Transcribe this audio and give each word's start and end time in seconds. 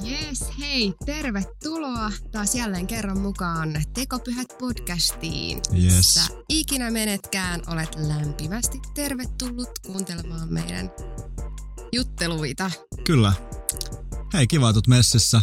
Jees, 0.00 0.44
hei, 0.58 0.94
tervetuloa 1.06 2.10
taas 2.32 2.54
jälleen 2.54 2.86
kerran 2.86 3.18
mukaan 3.18 3.82
Tekopyhät 3.94 4.48
podcastiin. 4.58 5.60
Yes. 5.84 5.94
Missä 5.94 6.20
ikinä 6.48 6.90
menetkään, 6.90 7.62
olet 7.66 7.96
lämpimästi 8.08 8.80
tervetullut 8.94 9.70
kuuntelemaan 9.86 10.52
meidän 10.52 10.90
jutteluita. 11.92 12.70
Kyllä. 13.04 13.32
Hei, 14.32 14.46
kiva, 14.46 14.70
että 14.70 14.80
messissä. 14.88 15.40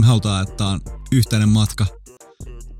Me 0.00 0.06
halutaan, 0.06 0.48
että 0.48 0.66
on 0.66 0.80
yhteinen 1.12 1.48
matka. 1.48 1.86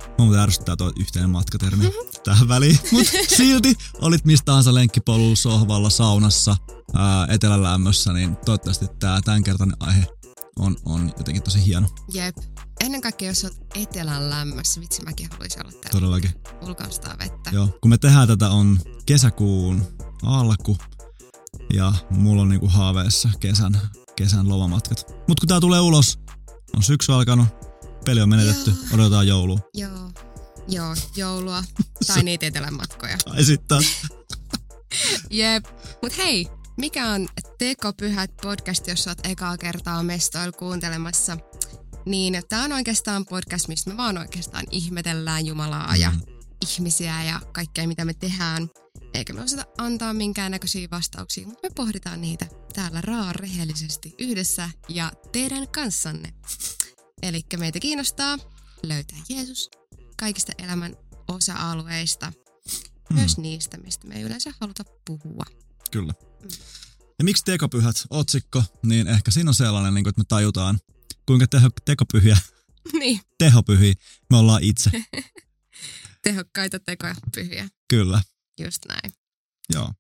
Mä 0.07 0.25
muuten 0.25 0.41
ärsyttää 0.41 0.77
tuo 0.77 0.93
yhteinen 1.01 1.31
matkatermi 1.31 1.91
tähän 2.27 2.49
väliin. 2.49 2.79
Mutta 2.93 3.11
silti 3.37 3.75
olit 4.01 4.25
mistä 4.25 4.45
tahansa 4.45 4.75
lenkkipolulla, 4.75 5.37
sohvalla, 5.37 5.91
saunassa, 5.91 6.57
ää, 6.95 7.27
etelälämmössä, 7.31 8.13
niin 8.13 8.37
toivottavasti 8.37 8.87
tää 8.99 9.21
tämänkertainen 9.21 9.77
aihe 9.81 10.07
on, 10.59 10.77
on 10.85 11.13
jotenkin 11.19 11.43
tosi 11.43 11.67
hieno. 11.67 11.89
Jep. 12.13 12.37
Ennen 12.81 13.01
kaikkea, 13.01 13.29
jos 13.29 13.45
olet 13.45 13.57
etelän 13.75 14.31
lämmössä, 14.31 14.81
vitsi 14.81 15.03
mäkin 15.03 15.29
haluaisin 15.31 15.63
olla 15.63 15.73
täällä 15.73 15.91
Todellakin. 15.91 16.31
ulkoistaa 16.63 17.19
vettä. 17.19 17.51
Joo, 17.53 17.79
kun 17.81 17.91
me 17.91 17.99
tehdään 17.99 18.29
tätä 18.29 18.51
on 18.51 18.81
kesäkuun 19.07 19.83
alku 20.23 20.77
ja 21.75 21.93
mulla 22.11 22.43
on 22.43 22.49
niinku 22.49 22.69
haaveessa 22.69 23.31
kesän, 23.41 23.81
kesän 24.17 24.49
lomamatkat. 24.49 25.15
Mut 25.29 25.41
kun 25.41 25.49
tää 25.49 25.61
tulee 25.61 25.81
ulos, 25.81 26.19
on 26.77 26.83
syksy 26.83 27.13
alkanut, 27.13 27.49
peli 28.05 28.21
on 28.21 28.29
menetetty, 28.29 28.71
Joo. 28.71 28.79
odotetaan 28.95 29.29
joulua. 29.29 29.59
Joo, 29.75 30.11
joo, 30.69 30.95
joulua 31.17 31.65
tai 32.07 32.23
niitä 32.23 32.47
etelän 32.47 32.75
matkoja. 32.75 33.19
Tai 33.25 33.45
sitten 33.45 33.79
Jep. 35.31 35.65
Mut 36.03 36.17
hei, 36.19 36.47
mikä 36.77 37.09
on 37.11 37.29
Tekopyhät 37.59 38.31
podcast, 38.43 38.87
jos 38.87 39.07
oot 39.07 39.27
ekaa 39.27 39.57
kertaa 39.57 40.03
mestoilla 40.03 40.53
kuuntelemassa? 40.53 41.37
Niin 42.07 42.43
tää 42.49 42.65
on 42.65 42.73
oikeastaan 42.73 43.27
podcast, 43.27 43.69
mistä 43.69 43.91
me 43.91 43.97
vaan 43.97 44.19
oikeastaan 44.19 44.65
ihmetellään 44.71 45.47
Jumalaa 45.47 45.97
ja 45.97 46.11
Mm. 46.11 46.21
ihmisiä 46.71 47.25
ja 47.25 47.41
kaikkea, 47.53 47.87
mitä 47.89 48.05
me 48.05 48.15
tehdään. 48.15 48.69
Eikä 49.15 49.33
me 49.33 49.43
osata 49.43 49.65
antaa 49.79 50.13
minkäännäköisiä 50.15 50.89
vastauksia, 50.91 51.47
mutta 51.47 51.69
me 51.69 51.73
pohditaan 51.77 52.21
niitä 52.21 52.47
täällä 52.75 53.01
raa 53.01 53.33
rehellisesti 53.33 54.15
yhdessä 54.19 54.71
ja 54.89 55.13
teidän 55.33 55.69
kanssanne. 55.69 56.35
Eli 57.23 57.41
meitä 57.57 57.81
kiinnostaa 57.81 58.39
löytää 58.83 59.19
Jeesus 59.29 59.71
kaikista 60.19 60.53
elämän 60.59 60.97
osa-alueista, 61.29 62.33
myös 63.13 63.39
niistä, 63.39 63.77
mistä 63.77 64.07
me 64.07 64.15
ei 64.17 64.23
yleensä 64.23 64.53
haluta 64.61 64.85
puhua. 65.07 65.45
Kyllä. 65.91 66.13
Ja 67.19 67.25
miksi 67.25 67.45
tekopyhät 67.45 67.97
otsikko, 68.11 68.63
niin 68.83 69.07
ehkä 69.09 69.31
siinä 69.31 69.51
on 69.51 69.55
sellainen, 69.55 69.95
niin 69.95 70.05
kuin, 70.05 70.11
että 70.11 70.21
me 70.21 70.25
tajutaan, 70.29 70.79
kuinka 71.27 71.47
teho, 71.47 71.69
tekopyhiä, 71.85 72.37
niin, 72.99 73.21
tehopyhiä 73.39 73.95
me 74.31 74.37
ollaan 74.37 74.63
itse. 74.63 74.91
tehokkaita 76.25 76.81
tekoja 76.81 77.15
pyhiä. 77.35 77.69
Kyllä, 77.89 78.23
Just 78.61 78.79
näin. 78.89 79.13
joo, 79.75 79.93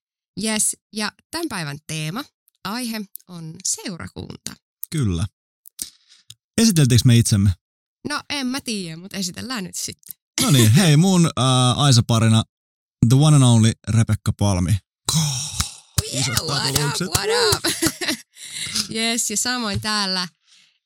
Yes, 0.44 0.76
ja 0.92 1.12
tämän 1.30 1.48
päivän 1.48 1.78
teema, 1.86 2.24
aihe 2.64 3.00
on 3.28 3.54
seurakunta. 3.64 4.54
kyllä. 4.90 5.26
Esiteltiinkö 6.58 7.02
me 7.04 7.16
itsemme? 7.16 7.50
No 8.08 8.22
en 8.30 8.46
mä 8.46 8.60
tiedä, 8.60 8.96
mutta 8.96 9.16
esitellään 9.16 9.64
nyt 9.64 9.74
sitten. 9.74 10.14
No 10.42 10.50
niin, 10.50 10.72
hei 10.72 10.96
mun 10.96 11.26
äh, 11.26 11.78
Aisa-parina 11.78 12.42
the 13.08 13.16
one 13.16 13.36
and 13.36 13.44
only 13.44 13.72
Rebekka 13.88 14.32
Palmi. 14.32 14.76
Yeah, 16.12 16.26
what 16.46 16.74
up, 16.78 17.16
what 17.16 17.28
up? 17.54 17.64
yes, 18.94 19.30
ja 19.30 19.36
samoin 19.36 19.80
täällä 19.80 20.28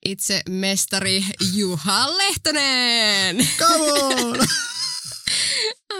itse 0.04 0.42
mestari 0.48 1.24
Juha 1.52 2.16
Lehtonen. 2.16 3.48
Come 3.58 3.92
on! 3.92 4.36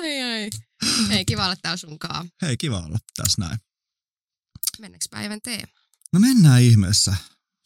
ai 0.02 0.22
ai. 0.22 0.50
Hei, 1.08 1.24
kiva 1.24 1.44
olla 1.44 1.56
täällä 1.56 1.76
sunkaan. 1.76 2.30
Hei, 2.42 2.56
kiva 2.56 2.78
olla 2.78 2.98
tässä 3.16 3.40
näin. 3.42 3.58
Mennäänkö 4.78 5.06
päivän 5.10 5.40
teema? 5.42 5.72
No 6.12 6.20
mennään 6.20 6.62
ihmeessä. 6.62 7.14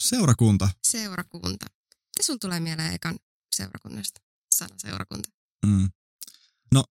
Seurakunta. 0.03 0.69
Seurakunta. 0.82 1.66
Mitä 1.92 2.22
sulla 2.22 2.38
tulee 2.38 2.60
mieleen 2.60 2.94
ekan 2.94 3.19
seurakunnasta? 3.56 4.20
Sana 4.54 4.75
seurakunta. 4.78 5.28
Mm. 5.66 5.88
No, 6.72 6.84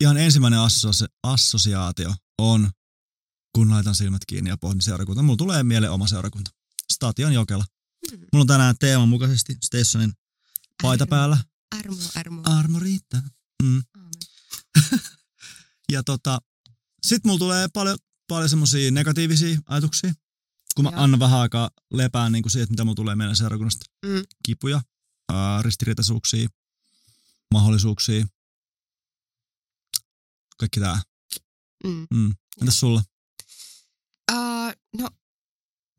ihan 0.00 0.16
ensimmäinen 0.18 0.60
assosi- 0.60 1.12
assosiaatio 1.22 2.14
on, 2.38 2.70
kun 3.54 3.70
laitan 3.70 3.94
silmät 3.94 4.24
kiinni 4.26 4.50
ja 4.50 4.56
pohdin 4.56 4.82
seurakunta. 4.82 5.22
Mulla 5.22 5.36
tulee 5.36 5.62
mieleen 5.62 5.92
oma 5.92 6.06
seurakunta. 6.08 6.50
Station 6.92 7.32
Jokela. 7.32 7.64
Hmm. 8.10 8.18
Mulla 8.32 8.42
on 8.42 8.46
tänään 8.46 8.74
teeman 8.80 9.08
mukaisesti 9.08 9.56
Stationin 9.64 10.12
paita 10.82 11.04
Armo. 11.04 11.10
päällä. 11.10 11.38
Armo, 11.78 11.96
armo. 12.14 12.42
Armo 12.44 12.78
riittää. 12.78 13.22
Mm. 13.62 13.82
Ja 15.92 16.02
tota, 16.02 16.40
sit 17.06 17.24
mulla 17.24 17.38
tulee 17.38 17.68
paljon, 17.72 17.98
paljon 18.28 18.48
semmosia 18.48 18.90
negatiivisia 18.90 19.60
ajatuksia, 19.66 20.12
kun 20.74 20.84
mä 20.84 20.90
Joo. 20.90 21.00
annan 21.00 21.20
vähän 21.20 21.40
aikaa 21.40 21.70
lepää 21.92 22.30
niin 22.30 22.42
kuin 22.42 22.52
siitä, 22.52 22.70
mitä 22.70 22.84
mulla 22.84 22.94
tulee 22.94 23.16
meidän 23.16 23.36
seurakunnasta. 23.36 23.84
Mm. 24.06 24.22
Kipuja, 24.46 24.82
ää, 25.34 25.62
ristiriitaisuuksia, 25.62 26.48
mahdollisuuksia, 27.54 28.26
kaikki 30.58 30.80
tää. 30.80 31.02
Mm. 31.84 32.06
Mm. 32.14 32.34
Entäs 32.60 32.80
sulla? 32.80 33.02
Uh, 34.32 34.72
no, 34.98 35.08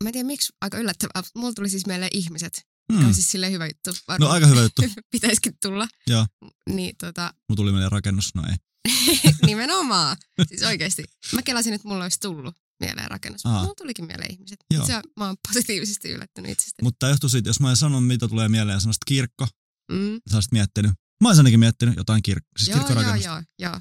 mä 0.04 0.10
en 0.10 0.14
tiedä 0.14 0.28
miksi, 0.28 0.54
aika 0.62 0.78
yllättävää. 0.78 1.24
Mulla 1.36 1.54
tuli 1.54 1.70
siis 1.70 1.86
mieleen 1.88 2.12
ihmiset. 2.14 2.62
Mm. 2.92 3.00
Mm. 3.00 3.06
On 3.06 3.14
siis 3.14 3.32
silleen 3.32 3.52
hyvä 3.52 3.66
juttu. 3.66 3.90
No 3.90 3.96
Varmaan 4.08 4.32
aika 4.32 4.48
hyvä 4.48 4.62
juttu. 4.62 4.82
pitäisikin 5.12 5.54
tulla. 5.62 5.88
Joo. 6.08 6.28
Niin 6.70 6.96
tota, 6.98 7.34
Mulla 7.50 7.56
tuli 7.56 7.72
mieleen 7.72 7.92
rakennus, 7.92 8.36
no 8.36 8.44
ei. 8.50 8.56
nimenomaan. 9.46 10.18
Siis 10.48 10.64
oikeesti. 10.64 11.04
Mä 11.34 11.42
kelasin, 11.42 11.74
että 11.74 11.88
mulla 11.88 12.04
olisi 12.04 12.20
tullut 12.20 12.56
mieleen 12.82 13.12
rakennus. 13.12 13.46
Aa. 13.46 13.62
Mulla 13.62 13.76
tulikin 13.76 14.06
mieleen 14.06 14.32
ihmiset. 14.32 14.60
Joo. 14.74 14.86
Se, 14.86 14.94
mä 15.20 15.26
oon 15.26 15.36
positiivisesti 15.48 16.10
yllättynyt 16.10 16.52
itsestäni. 16.52 16.84
Mutta 16.86 17.10
johtuu 17.10 17.30
siitä, 17.30 17.50
jos 17.50 17.60
mä 17.60 17.70
en 17.70 17.78
sano, 17.78 18.02
mitä 18.02 18.28
tulee 18.28 18.50
mieleen, 18.50 18.82
sanoisit 18.82 19.06
kirkko, 19.08 19.48
Mm. 19.92 20.22
sä 20.32 20.38
olisit 20.38 20.52
miettinyt. 20.52 20.92
Mä 21.24 21.30
olisin 21.30 21.40
ainakin 21.40 21.60
miettinyt 21.60 21.96
jotain 21.98 22.24
kirkko, 22.24 22.50
siis 22.58 22.68
joo, 22.70 22.78
joo, 22.78 22.88
kirkkorakennusta. 22.88 23.30
joo, 23.30 23.42
joo. 23.72 23.80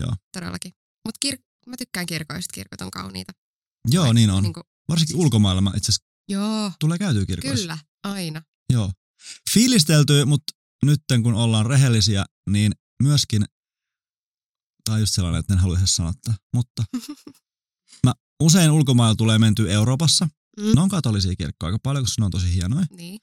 Joo. 0.00 0.12
Todellakin. 0.32 0.72
Mutta 1.04 1.28
kir- 1.28 1.42
mä 1.66 1.74
tykkään 1.78 2.06
kirkoista. 2.06 2.52
Kirkot 2.54 2.80
on 2.80 2.90
kauniita. 2.90 3.32
Joo, 3.90 4.04
Vai- 4.06 4.14
niin 4.14 4.30
on. 4.30 4.42
Niinku, 4.42 4.60
Varsinkin 4.88 5.12
siis- 5.14 5.24
ulkomailla 5.24 5.60
mä 5.60 5.72
itse 5.76 5.90
asiassa 5.92 6.04
joo, 6.28 6.72
tulee 6.80 6.98
käytyä 6.98 7.26
kirkoissa. 7.26 7.62
kyllä. 7.62 7.78
Aina. 8.04 8.42
Joo. 8.72 8.92
Fiilistelty, 9.52 10.24
mutta 10.24 10.52
nyt 10.84 11.00
kun 11.22 11.34
ollaan 11.34 11.66
rehellisiä, 11.66 12.24
niin 12.50 12.72
myöskin, 13.02 13.44
on 14.90 15.00
just 15.00 15.14
sellainen, 15.14 15.40
että 15.40 15.54
en 15.54 15.60
halua 15.60 15.78
edes 15.78 15.96
sanoa 15.96 16.12
mutta 16.54 16.84
mä 18.06 18.12
usein 18.42 18.70
ulkomailla 18.70 19.14
tulee 19.16 19.38
menty 19.38 19.72
Euroopassa. 19.72 20.28
Mm. 20.60 20.74
Ne 20.74 20.80
on 20.80 20.88
katolisia 20.88 21.36
kirkkoja 21.36 21.68
aika 21.68 21.78
paljon, 21.82 22.04
koska 22.04 22.20
ne 22.22 22.24
on 22.24 22.30
tosi 22.30 22.54
hienoja. 22.54 22.86
Niin. 22.96 23.18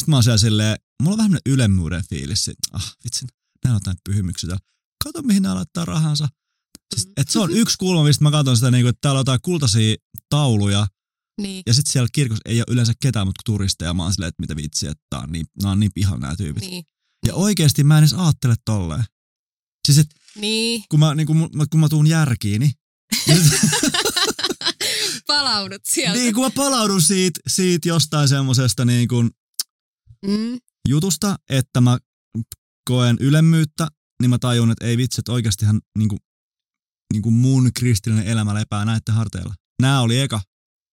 Sitten 0.00 0.12
mä 0.12 0.16
oon 0.16 0.22
siellä 0.24 0.38
silleen, 0.38 0.76
mulla 1.02 1.14
on 1.14 1.18
vähän 1.18 1.38
ylemmyyden 1.46 2.04
fiilis. 2.10 2.44
sit, 2.44 2.56
Ah, 2.72 2.94
vitsin, 3.04 3.28
näillä 3.64 3.76
on 3.76 3.80
jotain 3.80 3.96
pyhimyksiä 4.04 4.48
täällä. 4.48 4.64
Kato, 5.04 5.22
mihin 5.22 5.42
nämä 5.42 5.54
laittaa 5.54 5.84
rahansa. 5.84 6.28
Siis, 6.94 7.06
Mm. 7.06 7.12
et 7.16 7.28
se 7.30 7.38
on 7.38 7.50
yksi 7.50 7.76
kulma, 7.78 8.04
mistä 8.04 8.24
mä 8.24 8.30
katson 8.30 8.56
sitä, 8.56 8.70
niin 8.70 8.86
että 8.86 8.98
täällä 9.00 9.18
on 9.18 9.20
jotain 9.20 9.40
kultaisia 9.42 9.96
tauluja, 10.28 10.86
Niin. 11.40 11.62
ja 11.66 11.74
sitten 11.74 11.92
siellä 11.92 12.08
kirkossa 12.12 12.42
ei 12.44 12.58
ole 12.58 12.64
yleensä 12.68 12.92
ketään 13.02 13.26
mutta 13.26 13.42
turisteja. 13.44 13.94
Mä 13.94 14.02
oon 14.02 14.12
silleen, 14.12 14.28
että 14.28 14.42
mitä 14.42 14.56
vitsiä, 14.56 14.90
että 14.90 15.04
tää 15.10 15.20
on 15.20 15.32
niin, 15.32 15.46
nää 15.62 15.72
on 15.72 15.80
niin 15.80 15.92
pihan 15.94 16.20
nämä 16.20 16.36
tyypit. 16.36 16.62
Niin. 16.62 16.84
Ja 17.26 17.34
oikeesti 17.34 17.84
mä 17.84 17.98
en 17.98 18.02
edes 18.04 18.12
aattele 18.12 18.54
tolleen. 18.64 19.04
Siis 19.86 19.98
et, 19.98 20.06
Niin. 20.36 20.84
kun 20.88 21.00
mä, 21.00 21.14
niin 21.14 21.26
kun, 21.26 21.36
mä, 21.36 21.66
kun 21.70 21.80
mä 21.80 21.88
tuun 21.88 22.06
järkiini, 22.06 22.72
niin, 23.26 23.40
Palaudut 25.26 25.82
sieltä. 25.84 26.18
niin 26.18 26.34
kun 26.34 26.44
mä 26.44 26.50
palaudun 26.50 27.02
siitä, 27.02 27.40
siitä 27.48 27.88
jostain 27.88 28.28
semmosesta 28.28 28.84
niin 28.84 29.08
kun 29.08 29.30
Mm. 30.26 30.58
jutusta, 30.88 31.36
että 31.50 31.80
mä 31.80 31.98
koen 32.88 33.16
ylemmyyttä, 33.20 33.88
niin 34.22 34.30
mä 34.30 34.38
tajun, 34.38 34.70
että 34.70 34.84
ei 34.84 34.96
vitsi, 34.96 35.20
että 35.20 35.32
oikeastihan 35.32 35.80
niin 35.98 36.08
kuin, 36.08 36.18
niin 37.12 37.22
kuin 37.22 37.32
mun 37.34 37.70
kristillinen 37.78 38.26
elämä 38.26 38.54
lepää 38.54 38.84
näiden 38.84 39.14
harteilla. 39.14 39.54
Nää 39.82 40.00
oli 40.00 40.20
eka, 40.20 40.40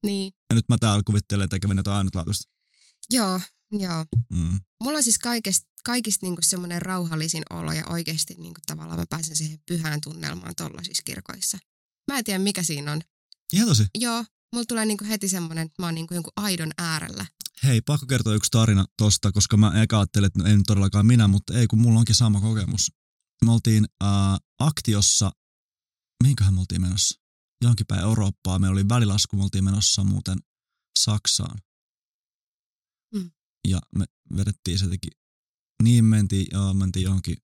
Niin. 0.05 0.33
ja 0.49 0.55
nyt 0.55 0.65
mä 0.69 0.77
täällä 0.79 1.03
kuvittelen 1.05 1.49
tekevän 1.49 1.77
jotain 1.77 1.97
ainutlaatuista. 1.97 2.49
Joo, 3.13 3.39
joo. 3.71 4.05
Mm. 4.33 4.59
Mulla 4.83 4.97
on 4.97 5.03
siis 5.03 5.19
kaikista, 5.19 5.67
kaikista 5.85 6.25
niinku 6.25 6.41
semmoinen 6.41 6.81
rauhallisin 6.81 7.43
olo 7.49 7.71
ja 7.73 7.83
oikeasti 7.87 8.33
niinku 8.37 8.61
tavallaan 8.67 8.99
mä 8.99 9.05
pääsen 9.09 9.35
siihen 9.35 9.59
pyhään 9.67 10.01
tunnelmaan 10.01 10.55
tollaisissa 10.55 11.03
kirkoissa. 11.03 11.57
Mä 12.11 12.17
en 12.17 12.23
tiedä 12.23 12.39
mikä 12.39 12.63
siinä 12.63 12.91
on. 12.91 13.01
Ihan 13.53 13.67
tosi. 13.67 13.85
Joo, 13.97 14.25
mulla 14.53 14.65
tulee 14.67 14.85
niinku 14.85 15.05
heti 15.05 15.29
semmoinen, 15.29 15.65
että 15.65 15.81
mä 15.81 15.87
oon 15.87 15.95
niinku 15.95 16.13
jonkun 16.13 16.33
aidon 16.35 16.71
äärellä. 16.77 17.25
Hei, 17.63 17.81
pakko 17.81 18.05
kertoa 18.05 18.33
yksi 18.33 18.51
tarina 18.51 18.85
tosta, 18.97 19.31
koska 19.31 19.57
mä 19.57 19.81
eka 19.81 19.99
ajattelin, 19.99 20.27
että 20.27 20.39
no 20.39 20.49
nyt 20.49 20.63
todellakaan 20.67 21.05
minä, 21.05 21.27
mutta 21.27 21.53
ei, 21.53 21.67
kun 21.67 21.81
mulla 21.81 21.99
onkin 21.99 22.15
sama 22.15 22.41
kokemus. 22.41 22.91
Me 23.45 23.51
oltiin 23.51 23.85
äh, 24.03 24.09
aktiossa, 24.59 25.31
mihinköhän 26.23 26.53
me 26.53 26.59
oltiin 26.59 26.81
menossa? 26.81 27.21
johonkin 27.61 27.85
päin 27.87 28.01
Eurooppaa. 28.01 28.59
Me 28.59 28.69
oli 28.69 28.89
välilasku, 28.89 29.37
me 29.37 29.43
oltiin 29.43 29.63
menossa 29.63 30.03
muuten 30.03 30.37
Saksaan. 30.99 31.59
Mm. 33.13 33.31
Ja 33.67 33.79
me 33.95 34.05
vedettiin 34.35 34.79
se 34.79 34.87
teki, 34.87 35.07
niin 35.83 36.05
mentiin, 36.05 36.47
joo, 36.51 36.73
mentiin 36.73 37.03
johonkin 37.03 37.37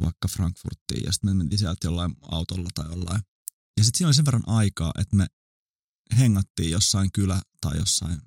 vaikka 0.00 0.28
Frankfurtiin 0.28 1.04
ja 1.04 1.12
sitten 1.12 1.30
me 1.30 1.34
mentiin 1.34 1.58
sieltä 1.58 1.86
jollain 1.86 2.14
autolla 2.22 2.68
tai 2.74 2.88
jollain. 2.88 3.22
Ja 3.78 3.84
sitten 3.84 3.98
siinä 3.98 4.08
oli 4.08 4.14
sen 4.14 4.24
verran 4.24 4.42
aikaa, 4.48 4.92
että 4.98 5.16
me 5.16 5.26
hengattiin 6.18 6.70
jossain 6.70 7.12
kylä 7.12 7.42
tai 7.60 7.78
jossain. 7.78 8.18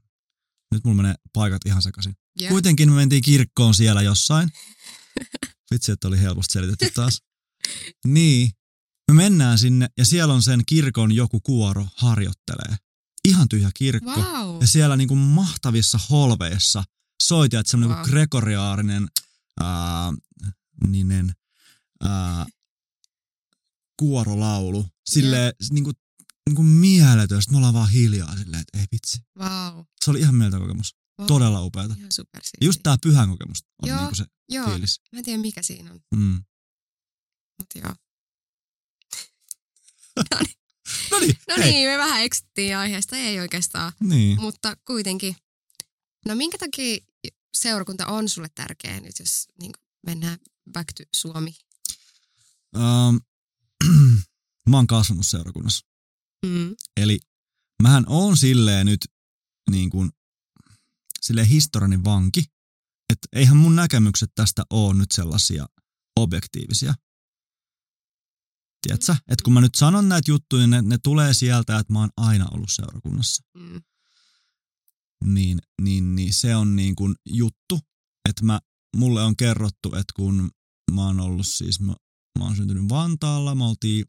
Nyt 0.72 0.84
mulla 0.84 0.98
menee 1.02 1.16
paikat 1.34 1.62
ihan 1.66 1.82
sekaisin. 1.82 2.16
Ja, 2.40 2.50
Kuitenkin 2.50 2.90
me 2.92 2.96
mentiin 2.96 3.22
kirkkoon 3.22 3.74
siellä 3.76 4.02
jossain. 4.02 4.52
Vitsi, 5.72 5.92
että 5.92 6.08
oli 6.08 6.20
helposti 6.20 6.54
selitetty 6.54 6.90
taas. 6.96 7.22
Niin, 8.08 8.52
me 9.12 9.14
mennään 9.14 9.58
sinne 9.60 9.88
ja 9.98 10.06
siellä 10.06 10.34
on 10.34 10.44
sen 10.44 10.64
kirkon 10.66 11.12
joku 11.12 11.40
kuoro 11.40 11.88
harjoittelee. 11.96 12.76
Ihan 13.26 13.50
tyhjä 13.50 13.70
kirkko. 13.76 14.12
wow. 14.12 14.62
Ja 14.62 14.68
siellä 14.68 14.98
niinku 14.98 15.16
mahtavissa 15.16 16.00
holveissa 16.10 16.84
soitajat 17.24 17.68
semmoinen 17.68 17.96
Wow. 17.98 18.02
wow. 18.06 18.10
gregoriaarinen 18.12 19.08
ää, 19.60 20.14
ninen, 20.88 21.34
ää, 22.02 22.46
kuorolaulu. 23.98 24.86
Silleen 25.10 25.54
niinku, 25.70 25.92
niinku 26.50 26.64
mieletön. 26.64 27.42
Sitten 27.42 27.54
me 27.54 27.58
ollaan 27.58 27.74
vaan 27.74 27.90
hiljaa 27.90 28.38
silleen, 28.38 28.62
että 28.62 28.80
ei 28.80 28.86
vitsi. 28.92 29.18
wow. 29.40 29.86
Se 30.06 30.12
oli 30.12 30.20
ihan 30.20 30.36
mieltä 30.36 30.60
kokemus. 30.60 30.96
wow. 31.20 31.28
Todella 31.28 31.62
upeata. 31.62 31.96
Ihan 31.98 32.12
super 32.12 32.42
Just 32.62 32.80
tää 32.84 32.98
pyhän 33.04 33.30
kokemus 33.30 33.58
on 33.84 33.90
Joo, 33.90 33.98
niinku 34.00 34.16
se 34.16 34.26
Joo, 34.50 34.70
fiilis. 34.70 35.02
mä 35.12 35.20
en 35.20 35.26
tiedä 35.26 35.42
mikä 35.42 35.62
siinä 35.62 35.92
on, 35.92 36.00
Mm. 36.16 36.44
mutta 37.60 37.80
joo. 37.80 37.96
No 41.12 41.20
niin, 41.20 41.38
No 41.48 41.56
niin, 41.58 41.90
me 41.90 41.98
vähän 41.98 42.24
eksyttiin 42.24 42.78
aiheesta, 42.78 43.16
ei 43.18 43.40
oikeastaan, 43.40 43.92
Niin. 44.00 44.42
mutta 44.42 44.78
kuitenkin. 44.86 45.36
No 46.28 46.36
minkä 46.36 46.58
takia 46.58 46.98
seurakunta 47.58 48.06
on 48.08 48.30
sulle 48.30 48.50
tärkeä 48.56 49.00
nyt, 49.00 49.20
jos 49.20 49.48
niin 49.60 49.72
mennään 50.06 50.38
back 50.72 50.88
to 50.98 51.04
Suomi? 51.16 51.56
Um, 52.76 53.20
mä 54.70 54.78
oon 54.78 54.88
kasvanut 54.88 55.28
seurakunnassa. 55.28 55.88
Mm. 56.46 56.76
Eli 56.98 57.20
mähän 57.84 58.06
oon 58.08 58.38
silleen 58.38 58.86
nyt 58.86 59.08
niin 59.70 59.90
kuin, 59.90 60.12
silleen 61.22 61.48
historianin 61.48 62.04
vanki, 62.04 62.44
että 63.10 63.28
eihän 63.34 63.58
mun 63.58 63.76
näkemykset 63.76 64.32
tästä 64.36 64.64
ole 64.70 64.94
nyt 64.94 65.12
sellaisia 65.12 65.66
objektiivisia. 66.16 66.94
Tiedätkö? 68.82 69.12
Että 69.12 69.44
kun 69.44 69.54
mä 69.54 69.62
nyt 69.62 69.76
sanon 69.76 70.10
näitä 70.10 70.32
juttuja, 70.32 70.68
ne, 70.68 70.82
ne 70.82 70.98
tulee 71.04 71.34
sieltä, 71.34 71.80
että 71.80 71.94
mä 71.94 72.00
oon 72.00 72.10
aina 72.18 72.48
ollut 72.52 72.72
seurakunnassa. 72.72 73.44
Mm. 73.58 73.82
Niin, 75.26 75.60
niin, 75.82 76.16
niin 76.16 76.34
se 76.34 76.56
on 76.56 76.76
niin 76.76 76.96
kuin 76.96 77.16
juttu, 77.26 77.80
että 78.30 78.46
mä, 78.46 78.60
mulle 78.98 79.24
on 79.24 79.38
kerrottu, 79.38 79.88
että 79.88 80.14
kun 80.16 80.52
mä 80.92 81.06
oon 81.06 81.20
ollut 81.20 81.48
siis, 81.48 81.80
mä, 81.80 81.96
mä 82.40 82.46
oon 82.46 82.56
syntynyt 82.56 82.90
Vantaalla, 82.90 83.56
me 83.56 83.64
oltiin 83.64 84.06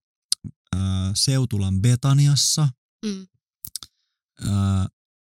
Seutulan 1.15 1.83
Betaniassa, 1.83 2.69
Mm. 3.05 3.27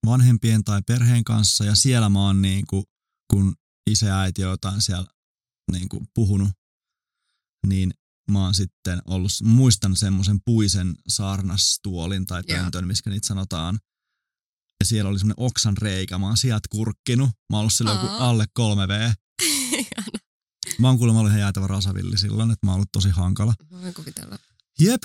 vanhempien 0.07 0.65
tai 0.65 0.83
perheen 0.87 1.25
kanssa 1.25 1.65
ja 1.65 1.75
siellä 1.75 2.09
mä 2.09 2.19
oon 2.21 2.43
niin 2.43 2.65
kuin, 2.67 2.85
kun 3.31 3.55
isä 3.91 4.07
ja 4.07 4.21
äiti 4.21 4.43
jotain 4.43 4.83
siellä 4.83 5.07
niin 5.73 5.89
kuin 5.89 6.09
puhunut, 6.15 6.49
niin 7.67 7.95
mä 8.31 8.45
oon 8.45 8.55
sitten 8.55 9.03
ollut, 9.05 9.33
muistan 9.43 9.97
semmoisen 9.97 10.39
puisen 10.45 10.95
saarnastuolin 11.09 12.27
tai 12.27 12.43
pöntön, 12.63 12.87
miskä 12.87 13.11
niitä 13.11 13.27
sanotaan. 13.27 13.79
Ja 14.81 14.87
siellä 14.87 15.09
oli 15.11 15.19
semmoinen 15.19 15.45
oksan 15.45 15.77
reikä, 15.77 16.19
mä 16.19 16.27
oon 16.27 16.37
sieltä 16.37 16.69
kurkkinut. 16.71 17.29
Mä 17.29 17.57
oon 17.57 17.61
ollut 17.61 17.73
silloin 17.75 18.01
joku 18.01 18.09
alle 18.19 18.45
3V. 18.61 19.15
Mä 20.79 20.89
oon 20.89 20.99
kuulemma 20.99 21.21
ollut 21.21 21.31
ihan 21.31 21.41
jäätävä 21.41 21.67
rasavilli 21.67 22.19
silloin, 22.19 22.51
että 22.51 22.67
mä 22.67 22.71
oon 22.71 22.77
ollut 22.77 22.93
tosi 22.93 23.09
hankala. 23.11 23.55
Voin 23.71 23.95
kuvitella. 23.95 24.39
Jep. 24.81 25.03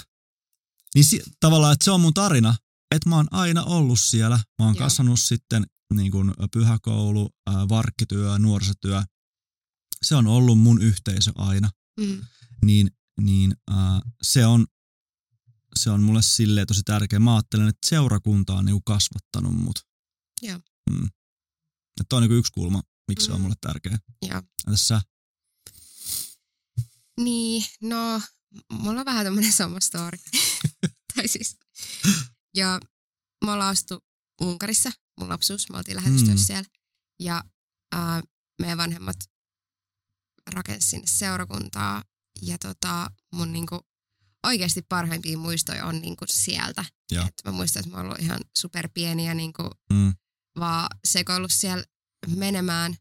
Niin 0.97 1.05
si- 1.05 1.23
tavallaan, 1.39 1.73
että 1.73 1.85
se 1.85 1.91
on 1.91 2.01
mun 2.01 2.13
tarina, 2.13 2.55
että 2.95 3.09
mä 3.09 3.15
oon 3.15 3.27
aina 3.31 3.63
ollut 3.63 3.99
siellä. 3.99 4.35
Mä 4.59 4.65
oon 4.65 4.75
Joo. 4.75 4.83
kasvanut 4.85 5.19
sitten 5.19 5.63
niin 5.93 6.11
kuin 6.11 6.33
pyhäkoulu, 6.53 7.29
ää, 7.47 7.69
varkkityö, 7.69 8.39
nuorisotyö. 8.39 9.01
Se 10.01 10.15
on 10.15 10.27
ollut 10.27 10.59
mun 10.59 10.81
yhteisö 10.81 11.31
aina. 11.35 11.69
Mm. 11.99 12.21
Niin, 12.65 12.91
niin 13.21 13.55
ää, 13.69 14.01
se, 14.21 14.45
on, 14.45 14.67
se 15.75 15.89
on 15.89 16.03
mulle 16.03 16.21
silleen 16.21 16.67
tosi 16.67 16.81
tärkeä. 16.85 17.19
Mä 17.19 17.35
ajattelen, 17.35 17.67
että 17.67 17.87
seurakunta 17.89 18.53
on 18.53 18.65
niinku 18.65 18.81
kasvattanut 18.81 19.55
mut. 19.55 19.79
Joo. 20.41 20.59
Mm. 20.89 21.09
Että 22.01 22.15
on 22.15 22.21
niinku 22.21 22.35
yksi 22.35 22.51
kulma, 22.51 22.81
miksi 23.07 23.25
se 23.25 23.31
on 23.31 23.37
Mm. 23.37 23.41
mulle 23.41 23.55
tärkeä. 23.61 23.99
Joo. 24.21 24.41
Entäs 24.67 24.87
sä? 24.87 25.01
Niin, 27.19 27.65
no, 27.81 28.21
mulla 28.71 28.99
on 28.99 29.05
vähän 29.05 29.25
tämmönen 29.25 29.53
sama 29.53 29.79
story. 29.79 30.17
tai 31.21 31.27
siis, 31.27 31.57
ja 32.55 32.79
me 33.45 33.51
ollaan 33.51 33.71
astu 33.71 34.03
Unkarissa, 34.41 34.91
mun 35.19 35.29
lapsuus, 35.29 35.69
me 35.69 35.77
oltiin 35.77 35.97
lähetystyössä 35.97 36.43
Mm. 36.43 36.45
siellä. 36.47 36.69
Ja 37.19 37.43
ää, 37.91 38.21
meidän 38.61 38.77
vanhemmat 38.77 39.15
rakensi 40.53 40.89
sinne 40.89 41.07
seurakuntaa. 41.07 42.03
Ja 42.41 42.57
tota, 42.57 43.11
mun 43.33 43.53
niinku 43.53 43.79
oikeasti 44.45 44.81
parhaimpia 44.89 45.37
muistoja 45.37 45.85
on 45.85 46.01
niinku 46.01 46.25
sieltä. 46.29 46.85
Et 47.27 47.33
mä 47.45 47.51
muistan, 47.51 47.79
että 47.79 47.91
mä 47.91 47.97
oon 47.97 48.05
ollut 48.05 48.19
ihan 48.19 48.39
superpieni 48.57 49.27
ja 49.27 49.33
niinku 49.33 49.63
Mm. 49.93 50.13
vaan 50.59 50.87
sekoillut 51.07 51.51
siellä 51.53 51.83
menemään. 52.35 52.95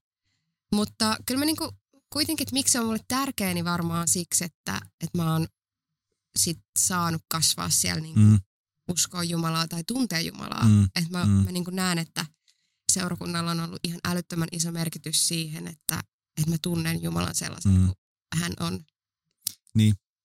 Mutta 0.74 1.16
kyllä 1.26 1.38
mä 1.38 1.44
niinku, 1.44 1.72
kuitenkin, 2.12 2.44
että 2.44 2.52
miksi 2.52 2.72
se 2.72 2.80
on 2.80 2.86
mulle 2.86 3.04
tärkeä, 3.08 3.54
niin 3.54 3.64
varmaan 3.64 4.08
siksi, 4.08 4.44
että, 4.44 4.80
että 5.00 5.18
mä 5.18 5.32
oon 5.32 5.46
sit 6.36 6.58
saanut 6.78 7.22
kasvaa 7.28 7.70
siellä 7.70 8.00
niinku 8.00 8.20
Mm. 8.20 8.40
uskoa 8.90 9.24
Jumalaa 9.24 9.68
tai 9.68 9.84
tuntea 9.86 10.20
Jumalaa. 10.20 10.68
Mm. 10.68 10.84
Että 10.84 11.10
mä, 11.10 11.24
Mm. 11.24 11.30
mä 11.30 11.52
niinku 11.52 11.70
näen, 11.70 11.98
että 11.98 12.26
seurakunnalla 12.92 13.50
on 13.50 13.60
ollut 13.60 13.80
ihan 13.84 14.00
älyttömän 14.04 14.48
iso 14.52 14.72
merkitys 14.72 15.28
siihen, 15.28 15.66
että, 15.68 16.00
että 16.38 16.50
mä 16.50 16.56
tunnen 16.62 17.02
Jumalan 17.02 17.34
sellaisen 17.34 17.72
Mm. 17.72 17.86
kuin 17.86 17.96
hän 18.36 18.52
on. 18.60 18.84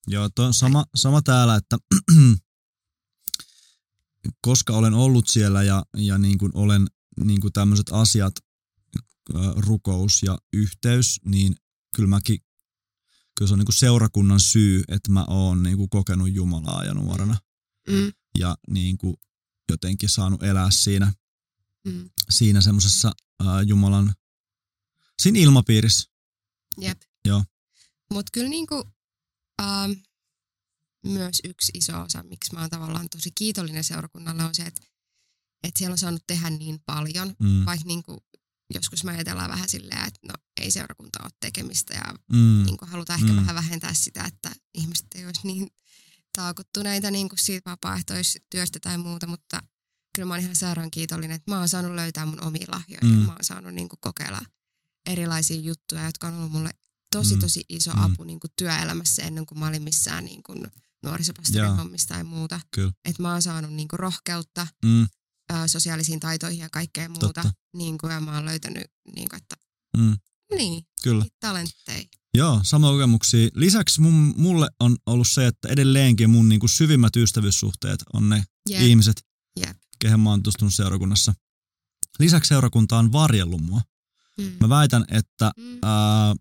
Joo, 0.08 0.30
tuo 0.30 0.46
on 0.46 0.54
sama, 0.54 0.86
sama 0.96 1.22
täällä, 1.22 1.56
että 1.56 1.78
koska 4.42 4.74
olen 4.74 4.94
ollut 4.94 5.28
siellä 5.28 5.64
ja, 5.64 5.86
ja 5.98 6.18
niin 6.18 6.38
kuin 6.38 6.52
olen 6.56 6.88
niin 7.24 7.42
kuin 7.42 7.54
tämmöiset 7.54 7.88
asiat, 7.92 8.34
rukous 9.56 10.24
ja 10.24 10.38
yhteys, 10.54 11.20
niin 11.26 11.56
kyllä 11.96 12.08
mäkin, 12.10 12.40
kyllä 13.38 13.48
se 13.48 13.54
on 13.54 13.60
niin 13.60 13.66
kuin 13.66 13.76
seurakunnan 13.76 14.40
syy, 14.40 14.84
että 14.88 15.12
mä 15.12 15.26
oon 15.28 15.64
niin 15.64 15.78
kuin 15.78 15.90
kokenut 15.90 16.34
Jumalaa 16.34 16.84
ja 16.84 16.94
nuorena 16.94 17.38
Mm. 17.90 18.12
ja 18.38 18.58
niin 18.70 18.98
kuin 18.98 19.16
jotenkin 19.70 20.10
saanut 20.10 20.44
elää 20.44 20.72
siinä, 20.72 21.14
Mm. 21.88 22.10
siinä 22.30 22.62
semmoisessa 22.62 23.12
Jumalan, 23.68 24.14
siinä 25.22 25.40
ilmapiirissä. 25.40 26.10
Jep. 26.78 27.02
Joo. 27.26 27.44
Mutta 28.14 28.30
kyllä 28.34 28.50
niinku, 28.50 28.84
ähm, 29.62 29.92
myös 31.06 31.42
yksi 31.44 31.72
iso 31.76 32.02
osa, 32.02 32.24
miksi 32.24 32.54
mä 32.54 32.60
oon 32.62 32.70
tavallaan 32.70 33.10
tosi 33.10 33.32
kiitollinen 33.36 33.84
seurakunnalle, 33.84 34.44
on 34.44 34.56
se, 34.56 34.64
että, 34.64 34.82
että 35.64 35.78
siellä 35.80 35.94
on 35.94 35.98
saanut 35.98 36.24
tehdä 36.28 36.50
niin 36.50 36.80
paljon. 36.86 37.36
Mm, 37.40 37.66
Vaikka 37.66 37.88
niinku, 37.88 38.24
joskus 38.76 39.04
me 39.04 39.12
ajatellaan 39.12 39.52
vähän 39.52 39.70
silleen, 39.70 40.08
että 40.08 40.20
no 40.28 40.34
ei 40.62 40.72
seurakunta 40.72 41.20
ole 41.24 41.32
tekemistä 41.40 41.94
ja 41.94 42.04
mm, 42.34 42.64
niin 42.66 42.78
kuin 42.78 42.90
halutaan 42.90 43.20
ehkä 43.20 43.32
Mm. 43.32 43.38
vähän 43.38 43.56
vähentää 43.56 43.94
sitä, 43.94 44.24
että 44.24 44.52
ihmiset 44.74 45.08
ei 45.16 45.26
olisi 45.26 45.42
niin 45.48 45.68
taakuttuneita 46.36 47.12
niin 47.12 47.30
kuin 47.30 47.40
siitä 47.40 47.70
vapaaehtoistyöstä 47.70 48.80
tai 48.80 48.98
muuta, 48.98 49.28
mutta 49.28 49.60
kyllä 50.16 50.28
mä 50.28 50.34
oon 50.34 50.44
ihan 50.44 50.56
sairaan 50.56 50.92
kiitollinen, 50.92 51.36
että 51.36 51.52
mä 51.52 51.60
oon 51.60 51.70
saanut 51.70 51.96
löytää 51.96 52.26
mun 52.26 52.44
omia 52.44 52.66
lahjoja 52.68 53.00
Mm. 53.04 53.20
ja 53.20 53.26
mä 53.26 53.32
oon 53.32 53.44
saanut 53.44 53.74
niin 53.74 53.90
kuin 53.90 54.00
kokeilla 54.02 54.42
erilaisia 55.10 55.60
juttuja, 55.62 56.06
jotka 56.06 56.28
on 56.28 56.34
ollut 56.34 56.52
mulle 56.52 56.70
tosi 57.12 57.36
Mm. 57.36 57.40
tosi 57.42 57.66
iso 57.70 57.94
Mm. 57.94 58.02
apu 58.04 58.24
niin 58.24 58.40
kuin 58.40 58.52
työelämässä 58.56 59.22
ennen 59.22 59.46
kuin 59.46 59.60
mä 59.60 59.68
olin 59.68 59.84
missään 59.84 60.26
niin 60.26 60.44
kuin 60.44 60.68
nuorisopastorin 61.04 61.76
hommissa 61.76 62.08
tai 62.10 62.24
muuta. 62.24 62.60
Että 63.06 63.22
mä 63.22 63.32
oon 63.32 63.42
saanut 63.42 63.74
niin 63.74 63.88
kuin 63.88 64.00
rohkeutta 64.00 64.68
mm, 64.86 65.08
ää, 65.52 65.68
sosiaalisiin 65.68 66.20
taitoihin 66.20 66.60
ja 66.60 66.70
kaikkea 66.70 67.10
muuta. 67.10 67.28
Totta. 67.28 67.52
Niin 67.78 67.98
kuin, 67.98 68.14
ja 68.14 68.22
mä 68.22 68.36
oon 68.36 68.46
löytänyt, 68.46 68.84
niin 69.16 69.30
kuin, 69.30 69.38
että 69.42 69.56
mm, 69.98 70.18
niin, 70.58 70.84
kyllä. 71.04 71.26
talentteja. 71.40 72.04
Joo, 72.34 72.60
sama 72.64 72.92
kokemuksia. 72.92 73.50
Lisäksi 73.56 74.02
mun, 74.02 74.34
mulle 74.38 74.70
on 74.80 74.96
ollut 75.06 75.28
se, 75.28 75.48
että 75.48 75.68
edelleenkin 75.70 76.30
mun 76.30 76.50
niinku 76.50 76.68
syvimmät 76.68 77.16
ystävyyssuhteet 77.16 78.00
on 78.14 78.30
ne 78.30 78.44
Jep, 78.70 78.82
ihmiset, 78.82 79.22
jep. 79.60 79.78
kehen 80.00 80.20
mä 80.20 80.30
oon 80.30 80.40
tutustunut 80.40 80.74
seurakunnassa. 80.74 81.34
Lisäksi 82.20 82.48
seurakunta 82.48 82.98
on 82.98 83.12
varjellut 83.12 83.62
mua. 83.62 83.82
Mm. 84.38 84.52
Mä 84.60 84.70
väitän, 84.70 85.06
että 85.12 85.52
Mm. 85.58 85.80
ää, 85.84 86.36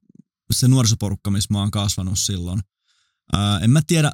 se 0.53 0.69
nuorisoporukka, 0.69 1.31
missä 1.31 1.49
mä 1.55 1.59
oon 1.59 1.71
kasvanut 1.71 2.19
silloin, 2.19 2.61
ää, 3.33 3.59
en 3.59 3.71
mä 3.71 3.81
tiedä, 3.87 4.13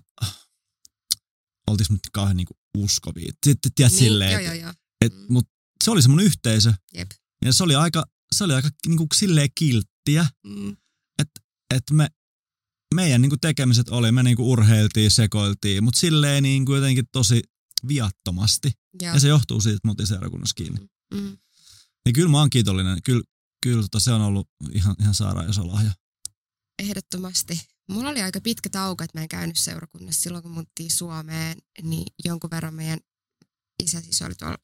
oltiinko 1.67 1.93
nyt 1.95 2.01
kauhean 2.13 2.37
niinku 2.37 2.55
uskovia. 2.79 3.33
Tiedät 3.41 3.59
niin, 3.79 3.91
silleen, 3.91 4.33
joo, 4.33 4.41
joo, 4.41 4.55
joo. 4.55 4.73
Et, 5.07 5.15
Mm. 5.15 5.27
mut 5.33 5.49
se 5.85 5.91
oli 5.91 6.03
se 6.03 6.09
mun 6.09 6.21
yhteisö. 6.21 6.73
Jep. 6.95 7.11
Ja 7.45 7.53
se 7.53 7.63
oli 7.65 7.75
aika, 7.75 8.05
se 8.35 8.45
oli 8.45 8.55
aika 8.55 8.69
niinku 8.87 9.07
silleen 9.15 9.49
kilttiä, 9.55 10.27
Mm. 10.47 10.77
että 11.75 11.95
me, 11.95 12.09
meidän 12.95 13.21
niinku 13.23 13.37
tekemiset 13.37 13.89
oli, 13.89 14.13
me 14.13 14.23
niinku 14.23 14.53
urheiltiin, 14.53 15.11
sekoiltiin, 15.11 15.85
mutta 15.85 16.01
silleen 16.01 16.43
niinku 16.43 16.75
jotenkin 16.75 17.05
tosi 17.13 17.43
viattomasti. 17.89 18.71
Joo. 19.03 19.15
Ja 19.15 19.21
se 19.21 19.29
johtuu 19.29 19.61
siitä, 19.61 19.77
että 19.77 19.87
me 19.89 19.91
oltiin 19.91 20.07
seurakunnassa 20.07 20.55
kiinni. 20.55 20.81
Mm. 21.15 21.39
Niin 22.05 22.13
kyllä 22.15 22.29
mä 22.31 22.39
oon 22.39 22.51
kiitollinen. 22.51 23.03
Kyllä, 23.03 23.23
kyllä 23.63 23.83
tota, 23.83 24.01
se 24.01 24.13
on 24.13 24.21
ollut 24.21 24.49
ihan, 24.73 24.97
ihan 25.01 25.15
sairaan 25.15 25.51
iso 25.51 25.67
lahja. 25.67 25.91
Ehdottomasti. 26.79 27.61
Mulla 27.91 28.11
oli 28.11 28.23
aika 28.23 28.41
pitkä 28.41 28.69
tauko, 28.71 29.05
että 29.05 29.19
mä 29.19 29.23
en 29.23 29.29
käynyt 29.29 29.59
seurakunnassa 29.59 30.23
silloin, 30.23 30.43
kun 30.43 30.53
muuttiin 30.53 30.91
Suomeen, 30.91 31.59
niin 31.83 32.07
jonkun 32.25 32.51
verran 32.51 32.75
meidän 32.75 32.99
isä 33.83 34.01
siis 34.01 34.23
oli 34.23 34.35
tuolla 34.35 34.57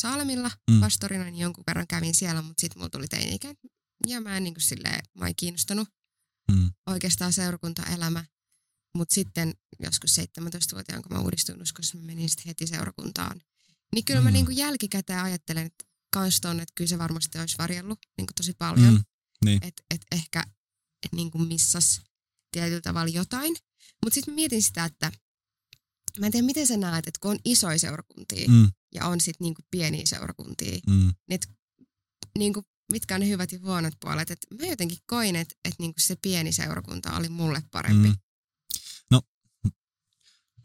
Saalemilla 0.00 0.50
Mm. 0.70 0.80
pastorina, 0.80 1.24
niin 1.24 1.38
jonkun 1.38 1.64
verran 1.66 1.86
kävin 1.86 2.14
siellä, 2.14 2.42
mutta 2.42 2.60
sitten 2.60 2.78
mulla 2.80 2.90
tuli 2.90 3.08
teini-ikä 3.08 3.54
ja 4.06 4.20
mä 4.20 4.36
en 4.36 4.44
niin 4.44 4.54
kuin 4.54 4.62
silleen, 4.62 5.00
mä 5.14 5.26
en 5.26 5.34
kiinnostanut 5.36 5.88
Mm. 6.52 6.70
oikeastaan 6.86 7.32
seurakuntaelämä. 7.32 8.24
Mutta 8.96 9.14
sitten 9.14 9.54
joskus 9.82 10.14
17-vuotiaan, 10.14 11.02
kun 11.02 11.12
mä 11.16 11.22
uudistuin 11.22 11.62
uskossa, 11.62 11.96
mä 11.98 12.02
menin 12.04 12.28
sitten 12.30 12.46
heti 12.46 12.66
seurakuntaan. 12.66 13.40
Niin 13.94 14.04
kyllä 14.04 14.20
mä 14.20 14.30
Mm. 14.30 14.32
niin 14.32 14.44
kuin 14.46 14.56
jälkikäteen 14.56 15.20
ajattelen, 15.22 15.66
että 15.66 15.84
kans 16.12 16.40
ton, 16.40 16.60
että 16.60 16.72
kyllä 16.74 16.88
se 16.88 16.98
varmasti 16.98 17.38
olisi 17.38 17.58
varjellut 17.58 17.98
niin 18.18 18.26
kuin 18.26 18.34
tosi 18.34 18.54
paljon. 18.58 18.94
Mm. 18.94 19.04
Niin. 19.44 19.64
Että 19.64 19.82
et 19.90 20.00
ehkä 20.12 20.44
et 21.06 21.12
niin 21.12 21.30
kuin 21.30 21.48
missas 21.48 22.00
tietyllä 22.52 22.80
tavalla 22.80 23.08
jotain. 23.12 23.56
Mutta 24.04 24.14
sitten 24.14 24.34
mietin 24.34 24.62
sitä, 24.62 24.84
että 24.84 25.12
mä 26.20 26.26
en 26.26 26.32
tiedä 26.32 26.46
miten 26.46 26.66
sä 26.66 26.76
näet, 26.76 27.06
että 27.08 27.18
kun 27.22 27.30
on 27.30 27.38
isoja 27.44 27.78
seurakuntia 27.78 28.48
Mm. 28.48 28.72
Ja 28.94 29.06
on 29.06 29.20
sitten 29.20 29.44
niin 29.44 29.54
kuin 29.54 29.66
pieniä 29.70 30.06
seurakuntia, 30.06 30.78
Mm. 30.86 31.12
niin 32.38 32.52
kuin, 32.52 32.66
mitkä 32.92 33.14
on 33.14 33.20
ne 33.20 33.28
hyvät 33.28 33.52
ja 33.52 33.58
huonot 33.62 33.94
puolet. 34.00 34.30
Et 34.30 34.38
mä 34.60 34.66
jotenkin 34.66 34.98
koin, 35.06 35.36
että 35.36 35.54
et 35.64 35.74
niin 35.78 35.94
kuin 35.94 36.02
se 36.02 36.16
pieni 36.22 36.52
seurakunta 36.52 37.16
oli 37.16 37.28
mulle 37.28 37.62
parempi. 37.70 38.08
Mm. 38.08 38.16
No, 39.10 39.22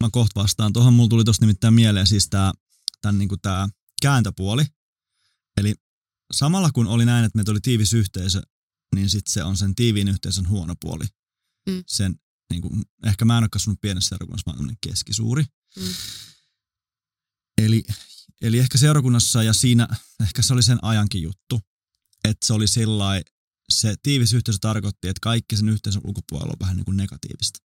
mä 0.03 0.09
kohta 0.11 0.41
vastaan. 0.41 0.73
Tuohon 0.73 0.93
mulla 0.93 1.09
tuli 1.09 1.23
tosta 1.23 1.45
nimittäin 1.45 1.73
mieleen 1.73 2.07
siis 2.07 2.29
tää, 2.29 2.51
tän 3.01 3.17
niinku 3.17 3.37
tää 3.37 3.69
kääntöpuoli. 4.01 4.63
Eli 5.57 5.75
samalla 6.33 6.71
kun 6.71 6.87
oli 6.87 7.05
näin, 7.05 7.25
että 7.25 7.37
meitä 7.37 7.51
oli 7.51 7.61
tiivis 7.61 7.93
yhteisö, 7.93 8.41
niin 8.95 9.09
sit 9.09 9.27
se 9.27 9.43
on 9.43 9.57
sen 9.57 9.75
tiiviin 9.75 10.07
yhteisön 10.07 10.49
huono 10.49 10.73
puoli. 10.81 11.05
Mm. 11.69 11.83
Sen, 11.87 12.15
niinku, 12.51 12.77
ehkä 13.05 13.25
mä 13.25 13.37
en 13.37 13.43
ole 13.43 13.49
kasvanut 13.51 13.81
pienessä 13.81 14.09
seurakunnassa, 14.09 14.51
mä 14.51 14.55
tämmönen 14.55 14.77
keskisuuri. 14.81 15.43
Mm. 15.79 15.93
Eli, 17.57 17.83
eli 18.41 18.59
ehkä 18.59 18.77
seurakunnassa 18.77 19.43
ja 19.43 19.53
siinä, 19.53 19.87
ehkä 20.21 20.41
se 20.41 20.53
oli 20.53 20.63
sen 20.63 20.79
ajankin 20.81 21.21
juttu, 21.21 21.61
että 22.23 22.47
se 22.47 22.53
oli 22.53 22.67
sillai, 22.67 23.21
se 23.69 23.95
tiivis 24.03 24.33
yhteisö 24.33 24.57
tarkoitti, 24.61 25.07
että 25.07 25.19
kaikki 25.21 25.57
sen 25.57 25.69
yhteisön 25.69 26.01
ulkopuolella 26.05 26.51
on 26.53 26.59
vähän 26.59 26.75
niin 26.75 26.85
kuin 26.85 26.97
negatiivista. 26.97 27.59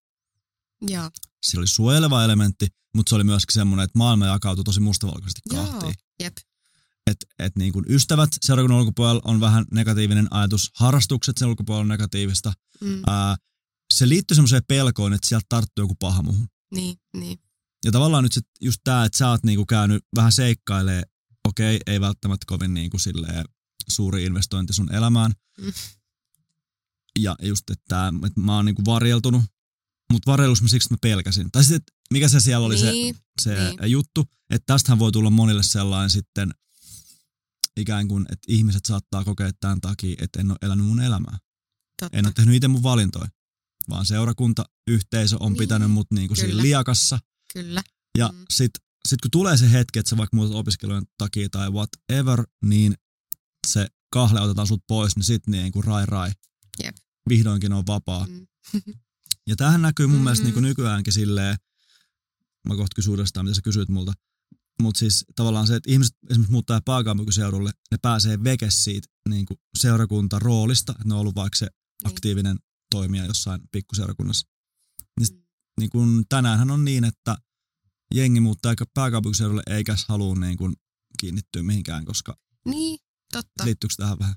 Joo, 0.83 1.11
Sillä 1.43 1.61
oli 1.61 1.66
suojeleva 1.66 2.25
elementti, 2.25 2.66
mutta 2.95 3.11
se 3.11 3.14
oli 3.14 3.25
myöskin 3.25 3.55
semmoinen, 3.55 3.85
että 3.85 3.99
maailma 3.99 4.26
jakautui 4.26 4.64
tosi 4.64 4.81
mustavalkoisesti 4.81 5.40
kahtiin. 5.50 5.95
jep. 6.21 6.37
Että 7.07 7.26
et 7.38 7.57
niin 7.57 7.73
kuin 7.73 7.85
ystävät 7.88 8.31
seurakunnan 8.40 8.78
ulkopuolella 8.78 9.23
on 9.25 9.40
vähän 9.40 9.64
negatiivinen 9.73 10.28
ajatus, 10.31 10.71
harrastukset 10.75 11.37
sen 11.38 11.49
ulkopuolella 11.49 11.83
on 11.83 11.88
negatiivista. 11.88 12.52
Mm. 12.81 13.02
Ää, 13.07 13.37
se 13.95 14.09
liittyy 14.09 14.35
semmoiseen 14.35 14.62
pelkoon, 14.69 15.12
että 15.12 15.28
sieltä 15.28 15.47
tarttuu 15.49 15.83
joku 15.83 15.95
paha 15.95 16.23
muuhun. 16.23 16.49
Niin, 16.75 16.97
niin. 17.16 17.38
Ja 17.87 17.93
tavallaan 17.93 18.25
nyt 18.25 18.33
sit 18.33 18.47
just 18.61 18.81
tää, 18.85 19.05
että 19.05 19.19
sä 19.19 19.31
oot 19.31 19.45
niinku 19.45 19.66
käynyt 19.66 20.05
vähän 20.16 20.33
seikkailee, 20.33 21.02
okei, 21.49 21.78
ei 21.87 22.00
välttämättä 22.00 22.45
kovin 22.47 22.75
niinku 22.75 22.99
silleen 22.99 23.45
suuri 23.88 24.25
investointi 24.25 24.73
sun 24.73 24.95
elämään. 24.95 25.33
Mm. 25.61 25.73
Ja 27.19 27.37
just, 27.43 27.71
että, 27.71 27.85
tää, 27.88 28.12
että 28.26 28.40
mä 28.40 28.57
oon 28.57 28.64
niinku 28.64 28.83
varjeltunut, 28.85 29.43
mutta 30.12 30.31
varjelus 30.31 30.62
mä 30.62 30.69
siksi 30.69 30.88
mä 30.90 30.97
pelkäsin. 31.00 31.50
Tai 31.52 31.64
sitten, 31.64 31.76
että 31.76 31.93
mikä 32.11 32.28
se 32.28 32.40
siellä 32.40 32.66
oli 32.66 32.75
niin, 32.75 33.14
se, 33.14 33.55
se 33.55 33.75
niin. 33.81 33.90
juttu, 33.90 34.25
että 34.50 34.66
tästähän 34.66 34.99
voi 34.99 35.12
tulla 35.12 35.31
monille 35.31 35.62
sellainen 35.62 36.11
sitten 36.11 36.50
ikään 37.76 38.09
kuin, 38.09 38.23
että 38.23 38.45
ihmiset 38.49 38.85
saattaa 38.85 39.25
kokea 39.25 39.50
tämän 39.61 39.81
takia, 39.81 40.16
että 40.19 40.40
en 40.40 40.50
ole 40.50 40.59
elänyt 40.62 40.87
mun 40.87 41.00
elämää. 41.00 41.38
totta. 42.00 42.19
En 42.19 42.26
ole 42.26 42.33
tehnyt 42.33 42.55
itse 42.55 42.69
mun 42.69 42.83
valintoja, 42.83 43.28
vaan 43.88 44.07
seurakunta, 44.07 44.64
yhteisö 44.87 45.37
on 45.40 45.52
Niin, 45.52 45.59
pitänyt 45.59 45.90
mut 45.90 46.07
niinku 46.11 46.35
siinä 46.35 46.62
liakassa. 46.62 47.19
Kyllä. 47.65 47.83
Ja 48.19 48.29
Mm. 48.29 48.39
mm. 48.39 48.45
sit, 48.55 48.71
kun 49.23 49.31
tulee 49.31 49.57
se 49.57 49.73
hetki, 49.73 49.99
että 49.99 50.11
sä 50.11 50.17
vaikka 50.17 50.37
muutat 50.37 50.55
opiskelujen 50.57 51.05
takia 51.19 51.49
tai 51.49 51.71
whatever, 51.71 52.45
niin 52.65 52.95
se 53.67 53.87
kahle 54.13 54.41
otetaan 54.41 54.67
sut 54.67 54.85
pois, 54.89 55.17
niin 55.17 55.25
sit 55.25 55.47
niin 55.47 55.73
kuin 55.73 55.85
rai 55.85 56.07
rai. 56.07 56.31
Jep. 56.85 56.97
Vihdoinkin 57.29 57.73
on 57.73 57.87
vapaa. 57.87 58.27
Mm. 58.27 58.47
Ja 59.49 59.57
tämähän 59.57 59.83
näkyy 59.83 60.07
mun 60.07 60.17
mm. 60.17 60.23
mielestä 60.23 60.43
Mhm. 60.43 60.47
niin 60.47 60.55
kuin 60.55 60.63
nykyäänkin 60.63 61.13
silleen, 61.13 61.57
mä 62.69 62.77
kohta 62.77 62.95
kysyn 62.95 63.11
uudestaan, 63.11 63.47
mitä 63.47 63.55
sä 63.55 63.63
kysyit 63.63 63.89
multa, 63.89 64.13
mutta 64.83 64.99
siis 64.99 65.25
tavallaan 65.37 65.67
se, 65.67 65.77
että 65.77 65.91
ihmiset 65.93 66.17
esimerkiksi 66.31 66.53
muuttaa 66.53 66.81
pääkaupunkiseudulle, 66.85 67.71
ne 67.91 67.99
pääsee 68.03 68.45
veke 68.45 68.71
siitä 68.71 69.09
niin 69.29 69.47
kuin 69.47 69.59
seurakuntaroolista, 69.79 70.93
että 70.93 71.05
ne 71.09 71.15
on 71.15 71.21
ollut 71.21 71.35
vaikka 71.35 71.57
se 71.59 71.67
aktiivinen 72.05 72.59
toimija 72.91 73.27
jossain 73.27 73.61
pikkuseurakunnassa. 73.73 74.47
Niin, 75.21 75.29
Mm. 75.33 75.43
niin 75.81 75.91
kuin 75.91 76.25
tänäänhän 76.29 76.71
on 76.71 76.85
niin, 76.85 77.05
että 77.05 77.37
jengi 78.15 78.41
muuttaa 78.41 78.71
aika 78.71 78.85
pääkaupunkiseudulle 78.95 79.63
eikä 79.67 79.97
halua 80.09 80.35
niin 80.35 80.57
kuin 80.57 80.77
kiinnittyä 81.21 81.63
mihinkään, 81.63 82.05
koska 82.05 82.37
Niin, 82.69 82.99
totta. 83.33 83.65
liittyykö 83.65 83.95
tähän 83.99 84.19
vähän? 84.19 84.35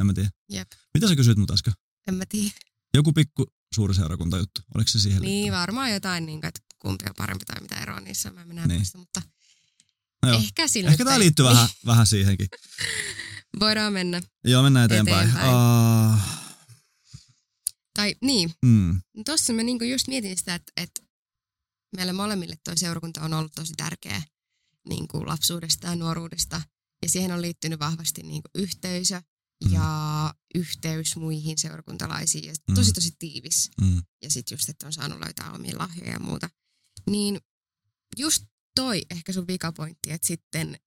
En 0.00 0.06
mä 0.06 0.12
tiedä. 0.14 0.30
Jep. 0.48 0.68
Mitä 0.94 1.08
sä 1.08 1.16
kysyit 1.16 1.38
mut 1.38 1.50
äsken? 1.50 1.72
En 2.08 2.14
mä 2.14 2.24
tiedä. 2.28 2.50
Joku 2.94 3.12
pikku 3.12 3.46
suuri 3.74 3.94
seurakuntajuttu. 3.94 4.60
Oliko 4.74 4.88
se 4.88 5.00
siihen 5.00 5.22
Niin, 5.22 5.32
liittyvä? 5.42 5.60
varmaan 5.60 5.92
jotain, 5.92 6.26
niin 6.26 6.40
kuin, 6.40 6.48
että 6.48 6.60
kumpi 6.78 7.04
on 7.08 7.14
parempi 7.16 7.44
tai 7.44 7.60
mitä 7.60 7.76
eroa 7.80 8.00
niissä, 8.00 8.30
mä 8.30 8.42
en 8.42 8.50
enää 8.50 8.66
Niin. 8.66 8.78
muista, 8.78 8.98
mutta 8.98 9.22
No 10.22 10.28
joo. 10.28 10.38
ehkä 10.38 10.68
sillä 10.68 10.90
Ehkä 10.90 11.04
tää 11.04 11.14
ei- 11.14 11.20
liittyy 11.20 11.44
vähän, 11.44 11.68
vähän 11.86 12.06
siihenkin. 12.06 12.48
Voidaan 13.60 13.92
mennä. 13.92 14.22
Joo, 14.44 14.62
mennään 14.62 14.84
eteenpäin. 14.84 15.28
Eteenpäin. 15.28 15.54
Uh, 16.14 16.20
Tai 17.94 18.14
niin, 18.22 18.50
mm, 18.64 19.00
Tuossa 19.24 19.52
mä 19.52 19.62
niinku 19.62 19.84
just 19.84 20.08
mietin 20.08 20.36
sitä, 20.38 20.54
että, 20.54 20.72
että 20.76 21.02
meille 21.96 22.12
molemmille 22.12 22.56
toi 22.64 22.76
seurakunta 22.78 23.20
on 23.22 23.34
ollut 23.34 23.52
tosi 23.54 23.74
tärkeä 23.76 24.22
niinku 24.88 25.26
lapsuudesta 25.26 25.86
ja 25.86 25.96
nuoruudesta. 25.96 26.62
Ja 27.02 27.08
siihen 27.08 27.32
on 27.32 27.42
liittynyt 27.42 27.80
vahvasti 27.80 28.22
niinku 28.22 28.48
yhteisö 28.54 29.22
Mm. 29.64 29.72
ja 29.72 30.34
yhteys 30.54 31.16
muihin 31.16 31.58
seurakuntalaisiin. 31.58 32.44
Ja 32.44 32.54
Mm. 32.68 32.74
tosi 32.74 32.92
tosi 32.92 33.10
tiivis. 33.18 33.70
mm, 33.80 34.02
Ja 34.22 34.30
sitten 34.30 34.56
just, 34.56 34.68
että 34.68 34.86
on 34.86 34.92
saanut 34.92 35.18
löytää 35.20 35.52
omia 35.52 35.78
lahjoja 35.78 36.10
ja 36.12 36.20
muuta. 36.20 36.50
Niin 37.10 37.40
just 38.16 38.44
toi 38.74 39.02
ehkä 39.10 39.32
sun 39.32 39.46
vikapointti, 39.46 40.12
että 40.12 40.26
sitten 40.26 40.78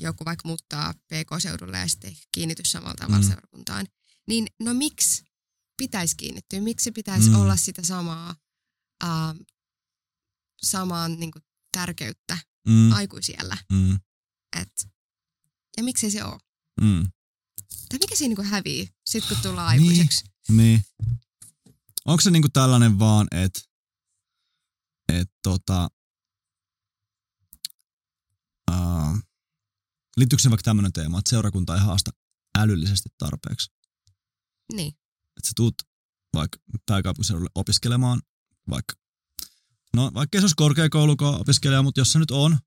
joku 0.00 0.24
vaikka 0.24 0.48
muuttaa 0.48 0.92
PK-seudulle 0.94 1.78
ja 1.78 1.88
sitten 1.88 2.16
kiinnity 2.32 2.62
samalla 2.64 2.94
tavalla 2.94 3.20
Mm. 3.20 3.26
seurakuntaan. 3.26 3.86
Niin 4.28 4.46
no 4.60 4.74
miksi 4.74 5.24
pitäisi 5.76 6.16
kiinnittyä? 6.16 6.60
Miksi 6.60 6.90
pitäisi 6.92 7.28
Mm. 7.28 7.34
olla 7.34 7.56
sitä 7.56 7.82
samaa, 7.82 8.36
ähm, 9.04 9.36
samaa 10.64 11.08
niin 11.08 11.30
kuin, 11.30 11.42
tärkeyttä 11.72 12.38
mm, 12.68 12.92
aikuisiellä? 12.92 13.56
mm, 13.72 13.94
Et, 14.60 14.88
ja 15.76 15.82
miksei 15.82 16.10
se 16.10 16.24
ole? 16.24 16.40
mm, 16.80 17.04
Tai 17.88 17.98
mikä 18.00 18.16
siinä 18.16 18.34
niin 18.38 18.46
hävii 18.50 18.88
sit 19.06 19.24
kun 19.28 19.36
tullaan 19.42 19.76
Niin. 19.78 19.82
aikuiseksi? 19.90 20.24
niin. 20.50 20.84
Onko 22.04 22.20
se 22.20 22.30
niinku 22.30 22.48
tällainen 22.48 22.98
vaan, 22.98 23.26
että 23.30 23.60
et 25.08 25.30
tota, 25.42 25.88
uh, 28.70 29.18
liittyykö 30.16 30.42
se 30.42 30.50
vaikka 30.50 30.62
tämmöinen 30.62 30.92
teema, 30.92 31.18
että 31.18 31.30
seurakunta 31.30 31.74
ei 31.74 31.80
haasta 31.80 32.10
älyllisesti 32.58 33.08
tarpeeksi? 33.18 33.70
Niin. 34.72 34.88
Että 35.24 35.46
sä 35.48 35.52
tuut 35.56 35.74
vaikka 36.34 36.58
pääkaupunkiseudulle 36.86 37.50
opiskelemaan, 37.54 38.22
vaikka, 38.70 38.94
no 39.94 40.10
vaikka 40.14 40.38
se 40.38 40.42
olisi 40.42 40.54
korkeakoulukaan 40.56 41.40
opiskelija, 41.40 41.82
mutta 41.82 42.00
jos 42.00 42.12
se 42.12 42.18
nyt 42.18 42.30
on, 42.30 42.58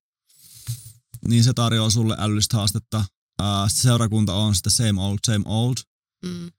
niin 1.28 1.44
se 1.44 1.54
tarjoaa 1.54 1.90
sulle 1.90 2.16
älyllistä 2.20 2.58
haastetta. 2.58 3.06
Uh, 3.42 3.46
seurakunta 3.68 4.34
on 4.34 4.56
sitä 4.56 4.70
same 4.70 5.02
old, 5.02 5.18
same 5.26 5.44
old. 5.46 5.76
Mm. 6.26 6.52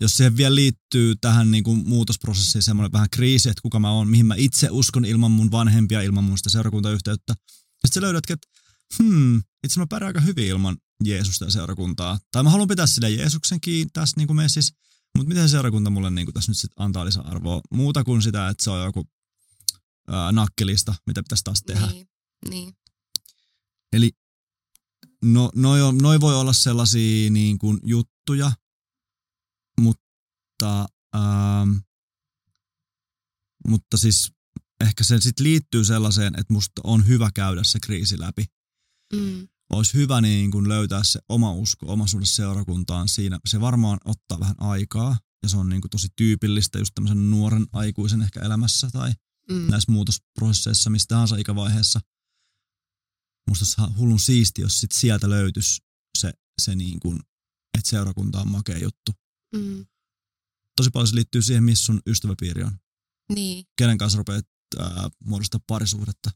Jos 0.00 0.16
siihen 0.16 0.36
vielä 0.36 0.54
liittyy 0.54 1.16
tähän 1.16 1.50
niin 1.50 1.64
kuin 1.64 1.88
muutosprosessiin 1.88 2.62
semmoinen 2.62 2.92
vähän 2.92 3.10
kriisi, 3.10 3.48
että 3.48 3.62
kuka 3.62 3.78
mä 3.78 3.90
oon, 3.90 4.08
mihin 4.08 4.26
mä 4.26 4.34
itse 4.34 4.68
uskon 4.70 5.04
ilman 5.04 5.30
mun 5.30 5.50
vanhempia, 5.50 6.02
ilman 6.02 6.24
mun 6.24 6.38
sitä 6.38 6.50
seurakuntayhteyttä. 6.50 7.34
Sitten 7.34 7.94
sä 7.94 8.00
löydätkin, 8.00 8.34
että 8.34 8.48
hmm, 8.98 9.42
itse 9.64 9.80
mä 9.80 9.86
pärjään 9.86 10.08
aika 10.08 10.20
hyvin 10.20 10.46
ilman 10.46 10.76
Jeesusta 11.04 11.44
ja 11.44 11.50
seurakuntaa. 11.50 12.18
Tai 12.32 12.42
mä 12.42 12.50
haluan 12.50 12.68
pitää 12.68 12.86
sille 12.86 13.10
Jeesuksen 13.10 13.60
kiinni 13.60 13.90
tässä 13.92 14.16
niin 14.16 14.26
kuin 14.26 14.36
messissä, 14.36 14.74
mutta 15.16 15.28
miten 15.28 15.48
se 15.48 15.52
seurakunta 15.52 15.90
mulle 15.90 16.10
niin 16.10 16.26
kuin 16.26 16.34
tässä 16.34 16.50
nyt 16.50 16.58
sit 16.58 16.70
antaa 16.76 17.04
lisäarvoa? 17.04 17.60
Muuta 17.70 18.04
kuin 18.04 18.22
sitä, 18.22 18.48
että 18.48 18.64
se 18.64 18.70
on 18.70 18.84
joku 18.84 19.08
ää, 20.08 20.32
nakkelista, 20.32 20.94
mitä 21.06 21.22
pitäisi 21.22 21.44
taas 21.44 21.62
tehdä. 21.62 21.86
Niin, 21.86 22.06
niin. 22.48 22.74
Eli 23.92 24.10
no, 25.24 25.50
noi, 25.54 25.82
on, 25.82 25.98
noi 25.98 26.20
voi 26.20 26.34
olla 26.34 26.52
sellaisia 26.52 27.30
niin 27.30 27.58
kuin 27.58 27.78
juttuja, 27.82 28.52
mutta, 29.80 30.88
ähm, 31.16 31.76
mutta 33.68 33.96
siis 33.96 34.32
ehkä 34.80 35.04
se 35.04 35.20
sitten 35.20 35.44
liittyy 35.44 35.84
sellaiseen, 35.84 36.34
että 36.38 36.52
musta 36.52 36.80
on 36.84 37.06
hyvä 37.06 37.30
käydä 37.34 37.64
se 37.64 37.78
kriisi 37.80 38.20
läpi. 38.20 38.44
Mm. 39.14 39.48
Olisi 39.72 39.94
hyvä 39.94 40.20
niin 40.20 40.50
kuin 40.50 40.68
löytää 40.68 41.04
se 41.04 41.20
oma 41.28 41.52
usko, 41.52 41.86
oma 41.86 42.06
suhde 42.06 42.26
seurakuntaan 42.26 43.08
siinä. 43.08 43.38
Se 43.48 43.60
varmaan 43.60 43.98
ottaa 44.04 44.40
vähän 44.40 44.56
aikaa 44.58 45.16
ja 45.42 45.48
se 45.48 45.56
on 45.56 45.68
niin 45.68 45.80
kuin 45.80 45.90
tosi 45.90 46.08
tyypillistä 46.16 46.78
just 46.78 46.94
tämmöisen 46.94 47.30
nuoren 47.30 47.66
aikuisen 47.72 48.22
ehkä 48.22 48.40
elämässä 48.40 48.90
tai 48.92 49.12
Mm. 49.52 49.70
näissä 49.70 49.92
muutosprosesseissa, 49.92 50.90
mistä 50.90 51.14
tahansa 51.14 51.36
ikävaiheessa. 51.36 52.00
Musta 53.48 53.82
on 53.82 53.96
hullun 53.96 54.20
siisti, 54.20 54.62
jos 54.62 54.80
sit 54.80 54.92
sieltä 54.92 55.30
löytyisi 55.30 55.80
se, 56.18 56.32
se 56.62 56.74
niin 56.74 57.00
kuin, 57.00 57.20
että 57.78 57.90
seurakunta 57.90 58.40
on 58.40 58.48
makea 58.50 58.78
juttu. 58.78 59.12
Mm. 59.54 59.86
Tosi 60.76 60.90
paljon 60.90 61.08
se 61.08 61.14
liittyy 61.14 61.42
siihen, 61.42 61.64
missä 61.64 61.84
sun 61.84 62.00
ystäväpiiri 62.06 62.62
on. 62.62 62.78
Niin, 63.34 63.64
Kenen 63.78 63.98
kanssa 63.98 64.18
rupeat 64.18 64.46
ää, 64.78 65.08
muodostaa 65.24 65.60
parisuhdetta. 65.66 66.30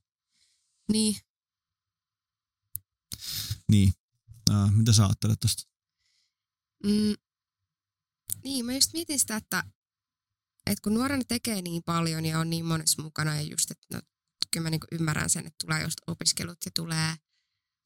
niin. 0.93 1.17
Niin. 3.71 3.93
Ää, 4.51 4.71
mitä 4.71 4.93
sä 4.93 5.07
ajattelet 5.07 5.41
tosta? 5.41 5.63
Mm. 6.85 7.15
Niin, 8.45 8.67
mä 8.67 8.75
just 8.75 8.93
mietin 8.93 9.19
sitä, 9.19 9.37
että, 9.37 9.65
että 10.67 10.83
kun 10.83 10.95
nuorena 10.95 11.25
tekee 11.29 11.63
niin 11.63 11.83
paljon 11.83 12.25
ja 12.25 12.39
on 12.39 12.51
niin 12.51 12.65
monessa 12.65 13.03
mukana 13.03 13.35
ja 13.35 13.43
just, 13.43 13.71
että 13.71 13.87
no, 13.93 14.01
kyllä 14.51 14.65
mä 14.65 14.71
niin 14.71 14.81
ymmärrän 14.93 15.31
sen, 15.31 15.47
että 15.47 15.67
tulee 15.67 15.83
just 15.83 15.99
opiskelut 16.07 16.59
ja 16.65 16.71
tulee 16.75 17.15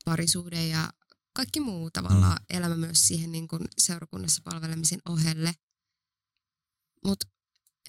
parisuhde 0.04 0.66
ja 0.66 0.92
kaikki 1.32 1.60
muu 1.60 1.90
tavallaan 1.90 2.38
mm. 2.40 2.56
elämä 2.56 2.76
myös 2.76 3.08
siihen 3.08 3.32
niin 3.32 3.48
kuin 3.48 3.62
seurakunnassa 3.78 4.42
palvelemisen 4.44 5.00
ohelle. 5.08 5.54
Mutta 7.04 7.26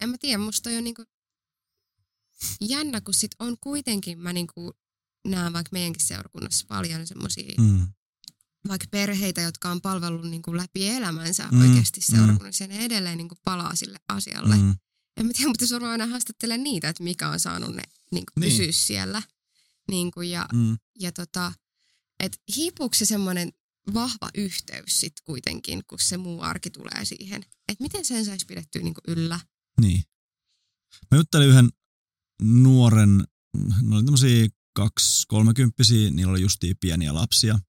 en 0.01 0.09
mä 0.09 0.17
tiedä, 0.19 0.37
musta 0.37 0.69
on 0.69 0.83
niin 0.83 0.95
kuin 0.95 1.07
jännä, 2.61 3.01
kun 3.01 3.13
sit 3.13 3.31
on 3.39 3.57
kuitenkin, 3.61 4.19
mä 4.19 4.33
niin 4.33 4.47
kuin 4.53 4.73
näen 5.27 5.53
vaikka 5.53 5.69
meidänkin 5.71 6.05
seurakunnassa 6.05 6.65
paljon 6.67 7.07
semmoisia 7.07 7.53
Mm. 7.57 7.87
Vaikka 8.67 8.87
perheitä, 8.91 9.41
jotka 9.41 9.71
on 9.71 9.81
palvellut 9.81 10.29
niin 10.29 10.41
kuin 10.41 10.57
läpi 10.57 10.87
elämänsä 10.87 11.47
Mm, 11.51 11.57
mm, 11.57 11.69
oikeasti 11.69 11.99
mm. 11.99 12.15
seurakunnassa, 12.17 12.63
ja 12.63 12.67
ne 12.67 12.85
edelleen 12.85 13.17
niin 13.17 13.29
kuin 13.29 13.39
palaa 13.45 13.75
sille 13.75 13.99
asialle. 14.07 14.55
Mm. 14.55 14.61
Mm. 14.61 14.75
En 15.17 15.25
mä 15.25 15.33
tiedä, 15.33 15.47
mutta 15.49 15.63
jos 15.63 15.71
varmaan 15.71 15.91
aina 15.91 16.07
haastattele 16.07 16.57
niitä, 16.57 16.89
että 16.89 17.03
mikä 17.03 17.29
on 17.29 17.39
saanut 17.39 17.75
ne 17.75 17.81
niin 18.11 18.25
kuin 18.33 18.41
Niin. 18.41 18.51
pysyä 18.57 18.71
siellä. 18.71 19.21
Niin 19.89 20.11
kuin, 20.11 20.29
ja, 20.31 20.47
Mm. 20.53 20.77
ja 20.99 21.11
tota, 21.11 21.53
et 22.19 22.37
hiipuuko 22.55 22.93
se 22.95 23.05
semmoinen 23.05 23.51
vahva 23.93 24.29
yhteys 24.35 24.99
sitten 24.99 25.23
kuitenkin, 25.25 25.81
kun 25.87 25.99
se 25.99 26.17
muu 26.17 26.41
arki 26.41 26.69
tulee 26.69 27.05
siihen. 27.05 27.41
Että 27.67 27.83
miten 27.83 28.05
sen 28.05 28.25
saisi 28.25 28.45
pidettyä 28.45 28.81
niin 28.81 28.93
kuin 28.93 29.17
yllä? 29.17 29.39
Niin. 29.81 30.03
Mä 31.11 31.17
juttelin 31.17 31.47
yhden 31.49 31.69
nuoren, 32.41 33.23
ne 33.81 33.95
oli 33.95 34.03
tämmöisiä 34.03 34.47
kaksi 34.73 35.23
kolmekymppisiä, 35.27 36.11
niillä 36.11 36.31
oli 36.31 36.41
justiin 36.41 36.77
pieniä 36.79 37.13
lapsia. 37.13 37.59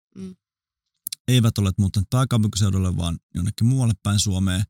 Eivät 1.32 1.58
ole 1.58 1.72
muuttaneet 1.78 2.10
pääkaupunkiseudulle, 2.10 2.96
vaan 2.96 3.18
jonnekin 3.34 3.66
muualle 3.66 3.94
päin 4.02 4.20
Suomeen. 4.20 4.64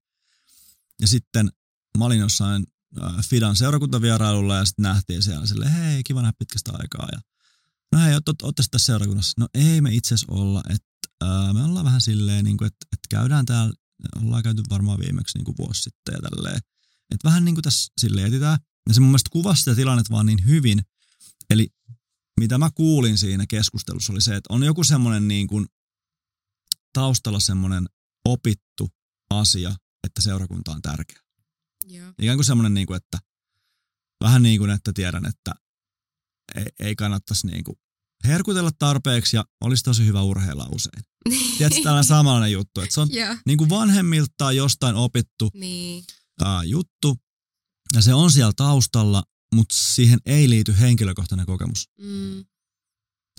Ja 1.00 1.08
sitten 1.08 1.50
mä 1.98 2.04
olin 2.04 2.20
jossain 2.20 2.66
äh, 3.02 3.28
Fidan 3.28 3.56
seurakuntavierailulla 3.56 4.56
ja 4.56 4.64
sitten 4.64 4.82
nähtiin 4.82 5.22
siellä 5.22 5.46
silleen, 5.46 5.72
hei, 5.72 6.02
kiva 6.04 6.22
nähdä 6.22 6.36
pitkästä 6.38 6.72
aikaa. 6.74 7.08
Ja, 7.12 7.20
no 7.92 7.98
hei, 7.98 8.14
ootte 8.14 8.62
tässä 8.70 8.86
seurakunnassa? 8.86 9.32
No 9.38 9.48
ei 9.54 9.80
me 9.80 9.94
itse 9.94 10.14
asiassa 10.14 10.32
olla, 10.32 10.62
että 10.70 10.88
äh, 11.24 11.54
me 11.54 11.64
ollaan 11.64 11.84
vähän 11.84 12.00
silleen, 12.00 12.44
niin 12.44 12.56
kuin, 12.56 12.66
että, 12.66 12.86
että 12.92 13.06
käydään 13.10 13.46
täällä, 13.46 13.74
ollaan 14.22 14.42
käyty 14.42 14.62
varmaan 14.70 14.98
viimeksi 15.00 15.38
niin 15.38 15.44
kuin 15.44 15.56
vuosi 15.58 15.82
sitten 15.82 16.12
ja 16.12 16.30
tälleen. 16.30 16.56
Että 17.10 17.28
vähän 17.28 17.44
niin 17.44 17.54
kuin 17.54 17.62
tässä 17.62 17.92
silleen 18.00 18.26
etitään. 18.26 18.58
Ja 18.88 18.94
se 18.94 19.00
mun 19.00 19.08
mielestä 19.08 19.30
kuvasi 19.32 19.60
sitä 19.60 19.74
tilannetta 19.74 20.12
vaan 20.12 20.26
niin 20.26 20.46
hyvin. 20.46 20.82
Eli 21.50 21.68
mitä 22.40 22.58
mä 22.58 22.70
kuulin 22.74 23.18
siinä 23.18 23.46
keskustelussa 23.46 24.12
oli 24.12 24.20
se, 24.20 24.36
että 24.36 24.54
on 24.54 24.62
joku 24.62 24.84
semmoinen 24.84 25.28
niin 25.28 25.46
kuin 25.46 25.66
taustalla 26.92 27.40
semmoinen 27.40 27.88
opittu 28.24 28.90
asia, 29.30 29.76
että 30.06 30.20
seurakunta 30.20 30.72
on 30.72 30.82
tärkeä. 30.82 31.20
Joo. 31.86 32.12
Ikään 32.18 32.36
kuin 32.36 32.44
semmoinen, 32.44 32.74
niin 32.74 32.86
kuin, 32.86 32.96
että 32.96 33.18
vähän 34.24 34.42
niin 34.42 34.58
kuin, 34.58 34.70
että 34.70 34.92
tiedän, 34.94 35.26
että 35.26 35.54
ei, 36.54 36.66
ei 36.80 36.96
kannattaisi 36.96 37.46
niin 37.46 37.64
kuin 37.64 37.76
herkutella 38.24 38.70
tarpeeksi 38.78 39.36
ja 39.36 39.44
olisi 39.60 39.82
tosi 39.82 40.06
hyvä 40.06 40.22
urheilla 40.22 40.68
usein. 40.72 41.02
Tiedätkö, 41.58 41.82
tällainen 41.82 42.08
samanlainen 42.08 42.52
juttu, 42.52 42.80
että 42.80 42.94
se 42.94 43.00
on 43.00 43.08
Joo. 43.12 43.36
niin 43.46 43.58
kuin 43.58 43.70
vanhemmiltaan 43.70 44.56
jostain 44.56 44.94
opittu 44.94 45.50
Niin. 45.54 46.04
ää, 46.44 46.64
juttu, 46.64 47.16
ja 47.94 48.02
se 48.02 48.14
on 48.14 48.30
siellä 48.30 48.52
taustalla, 48.56 49.22
mutta 49.54 49.74
siihen 49.78 50.18
ei 50.26 50.50
liity 50.50 50.74
henkilökohtainen 50.80 51.46
kokemus. 51.46 51.88
Mm. 51.98 52.44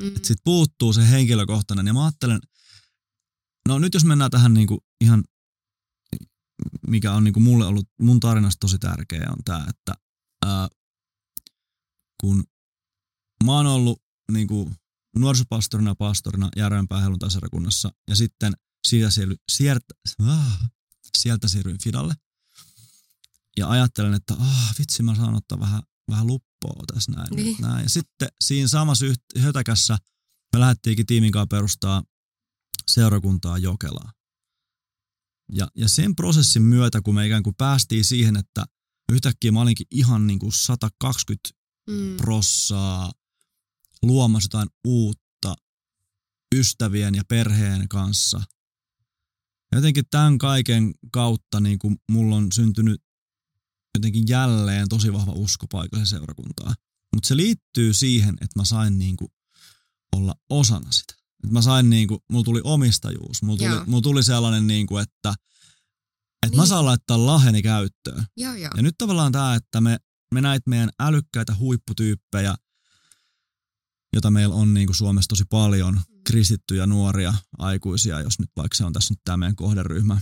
Mm. 0.02 0.08
Sitten 0.16 0.36
puuttuu 0.44 0.94
se 0.94 1.10
henkilökohtainen, 1.10 1.88
ja 1.88 1.94
mä 1.94 2.06
ajattelen, 2.06 2.40
no 3.68 3.80
nyt 3.80 3.94
jos 3.94 4.06
mennään 4.06 4.32
tähän 4.32 4.54
niinku 4.54 4.84
ihan, 5.02 5.24
mikä 6.88 7.14
on 7.14 7.24
niinku 7.24 7.40
mulle 7.40 7.66
ollut 7.66 7.90
mun 8.02 8.20
tarinasta 8.20 8.60
tosi 8.60 8.80
tärkeä, 8.80 9.28
on 9.30 9.44
tämä, 9.46 9.66
että 9.70 9.94
ää, 10.46 10.68
kun 12.22 12.44
mä 13.44 13.52
oon 13.52 13.66
ollut 13.66 14.04
niinku 14.32 14.72
nuorisopastorina 15.16 15.92
ja 15.92 15.96
pastorina 15.96 16.50
Järvenpään 16.56 17.02
helluntaiserakunnassa, 17.02 17.92
ja 18.10 18.16
sitten 18.16 18.54
siitä 18.88 19.10
siirry, 19.10 19.36
sieltä, 19.52 19.94
ah, 20.22 20.70
sieltä 21.18 21.48
siirryin 21.48 21.84
Fidalle, 21.84 22.14
ja 23.58 23.70
ajattelen, 23.70 24.14
että 24.14 24.34
ah, 24.34 24.74
vitsi, 24.80 25.04
mä 25.04 25.16
saan 25.16 25.36
ottaa 25.36 25.60
vähän, 25.60 25.82
vähän 26.10 26.28
luppoa 26.28 26.84
tässä 26.94 27.12
näin. 27.12 27.28
Niin. 27.36 27.48
Nyt, 27.48 27.60
näin. 27.60 27.84
Ja 27.84 27.90
sitten 27.90 28.28
siinä 28.42 28.68
samassa 28.68 29.06
yht- 29.06 29.40
hötäkässä 29.40 29.98
me 30.54 30.60
lähdettiinkin 30.60 31.06
tiimin 31.06 31.32
kanssa 31.32 31.48
perustaa 31.48 32.04
seurakuntaa 32.88 33.58
Jokelaa. 33.58 34.12
Ja, 35.52 35.68
ja 35.76 35.90
sen 35.90 36.16
prosessin 36.16 36.62
myötä, 36.62 37.02
kun 37.02 37.16
me 37.16 37.26
ikään 37.26 37.44
kuin 37.44 37.56
päästiin 37.56 38.06
siihen, 38.06 38.36
että 38.38 38.66
yhtäkkiä 39.12 39.52
mä 39.52 39.62
olinkin 39.62 39.88
ihan 39.92 40.28
niin 40.28 40.40
kuin 40.40 40.54
120 40.54 41.64
Mm. 41.90 42.18
prossaa 42.18 43.12
luomassa 44.02 44.46
jotain 44.46 44.70
uutta 44.88 45.56
ystävien 46.56 47.16
ja 47.16 47.24
perheen 47.30 47.90
kanssa. 47.90 48.38
Ja 49.72 49.78
jotenkin 49.78 50.04
tämän 50.12 50.38
kaiken 50.38 50.94
kautta 51.12 51.60
niin 51.60 51.80
kuin 51.80 51.96
mulla 52.12 52.36
on 52.36 52.52
syntynyt 52.52 53.02
jotenkin 53.98 54.28
jälleen 54.28 54.90
tosi 54.90 55.14
vahva 55.14 55.32
usko 55.32 55.66
paikallisen 55.72 56.18
seurakuntaa. 56.18 56.74
Mutta 57.16 57.28
se 57.28 57.38
liittyy 57.38 57.94
siihen, 57.94 58.36
että 58.42 58.60
mä 58.60 58.66
sain 58.66 59.00
niin 59.00 59.18
kuin 59.18 59.32
olla 60.16 60.36
osana 60.50 60.92
sitä. 60.92 61.14
Et 61.44 61.52
mä 61.52 61.62
sain 61.62 61.90
niin 61.90 62.08
kuin, 62.08 62.20
mulla 62.32 62.44
tuli 62.44 62.62
omistajuus, 62.64 63.42
mulla 63.42 63.58
tuli, 63.58 63.70
Joo. 63.70 63.84
mulla 63.86 64.02
tuli 64.02 64.24
sellainen 64.24 64.68
niin 64.68 64.88
kuin, 64.88 65.04
että, 65.04 65.34
että 66.46 66.58
mä 66.58 66.62
Niin. 66.62 66.68
saan 66.68 66.86
laittaa 66.86 67.26
lahjani 67.26 67.62
käyttöön. 67.62 68.26
Joo, 68.38 68.54
joo. 68.56 68.72
Ja 68.76 68.82
nyt 68.82 68.96
tavallaan 68.98 69.32
tämä, 69.32 69.56
että 69.56 69.82
me, 69.82 69.98
me 70.34 70.42
näitä 70.42 70.70
meidän 70.70 70.90
älykkäitä 71.00 71.56
huipputyyppejä, 71.56 72.56
jota 74.14 74.32
meillä 74.32 74.56
on 74.56 74.74
niin 74.74 74.88
kuin 74.88 74.96
Suomessa 74.96 75.30
tosi 75.30 75.44
paljon, 75.50 76.02
kristittyjä 76.28 76.88
nuoria 76.88 77.34
aikuisia, 77.58 78.22
jos 78.22 78.40
nyt 78.40 78.50
vaikka 78.58 78.76
se 78.76 78.86
on 78.86 78.94
tässä 78.94 79.12
nyt 79.14 79.20
tämä 79.24 79.38
meidän 79.38 79.56
kohderyhmä, 79.56 80.22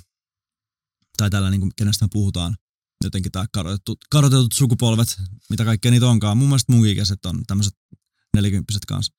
tai 1.17 1.29
tällä 1.29 1.49
niin 1.49 1.61
kuin, 1.61 1.71
kenestä 1.75 2.05
me 2.05 2.09
puhutaan, 2.13 2.55
jotenkin 3.03 3.31
tämä 3.31 3.45
kadotetut, 3.53 3.97
kadotetut 4.11 4.51
sukupolvet, 4.53 5.21
mitä 5.49 5.65
kaikkea 5.65 5.91
niitä 5.91 6.07
onkaan. 6.07 6.37
Mun 6.37 6.47
mielestä 6.47 6.73
mun 6.73 6.87
ikäiset 6.87 7.25
on 7.25 7.43
tämmöiset 7.47 7.73
nelikymppiset 8.33 8.85
kanssa. 8.85 9.13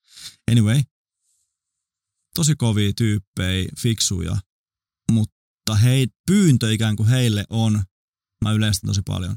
Anyway, 0.51 0.81
tosi 2.35 2.55
kovia 2.57 2.92
tyyppejä, 2.97 3.68
fiksuja, 3.81 4.37
mutta 5.12 5.75
hei, 5.83 6.07
pyyntö 6.27 6.73
ikään 6.73 6.97
kuin 6.97 7.09
heille 7.09 7.45
on, 7.51 7.83
mä 8.45 8.53
yleistän 8.53 8.88
tosi 8.88 9.03
paljon, 9.07 9.37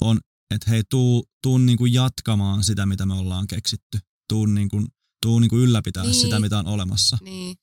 on, 0.00 0.20
että 0.54 0.70
hei, 0.70 0.82
tuu, 0.90 1.26
tuu 1.42 1.58
niin 1.58 1.78
kuin 1.78 1.92
jatkamaan 1.92 2.64
sitä, 2.64 2.86
mitä 2.86 3.06
me 3.06 3.14
ollaan 3.14 3.46
keksitty. 3.46 3.98
Tuu, 4.28 4.46
niin 4.46 4.68
kuin, 4.68 4.86
tuu 5.22 5.38
niin 5.38 5.48
kuin 5.50 5.62
ylläpitää 5.62 6.02
Niin. 6.02 6.14
sitä, 6.14 6.40
mitä 6.40 6.58
on 6.58 6.66
olemassa. 6.66 7.18
Niin, 7.22 7.56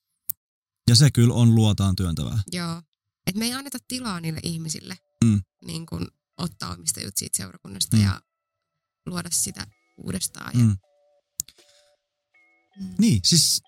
Ja 0.89 0.95
se 0.95 1.11
kyllä 1.11 1.33
on 1.33 1.55
luotaan 1.55 1.95
työntävää. 1.95 2.39
joo. 2.51 2.81
Et 3.27 3.35
me 3.35 3.45
ei 3.45 3.53
anneta 3.53 3.77
tilaa 3.87 4.19
niille 4.19 4.39
ihmisille 4.43 4.97
Mm. 5.23 5.41
niin 5.65 5.85
kun 5.85 6.07
ottaa 6.37 6.73
omistajuut 6.73 7.17
siitä 7.17 7.37
seurakunnasta 7.37 7.97
Mm. 7.97 8.03
ja 8.03 8.21
luoda 9.05 9.29
sitä 9.31 9.67
uudestaan. 10.03 10.59
Ja, 10.59 10.65
Mm. 10.65 10.77
Niin, 12.99 13.19
siis 13.23 13.61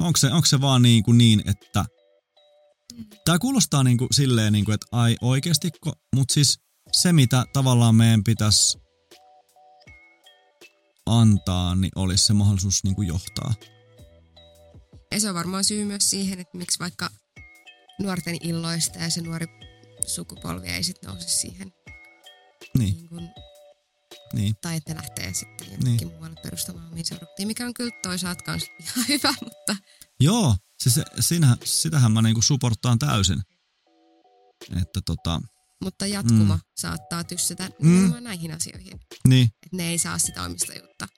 onko 0.00 0.16
se, 0.16 0.32
onko 0.32 0.46
se 0.46 0.60
vaan 0.60 0.82
niin, 0.82 1.02
kuin 1.02 1.18
niin 1.18 1.42
että 1.48 1.84
tämä 3.24 3.38
kuulostaa 3.38 3.84
niin 3.84 3.98
kuin 3.98 4.08
silleen, 4.14 4.52
niin 4.52 4.64
kuin, 4.64 4.74
että 4.74 4.86
ai 4.92 5.16
oikeasti, 5.20 5.70
mutta 6.16 6.34
siis 6.34 6.58
se 6.92 7.12
mitä 7.12 7.44
tavallaan 7.52 7.94
meidän 7.94 8.24
pitäisi 8.24 8.78
antaa, 11.06 11.74
niin 11.74 11.92
olisi 11.96 12.26
se 12.26 12.32
mahdollisuus 12.32 12.84
niin 12.84 12.94
kuin 12.94 13.08
johtaa. 13.08 13.54
Ja 15.12 15.20
se 15.20 15.28
on 15.28 15.34
varmaan 15.34 15.64
syy 15.64 15.84
myös 15.84 16.10
siihen, 16.10 16.40
että 16.40 16.58
miksi 16.58 16.78
vaikka 16.78 17.10
nuorten 18.02 18.36
illoista 18.40 18.98
ja 18.98 19.10
se 19.10 19.20
nuori 19.20 19.46
sukupolvi 20.06 20.68
ei 20.68 20.82
sitten 20.82 21.10
nouse 21.10 21.28
siihen. 21.28 21.72
Niin, 22.78 22.96
Niin 22.96 23.08
kun, 23.08 23.28
niin. 24.32 24.54
tai 24.62 24.76
että 24.76 24.94
lähtee 24.94 25.34
sitten 25.34 25.66
jonnekin 25.70 25.96
niin. 26.08 26.16
muualle 26.16 26.40
perustamaan 26.42 26.86
omiin 26.92 27.04
seurakuntiin, 27.06 27.46
mikä 27.48 27.66
on 27.66 27.74
kyllä 27.74 27.90
toisaalta 28.02 28.44
kans 28.44 28.64
ihan 28.80 29.08
hyvä, 29.08 29.34
mutta 29.44 29.76
Joo, 30.20 30.56
siis 30.78 31.00
sinä, 31.20 31.56
sitähän 31.64 32.12
mä 32.12 32.22
niinku 32.22 32.42
supportaan 32.42 32.98
täysin. 32.98 33.42
Että 34.82 35.00
tota, 35.06 35.40
mutta 35.82 36.06
jatkuma 36.06 36.54
Mm. 36.56 36.60
saattaa 36.76 37.24
tyssätä 37.24 37.70
Mm. 37.82 38.12
näihin 38.20 38.52
asioihin. 38.54 39.00
niin, 39.28 39.44
Että 39.44 39.76
ne 39.76 39.88
ei 39.88 39.98
saa 39.98 40.18
sitä 40.18 40.42
omistajuutta, 40.42 41.08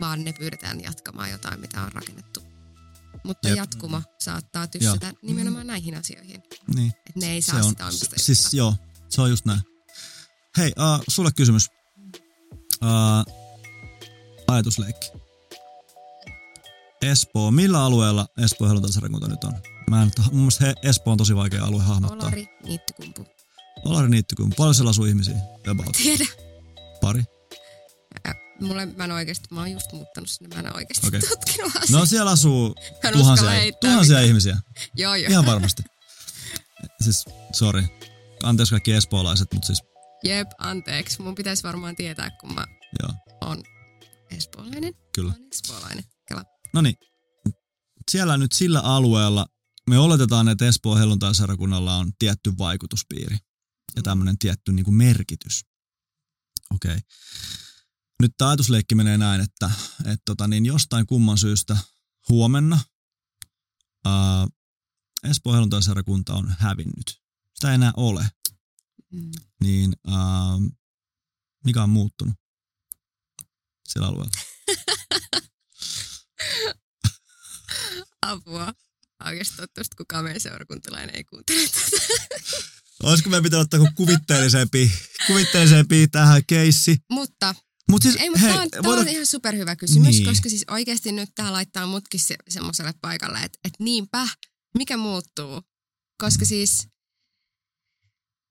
vaan 0.00 0.24
ne 0.24 0.32
pyydetään 0.32 0.80
jatkamaan 0.82 1.30
jotain, 1.30 1.60
mitä 1.60 1.82
on 1.82 1.92
rakennettu. 1.92 2.40
Mutta 3.24 3.48
Jep. 3.48 3.56
Jatkuma 3.56 4.02
saattaa 4.20 4.66
tyssätä 4.66 5.12
nimenomaan 5.22 5.66
näihin 5.66 5.94
asioihin. 5.94 6.42
niin. 6.74 6.88
Että 6.88 7.20
ne 7.20 7.32
ei 7.32 7.42
Se 7.42 7.46
saa 7.46 7.56
on, 7.58 7.64
sitä 7.64 7.86
omistajuutta. 7.86 8.22
siis 8.24 8.54
joo, 8.54 8.76
se 9.08 9.20
on 9.20 9.30
just 9.30 9.44
näin. 9.44 9.60
Hei, 10.58 10.68
uh, 10.78 11.04
sulle 11.08 11.30
kysymys. 11.36 11.66
Uh, 12.82 13.34
ajatusleikki. 14.48 15.10
Espoo, 17.02 17.50
millä 17.50 17.84
alueella 17.84 18.28
Espoon 18.44 18.68
helluntaisarakunta 18.68 19.28
nyt 19.28 19.44
on? 19.44 19.52
Mä 19.90 20.02
en, 20.02 20.10
mun 20.18 20.36
mielestä 20.36 20.66
he, 20.66 20.74
Espoo 20.82 21.12
on 21.12 21.18
tosi 21.18 21.36
vaikea 21.36 21.64
alue 21.64 21.82
hahmottaa. 21.82 22.18
Olari, 22.28 22.48
niittykumpu. 22.64 23.26
Olari 23.84 24.08
niittykum. 24.08 24.52
Paljon 24.56 24.74
siellä 24.74 24.90
asuu 24.90 25.04
ihmisiä? 25.04 25.34
About. 25.70 25.96
Tiedä. 25.96 26.24
Pari. 27.00 27.24
Mulle, 28.60 28.86
mä 28.86 29.04
en 29.04 29.12
oikeasti, 29.12 29.48
mä 29.50 29.60
oon 29.60 29.72
just 29.72 29.92
muuttanut 29.92 30.30
sinne, 30.30 30.56
mä 30.56 30.68
en 30.68 30.76
oikeasti 30.76 31.06
okay. 31.06 31.20
tutkinut 31.20 31.76
asiaa. 31.76 32.00
No 32.00 32.06
siellä 32.06 32.30
asuu 32.30 32.74
tuhansia, 33.12 33.50
tuhansia 33.80 34.14
mitään. 34.14 34.26
ihmisiä. 34.26 34.56
Joo, 34.94 35.14
joo. 35.14 35.30
Ihan 35.30 35.46
varmasti. 35.46 35.82
Siis, 37.00 37.24
sorry. 37.52 37.84
Anteeksi 38.42 38.70
kaikki 38.70 38.92
espoolaiset, 38.92 39.52
mutta 39.52 39.66
siis, 39.66 39.82
Jep, 40.24 40.48
anteeksi. 40.58 41.22
Mun 41.22 41.34
pitäisi 41.34 41.62
varmaan 41.62 41.96
tietää, 41.96 42.30
kun 42.30 42.54
mä 42.54 42.66
joo, 43.02 43.14
oon 43.40 43.62
espoolainen. 44.30 44.94
kyllä. 45.14 45.32
Oon 45.32 45.48
espoolainen. 45.52 46.04
Kela. 46.28 46.44
No 46.74 46.82
niin, 46.82 46.96
siellä 48.10 48.36
nyt 48.36 48.52
sillä 48.52 48.80
alueella 48.80 49.46
me 49.90 49.98
oletetaan, 49.98 50.48
että 50.48 50.66
Espoon 50.66 50.98
helluntaisarakunnalla 50.98 51.96
on 51.96 52.12
tietty 52.18 52.52
vaikutuspiiri 52.58 53.38
ja 53.96 54.02
tämmöinen 54.02 54.38
tietty 54.38 54.72
niin 54.72 54.84
kuin 54.84 54.94
merkitys. 54.94 55.64
Okei. 56.74 56.90
Okay. 56.90 57.00
Nyt 58.22 58.32
tämä 58.38 58.48
ajatusleikki 58.48 58.94
menee 58.94 59.18
näin, 59.18 59.40
että, 59.40 59.70
että 59.98 60.22
tota, 60.24 60.48
niin 60.48 60.66
jostain 60.66 61.06
kumman 61.06 61.38
syystä 61.38 61.76
huomenna 62.28 62.80
ää, 64.04 64.46
Espoon 65.24 65.54
helluntaisarakunta 65.54 66.34
on 66.34 66.54
hävinnyt. 66.58 67.22
Sitä 67.54 67.68
ei 67.68 67.74
enää 67.74 67.92
ole. 67.96 68.26
Mm. 69.12 69.30
Niin 69.60 69.92
ää, 70.06 70.16
mikä 71.64 71.82
on 71.82 71.90
muuttunut 71.90 72.34
sillä 73.88 74.06
alueella? 74.06 74.30
Apua. 78.22 78.72
Oikeasti 79.24 79.56
toivottavasti 79.56 79.96
kukaan 79.96 80.24
meidän 80.24 80.40
seurakuntalainen 80.40 81.16
ei 81.16 81.24
kuuntele 81.24 81.68
tätä. 81.68 81.96
Olisiko 83.02 83.30
me 83.30 83.42
pitää 83.42 83.60
ottaa 83.60 83.80
kuvitteellisempi, 83.94 84.92
kuvitteellisempi 85.26 86.08
tähän 86.08 86.42
keissi? 86.46 86.96
Mutta, 87.10 87.54
Mut 87.90 88.02
siis, 88.02 88.16
ei, 88.16 88.30
mutta 88.30 88.40
hei, 88.46 88.50
tämä 88.52 88.62
on, 88.62 88.70
tää 88.70 88.82
voidaan- 88.82 89.06
on 89.08 89.12
ihan 89.12 89.26
superhyvä 89.26 89.76
kysymys, 89.76 90.14
niin. 90.16 90.24
koska 90.26 90.48
siis 90.48 90.64
oikeasti 90.70 91.12
nyt 91.12 91.30
tämä 91.34 91.52
laittaa 91.52 91.86
mutkin 91.86 92.20
se, 92.20 92.36
semmoiselle 92.48 92.94
paikalle, 93.00 93.38
että 93.38 93.58
et 93.64 93.72
niinpä, 93.78 94.28
mikä 94.78 94.96
muuttuu? 94.96 95.62
Koska 96.18 96.44
siis 96.44 96.88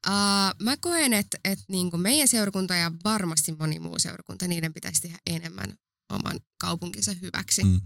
uh, 0.08 0.64
mä 0.66 0.78
koen, 0.78 1.14
että 1.14 1.38
et 1.44 1.60
niinku 1.70 1.98
meidän 1.98 2.28
seurakunta 2.28 2.76
ja 2.76 2.92
varmasti 3.04 3.56
moni 3.60 3.80
muu 3.80 4.00
seurakunta, 4.00 4.48
niiden 4.48 4.74
pitäisi 4.74 5.02
tehdä 5.02 5.18
enemmän 5.26 5.78
oman 6.10 6.40
kaupunkinsa 6.62 7.14
hyväksi. 7.22 7.64
Mm. 7.64 7.82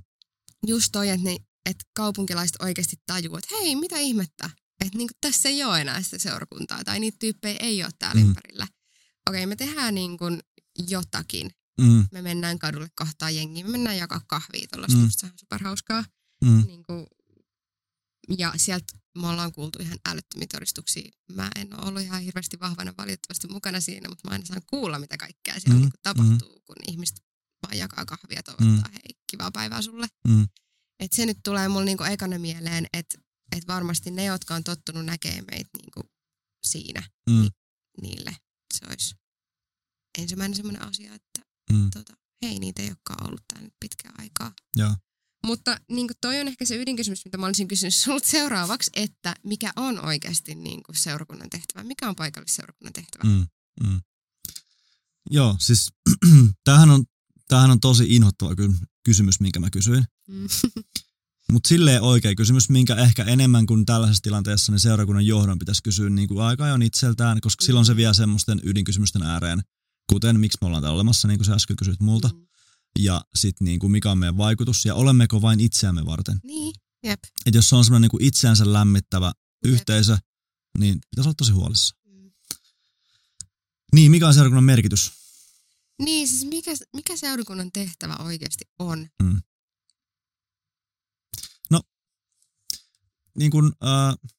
just 0.67 0.89
toi, 0.91 1.09
että, 1.09 1.29
että 1.65 1.85
kaupunkilaiset 1.95 2.61
oikeasti 2.61 2.95
tajuu, 3.05 3.37
että 3.37 3.55
hei, 3.55 3.75
mitä 3.75 3.97
ihmettä, 3.99 4.49
että 4.85 4.97
niin 4.97 5.09
tässä 5.21 5.49
ei 5.49 5.63
ole 5.63 5.81
enää 5.81 6.01
sitä 6.01 6.17
seurakuntaa 6.19 6.83
tai 6.83 6.99
niitä 6.99 7.17
tyyppejä 7.19 7.57
ei 7.59 7.83
ole 7.83 7.91
täällä 7.99 8.21
Mm. 8.21 8.27
ympärillä. 8.27 8.67
Okei, 9.29 9.45
me 9.45 9.55
tehdään 9.55 9.95
niin 9.95 10.17
kuin 10.17 10.39
jotakin. 10.89 11.51
Mm, 11.81 12.05
Me 12.11 12.21
mennään 12.21 12.59
kadulle 12.59 12.89
kohtaa 12.95 13.29
jengiä, 13.29 13.63
me 13.65 13.71
mennään 13.71 13.97
jakaa 13.97 14.21
kahvia 14.27 14.67
tuolla, 14.71 14.87
Mm. 14.87 15.09
se 15.11 15.25
on 15.25 15.31
superhauskaa. 15.39 16.03
mm, 16.45 16.63
Niin 16.67 16.83
kuin, 16.83 17.07
ja 18.37 18.53
sieltä 18.57 18.98
me 19.21 19.27
ollaan 19.27 19.51
kuultu 19.51 19.79
ihan 19.81 19.99
älyttömiä 20.07 20.47
todistuksia. 20.51 21.11
Mä 21.31 21.49
en 21.55 21.73
ole 21.79 21.87
ollut 21.87 22.01
ihan 22.01 22.21
hirveästi 22.21 22.59
vahvana 22.59 22.93
valitettavasti 22.97 23.47
mukana 23.47 23.79
siinä, 23.81 24.09
mutta 24.09 24.27
mä 24.27 24.31
aina 24.31 24.45
saan 24.45 24.61
kuulla, 24.67 24.99
mitä 24.99 25.17
kaikkea 25.17 25.59
siellä 25.59 25.79
Mm, 25.79 25.85
mm. 25.85 25.89
niin 25.93 26.01
tapahtuu, 26.03 26.61
kun 26.65 26.75
ihmiset 26.87 27.23
vaan 27.63 27.77
jakaa 27.77 28.05
kahvia 28.05 28.43
toivottaa, 28.43 28.91
hei, 28.93 29.17
kivaa 29.31 29.51
päivää 29.51 29.81
sulle. 29.81 30.07
mm, 30.27 30.47
Et 30.99 31.13
se 31.13 31.25
nyt 31.25 31.37
tulee 31.43 31.67
mulle 31.67 31.85
niinku 31.85 32.03
ekana 32.03 32.39
mieleen, 32.39 32.85
että 32.93 33.17
et 33.57 33.67
varmasti 33.67 34.11
ne, 34.11 34.23
jotka 34.25 34.55
on 34.55 34.63
tottunut 34.63 35.05
näkemään 35.05 35.45
meitä 35.51 35.69
niinku 35.81 36.01
siinä, 36.65 37.03
mm, 37.29 37.49
niille 38.01 38.35
se 38.73 38.85
olisi 38.89 39.15
ensimmäinen 40.17 40.55
semmoinen 40.55 40.81
asia, 40.81 41.13
että 41.13 41.41
mm. 41.71 41.89
tota, 41.89 42.13
hei, 42.41 42.59
niitä 42.59 42.81
ei 42.81 42.87
olekaan 42.87 43.27
ollut 43.27 43.41
täällä 43.47 43.65
nyt 43.65 43.73
pitkään 43.79 44.15
aikaa. 44.19 44.53
Joo. 44.75 44.95
Mutta 45.45 45.77
niin 45.91 46.07
toi 46.21 46.39
on 46.39 46.47
ehkä 46.47 46.65
se 46.65 46.75
ydinkysymys, 46.81 47.25
mitä 47.25 47.37
mä 47.37 47.45
olisin 47.45 47.67
kysynyt 47.67 47.93
sinulta 47.95 48.27
seuraavaksi, 48.27 48.91
että 48.95 49.35
mikä 49.43 49.73
on 49.75 50.05
oikeasti 50.05 50.55
niin 50.55 50.81
seurakunnan 50.93 51.49
tehtävä? 51.49 51.83
Mikä 51.83 52.09
on 52.09 52.15
paikallisseurakunnan 52.15 52.93
tehtävä? 52.93 53.23
Mm, 53.23 53.45
mm. 53.87 54.01
Joo, 55.29 55.55
siis 55.59 55.89
tämähän 56.63 56.89
on, 56.89 57.03
tämähän 57.47 57.71
on 57.71 57.79
tosi 57.79 58.05
inhottava 58.15 58.55
ky- 58.55 58.73
kysymys, 59.03 59.39
minkä 59.39 59.59
mä 59.59 59.69
kysyin. 59.69 60.03
Mm. 60.27 60.47
Mutta 61.51 61.67
silleen 61.67 62.01
oikea 62.01 62.35
kysymys, 62.35 62.69
minkä 62.69 62.95
ehkä 62.95 63.23
enemmän 63.23 63.65
kuin 63.65 63.85
tällaisessa 63.85 64.21
tilanteessa 64.21 64.71
niin 64.71 64.79
seurakunnan 64.79 65.25
johdon 65.25 65.59
pitäisi 65.59 65.83
kysyä 65.83 66.09
niin 66.09 66.27
kuin 66.27 66.41
aika 66.41 66.63
ajoin 66.63 66.81
itseltään, 66.81 67.41
koska 67.41 67.65
silloin 67.65 67.85
se 67.85 67.95
vie 67.95 68.13
semmoisten 68.13 68.61
ydinkysymysten 68.63 69.23
ääreen, 69.23 69.61
kuten 70.09 70.39
miksi 70.39 70.57
me 70.61 70.67
ollaan 70.67 70.83
täällä 70.83 70.95
olemassa, 70.95 71.27
niin 71.27 71.37
kuin 71.37 71.45
sä 71.45 71.53
äsken 71.53 71.75
kysyit 71.75 71.99
multa, 71.99 72.29
Mm. 72.33 72.48
Ja 73.03 73.21
sitten 73.35 73.65
niin 73.65 73.79
kuin 73.79 73.91
mikä 73.91 74.11
on 74.11 74.17
meidän 74.17 74.37
vaikutus, 74.37 74.85
ja 74.85 74.95
olemmeko 74.95 75.41
vain 75.41 75.59
itseämme 75.59 76.05
varten. 76.05 76.39
Niin, 76.43 76.73
jep. 77.03 77.19
Et 77.45 77.55
jos 77.55 77.69
se 77.69 77.75
on 77.75 77.85
semmoinen 77.85 78.01
niin 78.01 78.11
kuin 78.11 78.23
itseänsä 78.23 78.73
lämmittävä 78.73 79.27
Jep. 79.27 79.73
yhteisö, 79.73 80.17
niin 80.77 80.99
pitäisi 81.09 81.27
olla 81.27 81.35
tosi 81.37 81.51
huolissa. 81.51 81.95
Mm. 82.05 82.31
Niin, 83.95 84.11
mikä 84.11 84.27
on 84.27 84.33
seurakunnan 84.33 84.63
merkitys? 84.63 85.11
Niin, 86.01 86.27
siis 86.27 86.45
mikä, 86.45 86.71
mikä 86.95 87.17
seurakunnan 87.17 87.71
tehtävä 87.71 88.15
oikeasti 88.15 88.65
on? 88.79 89.09
niin 93.39 93.51
kuin, 93.51 93.71
äh, 93.83 94.29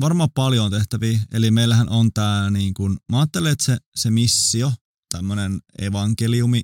varmaan 0.00 0.30
paljon 0.34 0.64
on 0.64 0.70
tehtäviä. 0.70 1.20
Eli 1.32 1.50
meillähän 1.50 1.88
on 1.88 2.12
tämä, 2.12 2.50
niin 2.50 2.74
kuin, 2.74 2.96
mä 3.12 3.18
ajattelen, 3.18 3.52
että 3.52 3.64
se, 3.64 3.78
se 3.96 4.10
missio, 4.10 4.72
tämmöinen 5.12 5.60
evankeliumi 5.78 6.62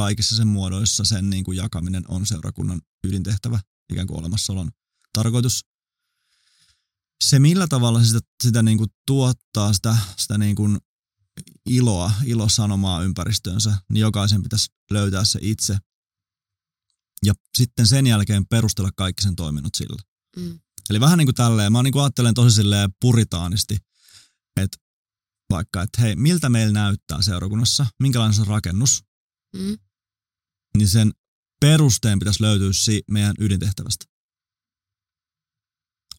kaikissa 0.00 0.36
sen 0.36 0.48
muodoissa, 0.48 1.04
sen 1.04 1.30
niin 1.30 1.44
kuin 1.44 1.56
jakaminen 1.56 2.04
on 2.08 2.26
seurakunnan 2.26 2.80
ydintehtävä, 3.04 3.60
ikään 3.92 4.06
kuin 4.06 4.18
olemassaolon 4.18 4.70
tarkoitus. 5.12 5.64
Se 7.24 7.38
millä 7.38 7.66
tavalla 7.68 8.04
sitä, 8.04 8.20
sitä 8.42 8.62
niin 8.62 8.78
kuin 8.78 8.90
tuottaa 9.06 9.72
sitä, 9.72 9.96
sitä 10.16 10.38
niin 10.38 10.56
kuin 10.56 10.78
iloa, 11.66 12.12
ilosanomaa 12.24 13.02
ympäristöönsä, 13.02 13.76
niin 13.92 14.00
jokaisen 14.00 14.42
pitäisi 14.42 14.68
löytää 14.90 15.24
se 15.24 15.38
itse 15.42 15.78
ja 17.26 17.34
sitten 17.58 17.86
sen 17.86 18.06
jälkeen 18.06 18.46
perustella 18.46 18.90
kaikki 18.96 19.22
sen 19.22 19.36
toiminnot 19.36 19.74
sillä. 19.74 20.02
Mm. 20.36 20.60
Eli 20.90 21.00
vähän 21.00 21.18
niin 21.18 21.26
kuin 21.26 21.34
tälleen, 21.34 21.72
mä 21.72 21.82
niin 21.82 21.92
kuin 21.92 22.02
ajattelen 22.02 22.34
tosi 22.34 22.56
silleen 22.56 22.90
puritaanisti, 23.00 23.76
että 24.56 24.78
vaikka, 25.50 25.82
että 25.82 26.00
hei, 26.00 26.16
miltä 26.16 26.48
meillä 26.48 26.72
näyttää 26.72 27.22
seurakunnassa, 27.22 27.86
minkälainen 27.98 28.34
se 28.34 28.44
rakennus, 28.44 29.04
Mm. 29.56 29.78
Niin 30.76 30.88
sen 30.88 31.10
perusteen 31.60 32.18
pitäisi 32.18 32.42
löytyä 32.42 32.72
si- 32.72 33.02
meidän 33.10 33.34
ydintehtävästä. 33.40 34.04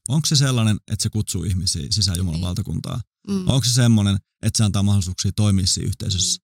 Onko 0.09 0.25
se 0.25 0.35
sellainen, 0.35 0.77
että 0.91 1.03
se 1.03 1.09
kutsuu 1.09 1.43
ihmisiä 1.43 1.87
sisään 1.89 2.17
Jumalan 2.17 2.39
Niin. 2.39 2.45
valtakuntaa? 2.47 3.01
Mm. 3.27 3.47
Onko 3.47 3.63
se 3.63 3.73
semmoinen, 3.73 4.15
että 4.41 4.57
se 4.57 4.63
antaa 4.63 4.83
mahdollisuuksia 4.83 5.31
toimia 5.35 5.67
siinä 5.67 5.87
yhteisössä? 5.87 6.41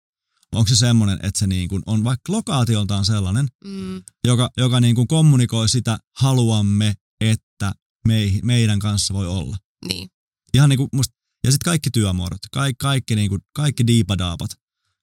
Onko 0.55 0.67
se 0.67 0.75
semmoinen, 0.75 1.19
että 1.23 1.39
se 1.39 1.47
niin 1.47 1.69
kuin 1.69 1.83
on 1.85 2.03
vaikka 2.03 2.33
lokaatioltaan 2.33 3.05
sellainen, 3.05 3.47
Mm. 3.65 4.03
joka, 4.27 4.49
joka 4.57 4.79
niin 4.79 4.95
kuin 4.95 5.07
kommunikoi 5.07 5.69
sitä 5.69 5.97
haluamme, 6.17 6.93
että 7.21 7.71
mei, 8.07 8.39
meidän 8.43 8.79
kanssa 8.79 9.13
voi 9.13 9.27
olla. 9.27 9.57
Niin. 9.87 10.09
Ihan 10.53 10.69
niin 10.69 10.77
kuin 10.77 10.89
musta, 10.93 11.15
ja 11.43 11.51
sitten 11.51 11.65
kaikki 11.65 11.89
työmuodot, 11.91 12.39
kaikki, 12.51 12.77
kaikki, 12.81 13.15
niin 13.15 13.29
kuin, 13.29 13.41
kaikki 13.53 13.87
diipadaapat, 13.87 14.49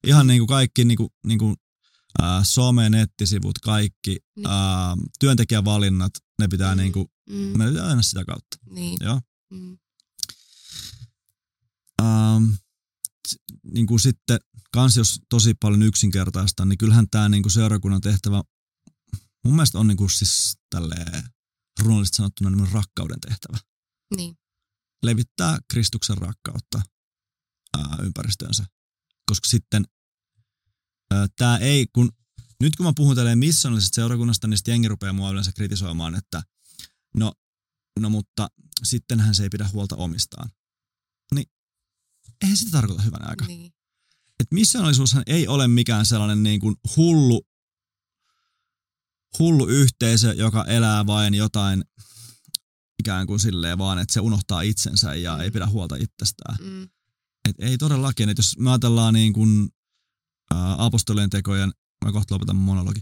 ihan 0.07 0.27
niin 0.27 0.41
kuin 0.41 0.49
kaikki 0.49 0.85
niin 0.85 0.97
kuin, 0.97 1.09
niin 1.27 1.39
kuin 1.39 1.57
ää, 2.23 2.45
some, 2.45 2.91
nettisivut, 2.91 3.59
kaikki, 3.59 4.17
Niin. 4.37 4.47
ää, 4.47 4.97
työntekijävalinnat, 5.19 6.13
ne 6.41 6.49
pitää 6.49 6.75
Mm. 6.75 6.81
niinku, 6.81 7.11
Mm, 7.31 7.37
me 7.59 7.69
pitää 7.69 7.87
aina 7.87 8.03
sitä 8.03 8.25
kautta. 8.25 8.57
niin. 8.71 8.97
Joo. 9.01 9.21
Mm, 9.51 9.79
Ähm, 12.03 12.45
niin 13.73 13.87
kuin 13.87 14.01
sitten 14.01 14.39
kans 14.73 14.97
jos 14.97 15.21
tosi 15.29 15.55
paljon 15.61 15.83
yksinkertaista, 15.83 16.65
niin 16.65 16.79
kyllähän 16.79 17.11
tämä 17.11 17.29
niin 17.29 17.43
kuin 17.43 17.53
seurakunnan 17.53 18.01
tehtävä 18.01 18.43
mun 19.45 19.55
mielestä 19.55 19.79
on 19.79 19.87
niin 19.87 19.97
kuin 19.97 20.11
siis 20.11 20.57
tälleen 20.71 21.23
runollisesti 21.81 22.17
sanottuna 22.17 22.51
niin 22.51 22.73
rakkauden 22.73 23.21
tehtävä. 23.21 23.59
niin. 24.17 24.37
Levittää 25.03 25.59
Kristuksen 25.71 26.19
rakkautta 26.19 26.83
ää, 27.79 27.97
ympäristöönsä. 28.03 28.65
Koska 29.27 29.49
sitten 29.49 29.85
tämä 31.37 31.59
ei, 31.59 31.87
kun 31.93 32.13
nyt 32.61 32.77
kun 32.77 32.87
mä 32.87 32.93
puhun 32.97 33.17
tälleen 33.17 33.39
missionnallisesta 33.39 33.95
seurakunnasta, 33.95 34.47
niin 34.47 34.59
sitten 34.59 34.73
jengi 34.73 34.89
rupeaa 34.89 35.13
mua 35.13 35.31
yleensä 35.31 35.53
kritisoimaan, 35.53 36.15
että 36.15 36.43
no, 37.17 37.33
no 38.01 38.11
mutta 38.11 38.49
sittenhän 38.83 39.35
se 39.35 39.43
ei 39.43 39.49
pidä 39.49 39.69
huolta 39.73 39.97
omistaan. 39.97 40.51
Niin 41.35 41.47
eihän 42.43 42.57
sitä 42.57 42.71
tarkoita 42.71 43.03
hyvänä 43.03 43.27
aika. 43.29 43.47
niin. 43.47 43.73
että 44.41 44.55
missionaalisuushan 44.55 45.23
ei 45.27 45.49
ole 45.49 45.69
mikään 45.69 46.07
sellainen 46.07 46.43
niin 46.43 46.61
kuin 46.61 46.77
hullu, 46.97 47.47
hullu 49.39 49.67
yhteisö, 49.67 50.33
joka 50.33 50.65
elää 50.65 51.07
vain 51.07 51.35
jotain 51.35 51.85
ikään 52.99 53.27
kuin 53.27 53.41
silleen 53.41 53.79
vaan, 53.79 53.99
että 53.99 54.13
se 54.13 54.21
unohtaa 54.21 54.63
itsensä 54.63 55.15
ja 55.15 55.43
ei 55.43 55.51
pidä 55.51 55.67
huolta 55.67 55.97
itsestään. 55.97 56.57
Mm, 56.61 56.89
Et 57.49 57.57
ei 57.59 57.79
todellakin, 57.79 58.29
että 58.29 58.39
jos 58.41 58.59
me 58.59 58.71
ajatellaan 58.71 59.15
niin 59.15 59.33
kuin, 59.33 59.69
apostolien 60.79 61.31
tekojen, 61.31 61.73
mä 62.05 62.13
kohta 62.13 62.35
lopetan 62.35 62.57
monologi, 62.57 63.01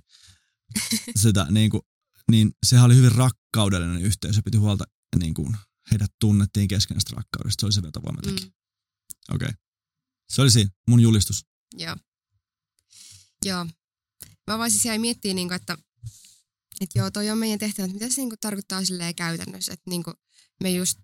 sitä 1.23 1.47
niin 1.51 1.71
kuin, 1.71 1.83
niin 2.31 2.53
sehän 2.67 2.85
oli 2.85 2.97
hyvin 2.97 3.13
rakkaudellinen 3.13 4.03
yhteisö, 4.03 4.41
piti 4.45 4.57
huolta 4.57 4.85
niin 5.19 5.35
kuin, 5.35 5.57
heidät 5.91 6.13
tunnettiin 6.21 6.69
keskenäistä 6.69 7.17
rakkaudesta, 7.17 7.61
se 7.61 7.67
oli 7.67 7.73
se 7.73 7.83
vetovoimatekijä. 7.83 8.47
mm, 8.47 9.35
Okei. 9.35 9.47
Okay. 9.47 9.61
Se 10.33 10.43
oli 10.43 10.51
siinä, 10.51 10.71
mun 10.89 11.01
julistus. 11.01 11.47
joo. 11.79 11.97
Joo. 13.45 13.67
Mä 14.47 14.59
vaan 14.59 14.71
siis 14.71 14.85
jäin 14.85 15.01
miettimään, 15.01 15.37
niin 15.37 15.53
että, 15.53 15.79
että 16.81 16.99
joo, 16.99 17.11
toi 17.11 17.31
on 17.31 17.39
meidän 17.39 17.59
tehtävä, 17.59 17.85
että 17.85 17.95
mitä 17.95 18.15
se 18.15 18.23
niin 18.23 18.33
tarkoittaa 18.41 18.85
silleen 18.85 19.15
käytännössä. 19.15 19.73
Että 19.73 19.91
niin 19.91 20.03
me 20.63 20.71
just, 20.71 20.99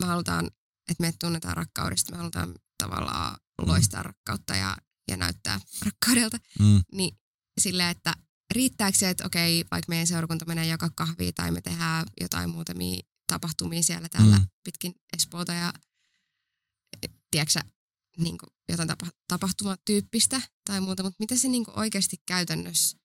me 0.00 0.06
halutaan, 0.06 0.46
että 0.90 1.00
me 1.02 1.14
tunnetaan 1.20 1.56
rakkaudesta, 1.56 2.12
me 2.12 2.18
halutaan 2.18 2.54
tavallaan 2.78 3.38
loistaa 3.66 4.02
rakkautta 4.02 4.56
ja, 4.56 4.76
ja 5.08 5.16
näyttää 5.16 5.60
rakkaudelta. 5.84 6.38
Mm. 6.58 6.82
Niin 6.92 7.18
silleen, 7.60 7.88
että 7.90 8.14
riittääkö 8.54 8.98
se, 8.98 9.10
että 9.10 9.26
okei, 9.26 9.64
vaikka 9.70 9.88
meidän 9.88 10.06
seurakunta 10.06 10.44
menee 10.44 10.66
joka 10.66 10.90
kahviin 10.94 11.34
tai 11.34 11.50
me 11.50 11.60
tehdään 11.60 12.06
jotain 12.20 12.50
muutamia 12.50 13.00
tapahtumia 13.26 13.82
siellä 13.82 14.08
täällä 14.08 14.38
Mm. 14.38 14.46
pitkin 14.64 14.94
Espoota 15.16 15.52
ja 15.52 15.72
tiedätkö 17.30 17.60
niin 18.18 18.38
kuin 18.38 18.50
jotain 18.68 18.88
tapa, 18.88 19.06
tapahtumatyyppistä 19.28 20.40
tai 20.64 20.80
muuta, 20.80 21.02
mutta 21.02 21.16
mitä 21.18 21.36
se 21.36 21.48
niin 21.48 21.64
kuin 21.64 21.78
oikeasti 21.78 22.16
käytännössä 22.26 22.96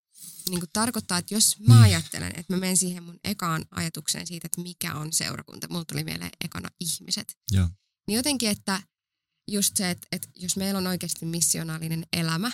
niin 0.50 0.60
kuin 0.60 0.70
tarkoittaa, 0.74 1.18
että 1.18 1.34
jos 1.34 1.60
mä 1.60 1.76
Mm. 1.76 1.82
ajattelen, 1.82 2.32
että 2.40 2.54
mä 2.54 2.60
menen 2.60 2.78
siihen 2.78 3.04
mun 3.04 3.20
ekaan 3.24 3.66
ajatukseen 3.72 4.28
siitä, 4.28 4.46
että 4.46 4.62
mikä 4.62 4.96
on 4.96 5.14
seurakunta, 5.14 5.68
mulla 5.70 5.86
tuli 5.86 6.04
mieleen 6.04 6.32
ekana 6.44 6.70
ihmiset, 6.80 7.38
Joo. 7.52 7.70
niin 8.08 8.16
jotenkin, 8.16 8.50
että 8.50 8.82
just 9.52 9.78
se, 9.78 9.90
että, 9.90 10.08
että 10.12 10.28
jos 10.36 10.58
meillä 10.58 10.78
on 10.78 10.88
oikeasti 10.88 11.26
missionaalinen 11.26 12.04
elämä, 12.14 12.52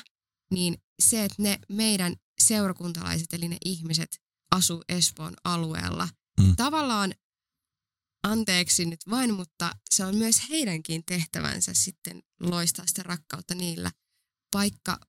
niin 0.52 0.78
se, 1.02 1.24
että 1.26 1.42
ne 1.44 1.60
meidän 1.70 2.16
seurakuntalaiset, 2.42 3.34
eli 3.34 3.48
ne 3.48 3.58
ihmiset, 3.66 4.18
asuu 4.52 4.84
Espoon 4.90 5.34
alueella, 5.44 6.10
Mm. 6.40 6.56
tavallaan 6.56 7.14
anteeksi 8.24 8.86
nyt 8.86 9.00
vain, 9.10 9.34
mutta 9.34 9.72
se 9.90 10.06
on 10.06 10.16
myös 10.16 10.50
heidänkin 10.50 11.04
tehtävänsä 11.06 11.74
sitten 11.74 12.22
loistaa 12.40 12.86
sitä 12.88 13.04
rakkautta 13.04 13.56
niillä 13.56 13.92
paikka 14.52 15.00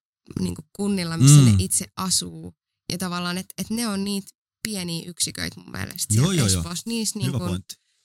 niin 0.40 0.54
kunnilla, 0.72 1.16
missä 1.16 1.36
Mm. 1.40 1.44
ne 1.44 1.54
itse 1.58 1.86
asuu. 1.96 2.54
Ja 2.92 2.98
tavallaan, 2.98 3.38
että, 3.38 3.54
että 3.58 3.74
ne 3.74 3.88
on 3.88 4.04
niitä 4.04 4.28
pieniä 4.62 5.02
yksiköitä 5.06 5.60
mun 5.60 5.70
mielestä 5.72 6.14
Joo, 6.14 6.32
joo, 6.32 6.46
joo. 6.46 6.58
Espoossa. 6.60 6.82
Niissä 6.86 7.18
niin 7.18 7.32
kuin, 7.32 7.60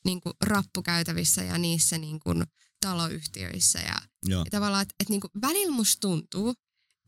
niin 0.05 0.21
kuin 0.21 0.33
rappukäytävissä 0.43 1.43
ja 1.43 1.57
niissä 1.57 1.97
niin 1.97 2.19
kuin 2.19 2.43
taloyhtiöissä. 2.89 3.79
Ja, 3.79 3.95
Joo. 4.25 4.41
ja 4.45 4.51
tavallaan, 4.51 4.81
että, 4.81 4.95
että 4.99 5.11
niin 5.13 5.21
kuin 5.21 5.31
välillä 5.41 5.71
musta 5.71 5.99
tuntuu, 5.99 6.53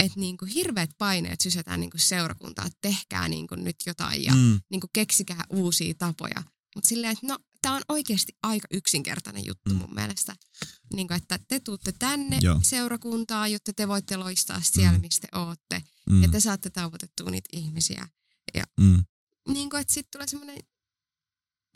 että 0.04 0.20
niin 0.20 0.38
kuin 0.38 0.50
hirveät 0.52 0.90
paineet 0.98 1.42
sysätään 1.42 1.80
niin 1.80 1.90
kuin 1.90 2.02
seurakuntaa, 2.02 2.66
että 2.66 2.78
tehkää 2.82 3.28
niin 3.30 3.48
kuin 3.48 3.64
nyt 3.64 3.76
jotain 3.86 4.24
ja 4.24 4.36
Mm. 4.36 4.60
niin 4.70 4.80
kuin 4.82 4.90
keksikää 4.94 5.44
uusia 5.50 5.94
tapoja. 5.98 6.44
Mutta 6.76 6.88
silleen, 6.88 7.14
että 7.14 7.28
no, 7.28 7.38
tämä 7.62 7.76
on 7.76 7.82
oikeasti 7.90 8.34
aika 8.44 8.68
yksinkertainen 8.72 9.46
juttu 9.46 9.70
Mm. 9.70 9.76
mm. 9.76 9.80
mun 9.82 9.94
mielestä. 9.96 10.36
Niin 10.94 11.08
kuin, 11.08 11.18
että 11.18 11.40
te 11.48 11.60
tuutte 11.60 11.92
tänne 11.92 12.40
Joo. 12.42 12.60
seurakuntaan, 12.64 13.52
jotta 13.52 13.74
te 13.74 13.88
voitte 13.88 14.18
loistaa 14.18 14.62
siellä, 14.64 14.92
Mm. 14.92 14.98
mm. 14.98 15.02
mistä 15.02 15.28
te 15.32 15.38
ootte. 15.38 15.84
Mm. 16.10 16.16
Mm. 16.16 16.24
Ja 16.24 16.30
te 16.30 16.40
saatte 16.40 16.70
tavoitettua 16.70 17.32
niitä 17.32 17.50
ihmisiä. 17.54 18.08
Mm. 18.80 19.04
Niin 19.48 19.70
kuin, 19.70 19.82
että 19.82 19.94
sitten 19.94 20.12
tulee 20.12 20.28
semmoinen, 20.28 20.58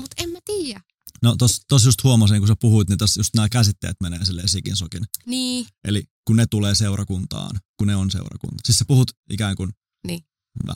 mutta 0.02 0.24
en 0.24 0.30
mä 0.30 0.40
tiedä. 0.46 0.82
No 1.23 1.36
tos, 1.36 1.62
tos 1.67 1.86
just 1.86 2.03
huomasin, 2.03 2.39
kun 2.39 2.47
sä 2.47 2.55
puhuit, 2.62 2.89
niin 2.89 2.97
tässä 2.97 3.19
just 3.19 3.34
nämä 3.36 3.49
käsitteet 3.49 3.95
menee 4.03 4.25
silleen 4.25 4.49
sikin 4.49 4.75
sokin. 4.75 5.03
Niin, 5.25 5.65
Eli 5.84 6.03
kun 6.27 6.36
ne 6.36 6.45
tulee 6.45 6.75
seurakuntaan, 6.75 7.60
kun 7.77 7.88
ne 7.88 7.95
on 7.95 8.12
seurakunta. 8.12 8.57
Siis 8.65 8.77
sä 8.79 8.86
puhut 8.88 9.12
ikään 9.29 9.55
kuin 9.55 9.71
Niin. 10.07 10.23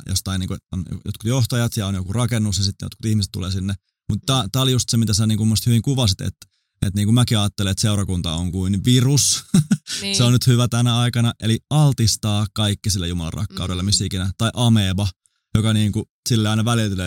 jostain, 0.09 0.39
niin 0.39 0.47
kuin, 0.47 0.55
että 0.57 0.67
on 0.71 0.85
jotkut 1.05 1.25
johtajat 1.29 1.77
ja 1.77 1.87
on 1.87 1.95
joku 1.95 2.13
rakennus 2.13 2.57
ja 2.57 2.63
sitten 2.63 2.85
jotkut 2.85 3.05
ihmiset 3.05 3.31
tulee 3.31 3.51
sinne. 3.51 3.73
Mutta 4.09 4.45
tää 4.51 4.61
oli 4.61 4.71
just 4.71 4.89
se, 4.89 4.97
mitä 4.97 5.13
sä 5.13 5.27
niin 5.27 5.37
kuin 5.37 5.53
hyvin 5.65 5.81
kuvasit, 5.81 6.21
että 6.21 6.47
että 6.81 6.99
niin 6.99 7.07
kuin 7.07 7.15
mäkin 7.15 7.37
ajattelen, 7.39 7.71
että 7.71 7.81
seurakunta 7.81 8.33
on 8.33 8.51
kuin 8.51 8.85
virus. 8.85 9.43
niin. 10.01 10.15
se 10.15 10.23
on 10.23 10.33
nyt 10.33 10.47
hyvä 10.47 10.67
tänä 10.67 10.97
aikana. 10.97 11.33
Eli 11.39 11.59
altistaa 11.69 12.45
kaikki 12.53 12.89
sille 12.89 13.07
Jumalan 13.07 13.33
rakkaudelle, 13.33 13.81
Mm. 13.81 13.85
missä 13.85 14.05
ikinä. 14.05 14.31
Tai 14.37 14.51
ameba, 14.53 15.07
joka 15.55 15.73
niin 15.73 15.91
kuin, 15.91 16.05
sille 16.29 16.49
aina 16.49 16.65
välillä 16.65 17.03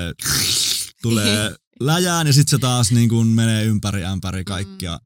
tulee 1.02 1.54
läjään 1.80 2.26
ja 2.26 2.32
sitten 2.32 2.50
se 2.50 2.58
taas 2.58 2.92
niin 2.92 3.08
kuin 3.08 3.28
menee 3.28 3.64
ympäri 3.64 4.04
ämpäri 4.04 4.44
kaikkia, 4.44 5.00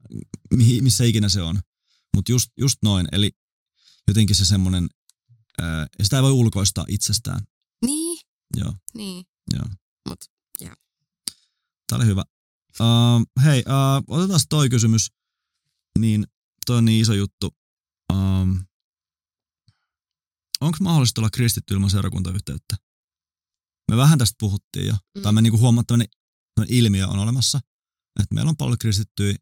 mihi, 0.53 0.81
missä 0.81 1.03
ikinä 1.03 1.29
se 1.29 1.41
on. 1.41 1.59
Mutta 2.15 2.31
just, 2.31 2.49
just 2.57 2.77
noin, 2.83 3.07
eli 3.11 3.31
jotenkin 4.07 4.35
se 4.35 4.45
semmoinen, 4.45 4.89
ää, 5.61 5.87
sitä 6.03 6.15
ei 6.17 6.23
voi 6.23 6.31
ulkoistaa 6.31 6.85
itsestään. 6.87 7.41
Niin, 7.85 8.19
Joo, 8.57 8.73
niin. 8.93 9.25
joo. 9.53 9.65
Mut, 10.09 10.19
joo. 10.61 10.75
Tämä 11.87 11.97
oli 11.97 12.05
hyvä. 12.05 12.23
Uh, 12.79 13.43
hei, 13.43 13.63
uh, 13.67 14.15
otetaan 14.17 14.39
toi 14.49 14.69
kysymys. 14.69 15.11
Niin, 15.99 16.27
toi 16.65 16.77
on 16.77 16.85
niin 16.85 17.01
iso 17.01 17.13
juttu. 17.13 17.55
Um, 18.13 18.65
Onko 20.61 20.77
mahdollista 20.81 21.21
olla 21.21 21.29
kristitty 21.29 21.73
ilman 21.73 21.89
seurakuntayhteyttä? 21.89 22.75
Me 23.91 23.97
vähän 23.97 24.19
tästä 24.19 24.35
puhuttiin 24.39 24.87
jo. 24.87 24.93
Mm. 24.93 25.19
Mm. 25.19 25.21
Tai 25.21 25.33
me 25.33 25.41
niinku 25.41 25.57
huomattavan 25.57 26.05
ilmiö 26.69 27.07
on 27.07 27.19
olemassa. 27.19 27.57
Että 28.23 28.35
meillä 28.35 28.49
on 28.49 28.57
paljon 28.57 28.77
kristittyjä, 28.77 29.35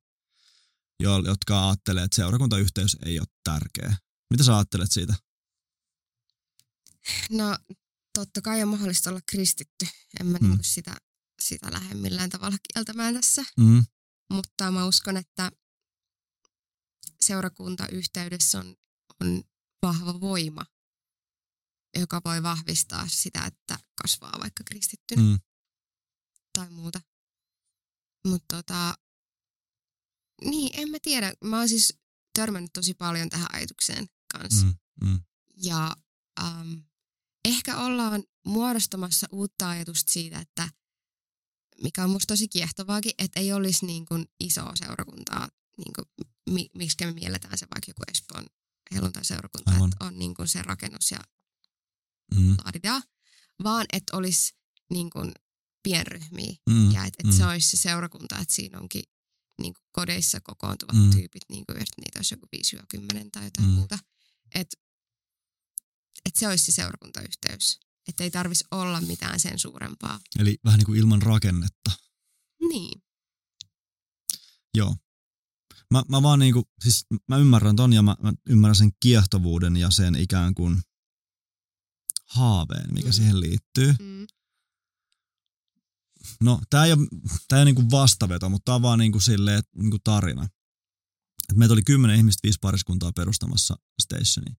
jo- 1.00 1.24
jotka 1.26 1.67
ajattelee, 1.69 2.04
että 2.04 2.15
seurakuntayhteys 2.15 2.97
ei 3.06 3.19
ole 3.19 3.28
tärkeä. 3.43 3.97
Mitä 4.30 4.43
sä 4.43 4.56
ajattelet 4.56 4.91
siitä? 4.91 5.15
No, 7.30 7.58
totta 8.13 8.41
kai 8.41 8.62
on 8.63 8.69
mahdollista 8.69 9.10
olla 9.10 9.19
kristitty. 9.32 9.88
En 10.19 10.28
mä 10.28 10.38
Mm. 10.38 10.43
mm. 10.45 10.50
niinku 10.50 10.63
sitä, 10.63 10.95
sitä 11.41 11.71
lähde 11.71 11.95
millään 11.95 12.30
tavalla 12.30 12.58
kieltämään 12.74 13.13
tässä. 13.13 13.43
Mm. 13.58 13.86
Mutta 14.34 14.71
mä 14.71 14.86
uskon, 14.86 15.17
että 15.17 15.52
seurakuntayhteydessä 17.21 18.60
on, 18.60 18.76
on 19.21 19.43
vahva 19.82 20.19
voima, 20.21 20.65
joka 22.00 22.21
voi 22.26 22.43
vahvistaa 22.43 23.08
sitä, 23.08 23.45
että 23.45 23.80
kasvaa 24.02 24.39
vaikka 24.39 24.63
kristittynä 24.65 25.21
Mm. 25.21 25.39
Tai 26.54 26.70
muuta. 26.70 27.02
Mutta 28.28 28.56
tota, 28.56 28.94
niin, 30.46 30.80
en 30.80 30.90
mä 30.90 30.98
tiedä. 31.02 31.34
Mä 31.44 31.58
oon 31.60 31.70
siis 31.70 32.00
törmännyt 32.34 32.74
tosi 32.74 32.94
paljon 32.94 33.30
tähän 33.30 33.48
ajatukseen 33.54 34.08
kanssa. 34.34 34.66
Mm. 34.66 34.76
Mm. 35.10 35.20
Ja 35.64 35.96
ähm, 36.44 36.74
ehkä 37.46 37.78
ollaan 37.78 38.24
muodostamassa 38.46 39.28
uutta 39.32 39.70
ajatusta 39.70 40.14
siitä, 40.14 40.40
että 40.40 40.70
mikä 41.84 42.04
on 42.04 42.10
musta 42.10 42.32
tosi 42.34 42.48
kiehtovaakin, 42.48 43.12
että 43.18 43.40
ei 43.40 43.54
olisi 43.54 43.86
niin 43.86 44.06
kuin 44.06 44.26
isoa 44.40 44.76
seurakuntaa, 44.76 45.50
niin 45.78 45.94
kuin, 45.96 46.06
mi, 46.50 46.70
miksi 46.76 47.06
me 47.06 47.12
mielletään 47.12 47.58
se 47.58 47.66
vaikka 47.76 47.90
joku 47.90 48.02
Espoon 48.12 48.46
helluntai-seurakunta, 48.96 49.72
Aivan. 49.72 49.92
että 49.94 50.06
on 50.06 50.20
niin 50.20 50.34
kuin 50.34 50.48
se 50.48 50.62
rakennus 50.62 51.12
ja 51.12 51.20
Mm. 52.36 52.56
laaditaan, 52.66 53.04
vaan 53.64 53.86
että 53.94 54.18
olisi 54.18 54.54
niin 54.90 55.10
kuin 55.10 55.32
pienryhmiä 55.84 56.54
Mm. 56.70 56.91
ja 56.91 57.06
että 57.06 57.17
et 57.24 57.26
Mm. 57.34 57.38
se 57.38 57.46
olisi 57.46 57.70
se 57.70 57.78
seurakunta, 57.82 58.38
että 58.39 58.54
siinä 58.54 58.80
onkin 58.80 59.04
niin 59.62 59.74
kuin 59.74 59.84
kodeissa 59.91 60.41
kokoontuvat 60.41 60.96
Mm. 60.96 61.12
tyypit, 61.12 61.41
niin 61.50 61.65
kuin, 61.65 61.78
että 61.78 62.02
niitä 62.02 62.20
olisi 62.20 62.34
joku 62.36 62.48
5-10 62.52 63.30
tai 63.32 63.44
jotain 63.44 63.67
Mm. 63.70 63.74
muuta. 63.76 64.00
Et, 64.56 64.67
että 66.26 66.39
se 66.39 66.48
olisi 66.48 66.65
se 66.65 66.72
seurakuntayhteys. 66.72 67.80
Että 68.08 68.24
ei 68.24 68.32
tarvitsisi 68.32 68.67
olla 68.72 69.02
mitään 69.02 69.39
sen 69.39 69.60
suurempaa. 69.60 70.20
Eli 70.39 70.58
vähän 70.65 70.78
niin 70.78 70.86
kuin 70.86 71.00
ilman 71.00 71.22
rakennetta. 71.22 71.91
Niin. 72.70 73.02
Joo. 74.74 74.96
Mä, 75.91 76.04
mä 76.10 76.22
vaan 76.22 76.39
niinku, 76.39 76.70
siis 76.84 77.06
mä 77.28 77.38
ymmärrän 77.38 77.76
ton 77.76 77.94
ja 77.94 78.02
mä, 78.02 78.15
mä 78.24 78.34
ymmärrän 78.50 78.76
sen 78.76 78.91
kiehtovuuden 79.00 79.78
ja 79.78 79.91
sen 79.91 80.15
ikään 80.15 80.56
kuin 80.56 80.82
haaveen, 82.26 82.94
mikä 82.94 83.08
mm. 83.08 83.13
siihen 83.13 83.39
liittyy. 83.39 83.96
Mm. 84.00 84.28
No, 86.42 86.62
tää 86.70 86.86
ei 86.86 86.92
ole, 86.92 87.08
tää 87.48 87.60
ei 87.60 87.62
ole 87.62 87.66
niinku 87.66 87.92
vastaveto, 87.92 88.50
mutta 88.50 88.66
tää 88.66 88.76
on 88.76 88.82
vaan 88.82 89.00
niinku 89.00 89.20
silleen, 89.20 89.64
niinku 89.76 90.00
tarina. 90.04 90.44
Et 91.50 91.56
meitä 91.58 91.74
oli 91.74 91.84
kymmenen 91.84 92.18
ihmistä, 92.18 92.40
viisi 92.44 92.60
pariskuntaa 92.62 93.12
perustamassa 93.12 93.76
stationia. 94.02 94.56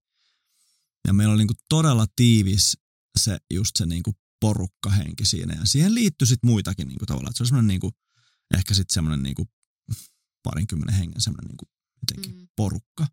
Ja 1.07 1.12
meillä 1.12 1.33
oli 1.35 1.40
niinku 1.40 1.55
todella 1.68 2.07
tiivis 2.16 2.79
se 3.18 3.38
just 3.55 3.77
se 3.77 3.87
niinku 3.87 4.16
porukkahenki 4.40 5.27
siinä. 5.27 5.55
Ja 5.55 5.66
siihen 5.66 5.94
liittyi 5.94 6.27
sit 6.27 6.42
muitakin 6.44 6.88
niinku 6.88 7.07
tavallaan. 7.07 7.31
Et 7.31 7.37
se 7.37 7.42
oli 7.42 7.48
semmoinen 7.48 7.68
niinku, 7.68 7.90
ehkä 8.57 8.75
sitten 8.75 8.94
semmoinen 8.94 9.22
niinku 9.22 9.48
parinkymmenen 10.42 10.94
hengen 10.94 11.20
semmoinen 11.20 11.48
niinku 11.48 11.68
jotenkin 12.03 12.40
Mm. 12.40 12.48
porukka. 12.57 13.07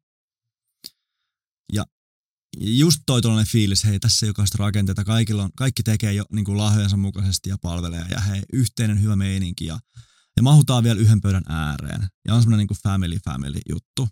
Just 2.61 2.99
toi 3.05 3.21
tuollainen 3.21 3.51
fiilis, 3.51 3.83
hei 3.83 3.99
tässä 3.99 4.25
jokaista 4.25 4.57
rakenteita, 4.59 5.03
kaikilla 5.03 5.43
on, 5.43 5.49
kaikki 5.57 5.83
tekee 5.83 6.13
jo 6.13 6.25
niin 6.31 6.45
kuin 6.45 6.57
lahjojensa 6.57 6.97
mukaisesti 6.97 7.49
ja 7.49 7.57
palvelee 7.57 8.05
ja 8.11 8.19
hei, 8.19 8.41
yhteinen 8.53 9.01
hyvä 9.01 9.15
meininki 9.15 9.65
ja, 9.65 9.79
ja 10.37 10.43
mahutaan 10.43 10.83
vielä 10.83 10.99
yhden 10.99 11.21
pöydän 11.21 11.43
ääreen. 11.49 12.07
Ja 12.27 12.35
on 12.35 12.41
semmoinen 12.41 12.67
niin 12.67 12.79
family 12.83 13.17
family 13.25 13.59
juttu. 13.69 14.07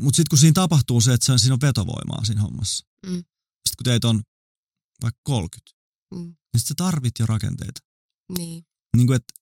Mutta 0.00 0.16
sitten 0.16 0.30
kun 0.30 0.38
siinä 0.38 0.52
tapahtuu 0.52 1.00
se, 1.00 1.14
että 1.14 1.26
se 1.26 1.32
on, 1.32 1.38
siinä 1.38 1.54
on 1.54 1.60
vetovoimaa 1.60 2.24
siinä 2.24 2.40
hommassa. 2.42 2.86
Mm. 3.06 3.16
Sitten 3.16 3.76
kun 3.76 3.84
teitä 3.84 4.08
on 4.08 4.22
vaikka 5.02 5.20
30, 5.24 5.74
Mm. 6.14 6.20
niin 6.20 6.36
sitten 6.56 6.68
sä 6.68 6.74
tarvit 6.76 7.18
jo 7.18 7.26
rakenteita. 7.26 7.80
Niin. 8.38 8.64
Niin 8.96 9.06
kuin, 9.06 9.16
että 9.16 9.34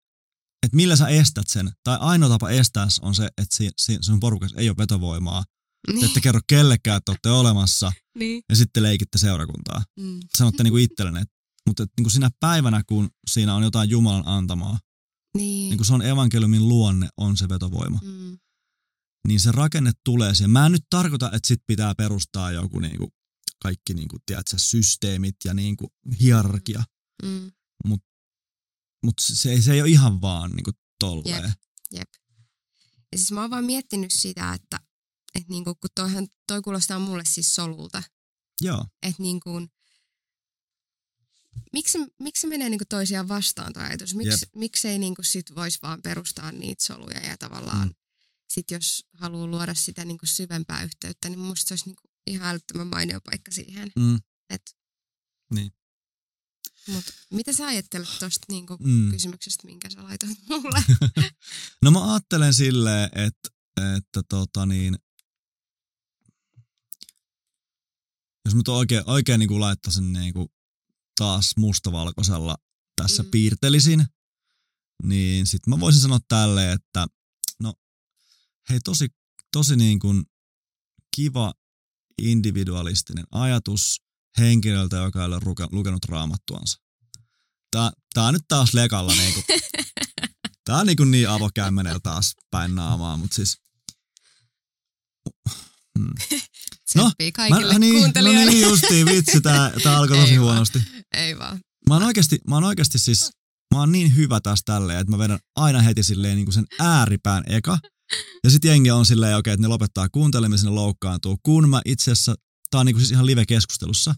et 0.63 0.73
millä 0.73 0.97
sä 0.97 1.09
estät 1.09 1.49
sen, 1.49 1.73
tai 1.85 1.99
ainoa 2.01 2.29
tapa 2.29 2.51
estää 2.51 2.87
on 3.03 3.15
se, 3.15 3.25
että 3.25 3.57
si, 3.57 3.71
si, 3.77 3.99
sun 4.01 4.21
porukassa 4.21 4.61
ei 4.61 4.69
ole 4.69 4.77
vetovoimaa. 4.77 5.45
Te 5.87 5.93
Niin. 5.93 6.05
ette 6.05 6.21
kerro 6.21 6.41
kellekään, 6.47 6.97
että 6.97 7.13
olette 7.13 7.31
olemassa, 7.31 7.93
niin. 8.19 8.43
ja 8.49 8.57
sitten 8.57 8.83
leikitte 8.83 9.19
seurakuntaa. 9.19 9.85
Mm. 10.01 10.21
Sanotte 10.39 10.63
niinku 10.63 10.77
itsellenne, 10.77 11.21
että 11.21 11.35
mutta 11.67 11.83
et 11.83 11.91
niinku 11.99 12.11
sinä 12.11 12.31
päivänä, 12.41 12.83
kun 12.87 13.11
siinä 13.31 13.55
on 13.55 13.63
jotain 13.63 13.91
Jumalan 13.91 14.27
antamaa, 14.29 14.79
Niin. 15.37 15.71
niin 15.71 15.77
kun 15.79 15.87
se 15.87 15.95
on 15.95 16.03
evankeliumin 16.03 16.69
luonne, 16.69 17.09
on 17.17 17.37
se 17.37 17.49
vetovoima, 17.49 17.99
mm. 18.03 18.39
niin 19.29 19.41
se 19.41 19.53
rakenne 19.53 19.93
tulee 20.05 20.35
siihen. 20.35 20.51
Mä 20.51 20.67
en 20.67 20.73
nyt 20.73 20.85
tarkoita, 20.91 21.27
että 21.33 21.49
sit 21.49 21.61
pitää 21.67 21.95
perustaa 21.95 22.53
joku 22.53 22.79
niinku, 22.81 23.09
kaikki 23.63 23.95
niinku, 23.95 24.17
tiedätkö, 24.27 24.59
systeemit 24.59 25.37
ja 25.45 25.55
niinku, 25.55 25.89
hierarkia, 26.21 26.85
Mm. 27.23 27.53
mutta 29.05 29.23
se, 29.27 29.51
ei- 29.53 29.63
se 29.63 29.73
ei 29.73 29.81
ole 29.81 29.91
ihan 29.91 30.21
vaan 30.21 30.51
niinku, 30.51 30.71
tolleen. 30.99 31.43
Jep. 31.45 31.53
Jep. 31.93 32.09
Ja 33.13 33.19
siis 33.19 33.33
mä 33.33 33.41
oon 33.41 33.51
vaan 33.51 33.65
miettinyt 33.65 34.11
sitä, 34.11 34.53
että, 34.55 34.81
että 35.35 35.49
niinku, 35.53 35.75
kun 35.75 35.91
toihan, 35.95 36.29
toi 36.47 36.63
kuulostaa 36.63 36.99
mulle 36.99 37.23
siis 37.27 37.55
solulta. 37.55 38.03
Joo, 38.61 38.87
Että 39.03 39.23
niin 39.23 39.41
kuin, 39.41 39.71
miksi, 41.73 41.99
miksi 42.19 42.41
se 42.41 42.47
menee 42.47 42.69
niinku 42.69 42.85
toisiaan 42.89 43.29
vastaan 43.29 43.73
tuo 43.73 43.83
ajatus? 43.83 44.15
Miksi, 44.15 44.47
miksei 44.57 44.99
niinku 44.99 45.23
sit 45.23 45.55
voisi 45.55 45.79
vaan 45.83 46.03
perustaa 46.03 46.53
niitä 46.53 46.85
soluja 46.85 47.21
ja 47.27 47.37
tavallaan 47.37 47.89
Mm. 47.89 47.95
sit 48.49 48.71
jos 48.71 49.07
haluaa 49.15 49.47
luoda 49.47 49.75
sitä 49.75 50.05
niinku 50.05 50.27
syvempää 50.27 50.83
yhteyttä, 50.83 51.29
niin 51.29 51.39
musta 51.39 51.69
se 51.69 51.73
olisi 51.75 51.87
niinku 51.89 52.03
ihan 52.27 52.49
älyttömän 52.49 52.87
mainio 52.87 53.21
paikka 53.21 53.51
siihen. 53.53 53.93
mm, 53.99 54.19
Et, 54.51 54.77
Niin. 55.55 55.73
Mut 56.89 57.05
mitä 57.31 57.53
sä 57.53 57.67
ajattelet 57.67 58.09
tuosta 58.19 58.47
niinku 58.49 58.77
mm. 58.81 59.11
kysymyksestä, 59.11 59.67
minkä 59.67 59.91
sä 59.91 60.03
laitoit 60.03 60.39
mulle? 60.49 60.83
No 61.83 61.91
mä 61.91 62.13
ajattelen 62.13 62.55
silleen, 62.55 63.11
että, 63.15 63.49
että 63.97 64.23
tota 64.29 64.67
niin, 64.67 64.99
jos 68.45 68.55
mä 68.55 68.63
oikein, 68.69 69.03
oikein 69.07 69.39
niin 69.39 69.49
kuin 69.49 69.61
laittaisin 69.61 70.13
niin 70.13 70.33
kuin 70.35 70.49
taas 71.19 71.53
mustavalkoisella 71.57 72.57
tässä 72.97 73.23
Mm. 73.23 73.31
piirtelisin, 73.31 74.07
niin 75.03 75.47
sit 75.47 75.67
mä 75.67 75.81
voisin 75.81 76.01
sanoa 76.03 76.19
tälleen, 76.29 76.73
että 76.73 77.07
no 77.61 77.75
hei 78.71 78.81
tosi, 78.81 79.09
tosi 79.53 79.77
niin 79.77 79.99
kuin 79.99 80.25
kiva 81.17 81.55
individualistinen 82.23 83.25
ajatus 83.31 84.03
henkilöltä, 84.39 84.97
joka 84.97 85.21
ei 85.21 85.27
ole 85.27 85.39
ruke- 85.39 85.69
lukenut 85.73 86.05
raamattuansa. 86.05 86.79
Tää, 87.71 87.91
tää 88.15 88.25
on 88.25 88.35
nyt 88.35 88.45
taas 88.49 88.75
lekalla 88.75 89.15
niinku 89.15 89.43
Tää 90.65 90.77
on 90.79 90.87
niin, 90.87 91.11
niin 91.11 91.29
avokämmenellä 91.29 92.01
taas 92.01 92.35
päin 92.51 92.75
naamaa, 92.75 93.17
mutta 93.17 93.35
siis... 93.35 93.61
Hmm. 96.95 97.03
No, 97.03 97.13
kaikille 97.33 97.73
mä, 97.73 97.79
niin, 97.79 98.13
no 98.15 98.31
niin 98.51 98.61
justiin, 98.61 99.07
vitsi, 99.07 99.41
tää, 99.41 99.73
tää 99.83 99.97
alkoi 99.99 100.17
tosi 100.17 100.33
Ei 100.33 100.39
vaan. 100.39 100.49
huonosti. 100.51 100.79
Ei 101.17 101.39
vaan. 101.39 101.61
Mä 101.89 101.95
oon 101.95 102.03
oikeasti, 102.03 102.39
mä 102.49 102.55
oon 102.57 102.65
oikeasti 102.65 102.99
siis, 102.99 103.31
mä 103.75 103.81
oon 103.81 103.93
niin 103.93 104.17
hyvä 104.17 104.41
tässä 104.41 104.63
tälleen, 104.67 104.99
että 105.01 105.11
mä 105.11 105.19
vedän 105.19 105.39
aina 105.57 105.81
heti 105.83 106.03
silleen 106.03 106.37
niin 106.37 106.47
kuin 106.47 106.55
sen 106.55 106.65
ääripään 106.79 107.45
eka. 107.47 107.79
Ja 108.45 108.51
sit 108.51 108.65
jengi 108.65 108.91
on 108.91 109.07
silleen, 109.07 109.37
okei, 109.37 109.53
että 109.53 109.63
ne 109.63 109.69
lopettaa 109.69 110.09
kuuntelemisen 110.09 110.67
ja 110.69 110.75
loukkaantuu. 110.75 111.39
Kun 111.43 111.69
mä 111.69 111.81
itse 111.85 112.13
asiassa, 112.13 112.35
tää 112.71 112.81
on 112.81 112.87
niin 112.87 112.95
kuin 112.95 113.01
siis 113.01 113.11
ihan 113.13 113.27
live-keskustelussa. 113.27 114.15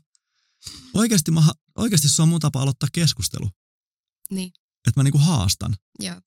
Oikeasti, 0.95 1.31
mä, 1.31 1.43
oikeasti 1.79 2.09
se 2.09 2.23
on 2.23 2.29
mun 2.29 2.41
tapa 2.41 2.63
aloittaa 2.63 2.89
keskustelu. 2.93 3.51
Niin, 4.31 4.53
Että 4.89 5.01
mä 5.01 5.05
niinku 5.05 5.19
haastan. 5.19 5.77
joo. 6.01 6.21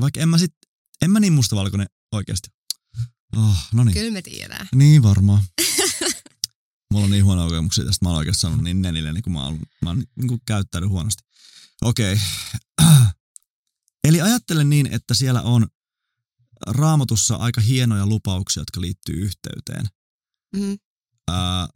Vaikka 0.00 0.20
en 0.20 0.28
mä 0.28 0.38
sit, 0.38 0.52
en 1.02 1.10
mä 1.10 1.20
niin 1.20 1.32
mustavalkoinen 1.32 1.86
oikeasti. 2.12 2.48
Oh, 3.36 3.56
no 3.72 3.84
niin. 3.84 3.94
Kyllä 3.94 4.10
me 4.10 4.22
tiedään. 4.22 4.68
Niin 4.74 5.02
varmaan. 5.02 5.42
Mulla 6.92 7.04
on 7.04 7.10
niin 7.10 7.24
huono 7.24 7.48
kokemuksia 7.48 7.84
tästä. 7.84 8.04
Mä 8.04 8.08
oon 8.08 8.18
oikeasti 8.18 8.40
sanonut 8.40 8.64
niin 8.64 8.82
nenille, 8.82 9.12
niin 9.12 9.22
kun 9.22 9.32
mä 9.32 9.44
oon, 9.44 9.58
mä 9.82 9.90
oon 9.90 10.04
niin 10.16 10.28
kuin 10.28 10.40
käyttänyt 10.46 10.90
huonosti. 10.90 11.22
Okei. 11.82 12.20
Eli 14.08 14.20
ajattelen 14.20 14.70
niin, 14.70 14.86
että 14.86 15.14
siellä 15.14 15.42
on 15.42 15.66
raamatussa 16.66 17.36
aika 17.36 17.60
hienoja 17.60 18.06
lupauksia, 18.06 18.60
jotka 18.60 18.80
liittyy 18.80 19.16
yhteyteen. 19.16 19.86
Mm, 20.56 20.78
Ää, 21.30 21.68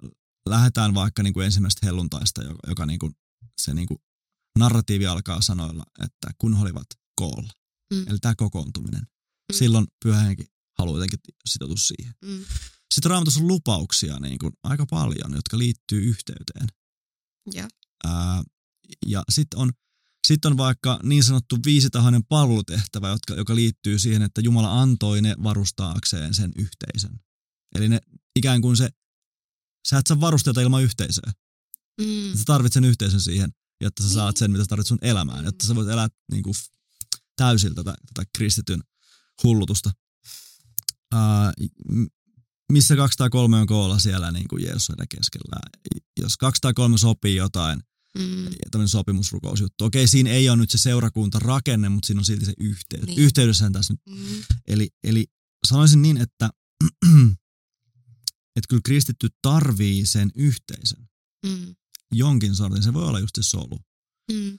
lähdetään 0.48 0.94
vaikka 0.94 1.22
niin 1.22 1.34
kuin 1.34 1.44
ensimmäisestä 1.44 1.86
helluntaista, 1.86 2.42
joka, 2.42 2.58
joka 2.68 2.86
niin 2.86 2.98
kuin, 2.98 3.12
se 3.60 3.74
niin 3.74 3.88
kuin 3.88 3.98
narratiivi 4.58 5.06
alkaa 5.06 5.42
sanoilla, 5.42 5.84
että 6.04 6.30
kun 6.38 6.56
he 6.56 6.62
olivat 6.62 6.86
koolla. 7.14 7.52
Mm. 7.94 8.04
Eli 8.08 8.18
tämä 8.18 8.34
kokoontuminen. 8.34 9.00
Mm. 9.00 9.56
Silloin 9.56 9.86
pyhä 10.04 10.20
henki 10.20 10.44
haluaa 10.78 10.96
jotenkin 10.98 11.18
sitoutua 11.48 11.76
siihen. 11.76 12.14
mm, 12.24 12.44
Sitten 12.94 13.10
raamatussa 13.10 13.40
on 13.40 13.48
lupauksia 13.48 14.18
niin 14.18 14.38
kuin, 14.38 14.52
aika 14.62 14.86
paljon, 14.86 15.34
jotka 15.34 15.58
liittyy 15.58 16.00
yhteyteen. 16.02 16.68
joo. 17.54 17.68
Ää, 18.04 18.42
ja 19.06 19.22
sitten 19.30 19.58
on, 19.58 19.72
sit 20.26 20.44
on 20.44 20.56
vaikka 20.56 21.00
niin 21.02 21.24
sanottu 21.24 21.58
viisitahoinen 21.64 22.24
palvelutehtävä, 22.24 23.08
jotka, 23.08 23.34
joka 23.34 23.54
liittyy 23.54 23.98
siihen, 23.98 24.22
että 24.22 24.40
Jumala 24.40 24.80
antoi 24.80 25.22
ne 25.22 25.34
varustaakseen 25.42 26.34
sen 26.34 26.52
yhteisön. 26.58 27.20
Eli 27.74 27.88
ne 27.88 28.00
ikään 28.36 28.60
kuin 28.62 28.76
se, 28.76 28.88
sä 29.88 29.98
et 29.98 30.06
saa 30.06 30.20
varusteita 30.20 30.60
ilman 30.60 30.82
yhteisöä. 30.82 31.32
Mm, 32.00 32.36
Sä 32.38 32.42
tarvitset 32.46 32.74
sen 32.74 32.84
yhteisön 32.84 33.20
siihen, 33.20 33.52
jotta 33.80 34.02
sä 34.02 34.08
saat 34.08 34.34
Niin. 34.34 34.38
sen, 34.38 34.50
mitä 34.50 34.64
sä 34.64 34.68
tarvitset 34.68 34.88
sun 34.88 34.98
elämään, 35.02 35.44
jotta 35.44 35.66
sä 35.66 35.74
voit 35.74 35.88
elää 35.88 36.08
niin 36.32 36.42
kuin, 36.42 36.54
täysin 37.36 37.74
tätä, 37.74 37.94
tätä 38.14 38.30
kristityn 38.38 38.80
hullutusta. 39.44 39.90
Ää, 41.12 41.52
m- 41.92 42.04
missä 42.72 42.96
kaksi 42.96 43.18
tai 43.18 43.30
kolme 43.30 43.56
on 43.60 43.66
koolla 43.66 43.98
siellä 43.98 44.32
niin 44.32 44.48
kuin 44.48 44.62
Jeesus 44.62 44.90
on 44.90 44.94
heidän 44.98 45.08
keskellään. 45.08 45.70
Jos 46.20 46.36
kaksi 46.36 46.60
tai 46.60 46.74
kolme 46.74 46.98
sopii 46.98 47.36
jotain, 47.36 47.80
mm, 48.18 48.44
tämmöinen 48.70 48.88
sopimusrukousjuttu. 48.88 49.84
Okei, 49.84 50.08
siinä 50.08 50.30
ei 50.30 50.48
ole 50.48 50.56
nyt 50.56 50.70
se 50.70 50.78
seurakunta 50.78 51.38
rakenne, 51.38 51.88
mutta 51.88 52.06
siinä 52.06 52.20
on 52.20 52.24
silti 52.24 52.44
se 52.44 52.54
yhteys. 52.60 53.02
Niin. 53.06 53.16
Niin. 53.16 53.24
Yhteydessähän 53.24 53.72
tässä 53.72 53.92
nyt. 53.92 54.18
mm, 54.20 54.42
Eli, 54.68 54.88
eli 55.04 55.26
sanoisin 55.66 56.02
niin, 56.02 56.16
että, 56.16 56.50
että 58.56 58.68
kyllä 58.68 58.82
kristitty 58.84 59.28
tarvii 59.42 60.06
sen 60.06 60.30
yhteisön. 60.34 61.08
mm, 61.46 61.74
Jonkin 62.12 62.54
sortin. 62.54 62.82
Se 62.82 62.92
voi 62.94 63.04
olla 63.04 63.20
just 63.20 63.34
se 63.34 63.42
solu. 63.42 63.78
mm, 64.32 64.58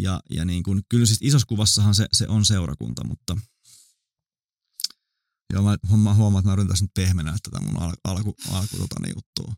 Ja, 0.00 0.20
ja 0.30 0.44
niin 0.44 0.62
kuin, 0.62 0.82
kyllä 0.88 1.06
siis 1.06 1.18
isossa 1.22 1.46
kuvassahan 1.46 1.94
se, 1.94 2.08
se 2.12 2.28
on 2.28 2.44
seurakunta, 2.44 3.04
mutta 3.04 3.36
joo, 5.52 5.62
mä, 5.62 5.96
mä 5.96 6.14
huomaan, 6.14 6.40
että 6.40 6.48
mä 6.48 6.52
yritän 6.52 6.68
tässä 6.68 6.84
nyt 6.84 6.94
pehmenää 6.94 7.36
tätä 7.42 7.64
mun 7.64 7.82
al, 7.82 7.92
alku, 8.04 8.34
alku 8.50 8.76
tota, 8.76 9.00
niin 9.00 9.14
juttua. 9.16 9.54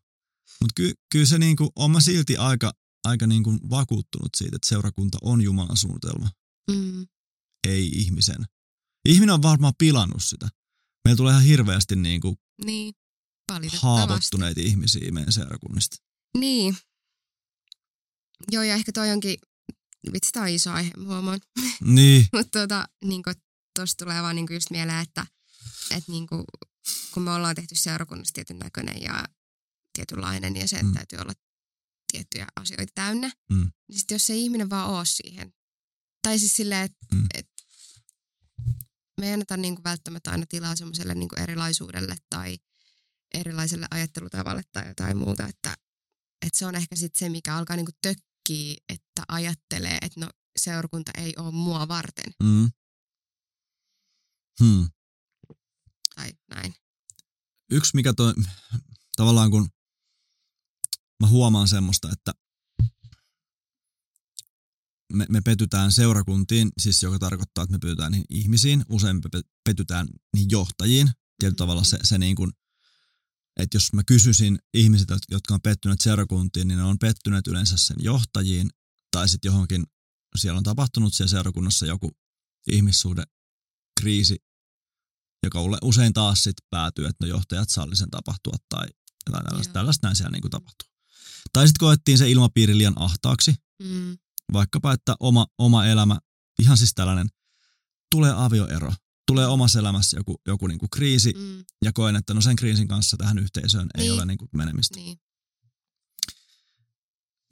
Mutta 0.60 0.72
ky, 0.74 0.94
kyllä 1.12 1.26
se 1.26 1.38
niin 1.38 1.56
kuin, 1.56 1.70
on 1.76 1.90
mä 1.90 2.00
silti 2.00 2.36
aika, 2.36 2.72
aika 3.04 3.26
niin 3.26 3.42
kuin 3.42 3.58
vakuuttunut 3.70 4.30
siitä, 4.36 4.56
että 4.56 4.68
seurakunta 4.68 5.18
on 5.22 5.42
Jumalan 5.42 5.76
suunnitelma, 5.76 6.30
mm, 6.70 7.06
ei 7.68 7.88
ihmisen. 7.88 8.44
Ihminen 9.08 9.34
on 9.34 9.42
varmaan 9.42 9.72
pilannut 9.78 10.22
sitä. 10.22 10.48
Meillä 11.04 11.16
tulee 11.16 11.32
ihan 11.32 11.44
hirveästi 11.44 11.96
niin 11.96 12.20
kuin 12.20 12.36
niin, 12.64 12.94
haavoittuneita 13.80 14.60
ihmisiä 14.60 15.10
meidän 15.12 15.32
seurakunnista. 15.32 15.96
Niin. 16.38 16.76
Joo, 18.52 18.62
ja 18.62 18.74
ehkä 18.74 18.92
toi 18.92 19.10
onkin, 19.10 19.36
vitsi, 20.12 20.32
tää 20.32 20.42
on 20.42 20.48
iso 20.48 20.70
aihe, 20.70 20.90
huomaan. 21.04 21.40
Niin, 21.84 22.26
Mutta 22.36 22.60
tota, 22.60 22.88
niin 23.04 23.22
tuossa 23.76 23.96
tulee 23.96 24.22
vaan 24.22 24.36
niin 24.36 24.46
just 24.50 24.70
mieleen, 24.70 24.98
että 24.98 25.26
et 25.90 26.08
niin 26.08 26.26
kun 27.14 27.22
me 27.22 27.30
ollaan 27.30 27.54
tehty 27.54 27.74
seurakunnassa 27.74 28.32
tietyn 28.34 28.58
näköinen 28.58 29.02
ja 29.02 29.24
tietynlainen 29.92 30.56
ja 30.56 30.68
sen 30.68 30.86
Mm. 30.86 30.92
täytyy 30.92 31.18
olla 31.18 31.32
tiettyjä 32.12 32.46
asioita 32.60 32.92
täynnä, 32.94 33.32
Mm. 33.50 33.72
niin 33.88 33.98
sit 33.98 34.10
jos 34.10 34.26
se 34.26 34.34
ihminen 34.36 34.70
vaan 34.70 34.90
oo 34.90 35.04
siihen, 35.04 35.54
tai 36.22 36.38
siis 36.38 36.56
silleen, 36.56 36.84
että 36.84 37.06
Mm. 37.14 37.26
et, 37.34 37.48
me 39.20 39.26
ei 39.26 39.32
anneta 39.32 39.56
niin 39.56 39.76
välttämättä 39.84 40.30
aina 40.30 40.46
tilaa 40.48 40.76
semmoiselle 40.76 41.14
niin 41.14 41.28
erilaisuudelle 41.42 42.16
tai 42.30 42.58
erilaiselle 43.34 43.86
ajattelutavalle 43.90 44.62
tai 44.72 44.88
jotain 44.88 45.16
muuta, 45.16 45.46
että, 45.46 45.74
että 46.46 46.58
se 46.58 46.66
on 46.66 46.74
ehkä 46.74 46.96
sitten 46.96 47.18
se, 47.18 47.28
mikä 47.28 47.56
alkaa 47.56 47.76
niin 47.76 47.86
tökkii, 48.02 48.76
että 48.88 49.22
ajattelee, 49.28 49.98
että 50.02 50.20
no 50.20 50.30
seurakunta 50.58 51.12
ei 51.18 51.34
ole 51.36 51.50
mua 51.52 51.88
varten 51.88 52.32
mm. 52.42 52.70
Hmm. 54.60 54.88
Tai 56.14 56.32
näin. 56.50 56.74
Yksi 57.70 57.90
mikä 57.94 58.14
toi, 58.14 58.34
tavallaan 59.16 59.50
kun 59.50 59.68
mä 61.20 61.28
huomaan 61.28 61.68
semmoista, 61.68 62.08
että 62.12 62.32
me, 65.12 65.26
me 65.28 65.40
petytään 65.40 65.92
seurakuntiin, 65.92 66.70
siis 66.80 67.02
joka 67.02 67.18
tarkoittaa, 67.18 67.64
että 67.64 67.72
me 67.72 67.78
petytään 67.78 68.12
niihin 68.12 68.26
ihmisiin, 68.30 68.84
usein 68.88 69.16
me 69.16 69.20
pe- 69.32 69.50
petytään 69.64 70.08
niihin 70.32 70.50
johtajiin. 70.50 71.10
Tietyllä 71.38 71.56
tavalla 71.56 71.84
se, 71.84 71.98
se 72.02 72.18
niin 72.18 72.36
kuin, 72.36 72.52
että 73.56 73.76
jos 73.76 73.92
mä 73.92 74.02
kysyisin 74.06 74.58
ihmisiltä, 74.74 75.18
jotka 75.30 75.54
on 75.54 75.60
pettyneet 75.60 76.00
seurakuntiin, 76.00 76.68
niin 76.68 76.78
ne 76.78 76.84
on 76.84 76.98
pettyneet 76.98 77.46
yleensä 77.46 77.76
sen 77.76 77.96
johtajiin, 78.00 78.70
tai 79.10 79.28
sitten 79.28 79.48
johonkin, 79.48 79.84
siellä 80.36 80.58
on 80.58 80.64
tapahtunut 80.64 81.14
siellä 81.14 81.30
seurakunnassa 81.30 81.86
joku 81.86 82.10
ihmissuhde, 82.72 83.22
kriisi, 84.00 84.36
joka 85.44 85.60
usein 85.82 86.12
taas 86.12 86.42
sitten 86.44 86.66
päätyy, 86.70 87.04
että 87.06 87.24
no 87.24 87.28
johtajat 87.28 87.70
salli 87.70 87.96
sen 87.96 88.10
tapahtua 88.10 88.54
tai 88.68 88.86
jotain 89.26 89.44
tällaista, 89.44 89.72
tällaista 89.72 90.06
näin 90.06 90.16
siellä 90.16 90.30
niin 90.30 90.42
kuin 90.42 90.50
tapahtuu. 90.50 90.88
Tai 91.52 91.66
sitten 91.68 91.80
koettiin 91.80 92.18
se 92.18 92.30
ilmapiiri 92.30 92.78
liian 92.78 92.92
ahtaaksi, 92.96 93.54
Mm. 93.82 94.18
vaikkapa, 94.52 94.92
että 94.92 95.14
oma, 95.20 95.46
oma 95.58 95.86
elämä, 95.86 96.18
ihan 96.62 96.76
siis 96.76 96.92
tällainen, 96.94 97.28
tulee 98.10 98.32
avioero, 98.36 98.94
tulee 99.26 99.46
omassa 99.46 99.78
elämässä 99.78 100.16
joku, 100.16 100.40
joku 100.46 100.66
niin 100.66 100.78
kuin 100.78 100.90
kriisi, 100.90 101.32
Mm. 101.36 101.64
ja 101.84 101.92
koen, 101.92 102.16
että 102.16 102.34
no 102.34 102.40
sen 102.40 102.56
kriisin 102.56 102.88
kanssa 102.88 103.16
tähän 103.16 103.38
yhteisöön 103.38 103.88
ei 103.94 104.00
Niin. 104.02 104.12
ole 104.12 104.26
niin 104.26 104.38
kuin 104.38 104.48
menemistä. 104.56 104.96
Niin. 104.98 105.18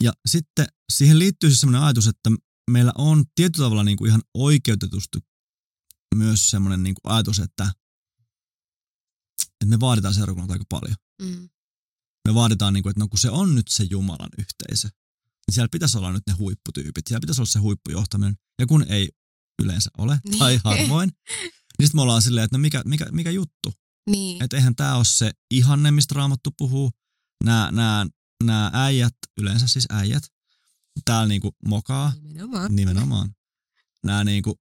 Ja 0.03 0.13
sitten 0.29 0.67
siihen 0.93 1.19
liittyy 1.19 1.51
siis 1.51 1.61
semmoinen 1.61 1.83
ajatus, 1.83 2.07
että 2.07 2.31
meillä 2.71 2.93
on 2.99 3.25
tietyllä 3.35 3.65
tavalla 3.65 3.85
niin 3.85 3.97
kuin 3.97 4.09
ihan 4.09 4.23
oikeutetusti 4.35 5.19
myös 6.15 6.51
semmoinen 6.51 6.83
niin 6.83 6.95
kuin 7.03 7.13
ajatus, 7.15 7.39
että, 7.39 7.73
että 9.63 9.77
me 9.77 9.81
vaaditaan 9.81 10.15
seurakunnalta 10.15 10.53
aika 10.53 10.65
paljon. 10.69 10.97
Mm. 11.23 11.49
Me 12.29 12.35
vaaditaan, 12.35 12.75
niin 12.75 12.83
kuin, 12.83 12.91
että 12.91 13.01
no 13.01 13.09
kun 13.09 13.19
se 13.19 13.31
on 13.31 13.55
nyt 13.55 13.69
se 13.69 13.85
Jumalan 13.91 14.29
yhteisö, 14.39 14.89
niin 15.47 15.55
siellä 15.55 15.69
pitäisi 15.73 15.99
olla 15.99 16.13
nyt 16.13 16.23
ne 16.27 16.33
huipputyypit, 16.33 17.07
siellä 17.07 17.21
pitäisi 17.21 17.41
olla 17.41 17.51
se 17.51 17.59
huippujohtaminen, 17.59 18.37
ja 18.59 18.67
kun 18.67 18.87
ei 18.89 19.09
yleensä 19.63 19.91
ole, 19.99 20.21
Niin. 20.25 20.39
tai 20.39 20.61
harvoin, 20.65 21.09
niin 21.79 21.87
sitten 21.87 21.99
me 21.99 22.03
ollaan 22.03 22.23
silleen, 22.23 22.45
että 22.45 22.59
no 22.59 22.61
mikä, 22.63 22.83
mikä, 22.85 23.07
mikä 23.13 23.31
juttu, 23.31 23.73
Niin. 24.11 24.43
että 24.45 24.57
eihän 24.57 24.77
tämä 24.77 24.97
ole 24.97 25.05
se 25.05 25.31
ihanne, 25.51 25.91
mistä 25.91 26.15
Raamattu 26.15 26.51
puhuu. 26.59 26.91
Nämä, 27.45 27.71
nämä, 27.73 28.07
nämä 28.45 28.71
äijät, 28.75 29.15
yleensä 29.41 29.69
siis 29.69 29.87
äijät, 29.91 30.23
täällä 31.05 31.29
niinku 31.29 31.57
mokaa 31.69 32.13
Nimenomaan. 32.23 32.77
nimenomaan. 32.77 33.35
Nämä, 34.05 34.25
niinku, 34.25 34.61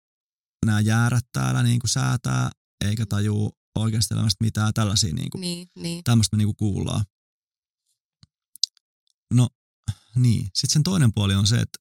nämä 0.66 0.80
jäärät 0.80 1.26
täällä 1.32 1.64
niinku 1.64 1.88
säätää, 1.88 2.52
eikä 2.86 3.06
tajuu 3.06 3.58
oikeasti 3.76 4.14
elämästä 4.14 4.44
mitään 4.44 4.74
tällaisia. 4.74 5.14
Niinku, 5.14 5.38
Niin, 5.38 5.68
niin. 5.76 6.04
Tämmöistä 6.04 6.36
me 6.36 6.38
niinku 6.38 6.54
kuullaan. 6.54 7.06
No 9.34 9.50
niin, 10.16 10.46
sitten 10.46 10.74
sen 10.74 10.84
toinen 10.84 11.14
puoli 11.14 11.36
on 11.36 11.48
se, 11.48 11.56
että 11.56 11.80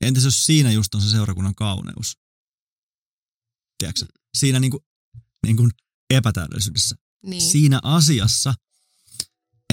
entäs 0.00 0.24
jos 0.24 0.46
siinä 0.46 0.72
just 0.72 0.94
on 0.94 1.02
se 1.02 1.10
seurakunnan 1.10 1.54
kauneus? 1.54 2.18
Tiedätkö? 3.78 4.06
Siinä 4.34 4.60
niinku, 4.60 4.84
niinku 5.46 5.68
epätäydellisyydessä 6.10 6.96
niin. 7.26 7.42
siinä 7.42 7.80
asiassa, 7.82 8.54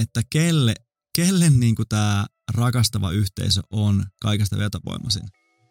että 0.02 0.22
kelle, 0.30 0.74
kelle 1.16 1.50
niin 1.50 1.74
tämä 1.88 2.26
rakastava 2.54 3.10
yhteisö 3.10 3.60
on 3.70 4.06
kaikesta 4.20 4.58
vetovoimaisin, 4.58 5.28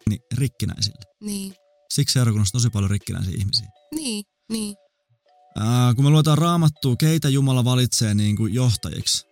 niin 0.08 0.20
rikkinäisille. 0.34 1.04
niin. 1.20 1.54
Siksi 1.92 2.12
seurakunnassa 2.12 2.58
on 2.58 2.60
tosi 2.60 2.70
paljon 2.70 2.90
rikkinäisiä 2.90 3.34
ihmisiä. 3.38 3.68
Niin, 3.94 4.24
niin. 4.52 4.76
Ää, 5.58 5.94
kun 5.94 6.04
me 6.04 6.10
luetaan 6.10 6.38
raamattua, 6.38 6.96
keitä 6.96 7.28
Jumala 7.28 7.64
valitsee 7.64 8.14
niin 8.14 8.36
kuin 8.36 8.54
johtajiksi, 8.54 9.26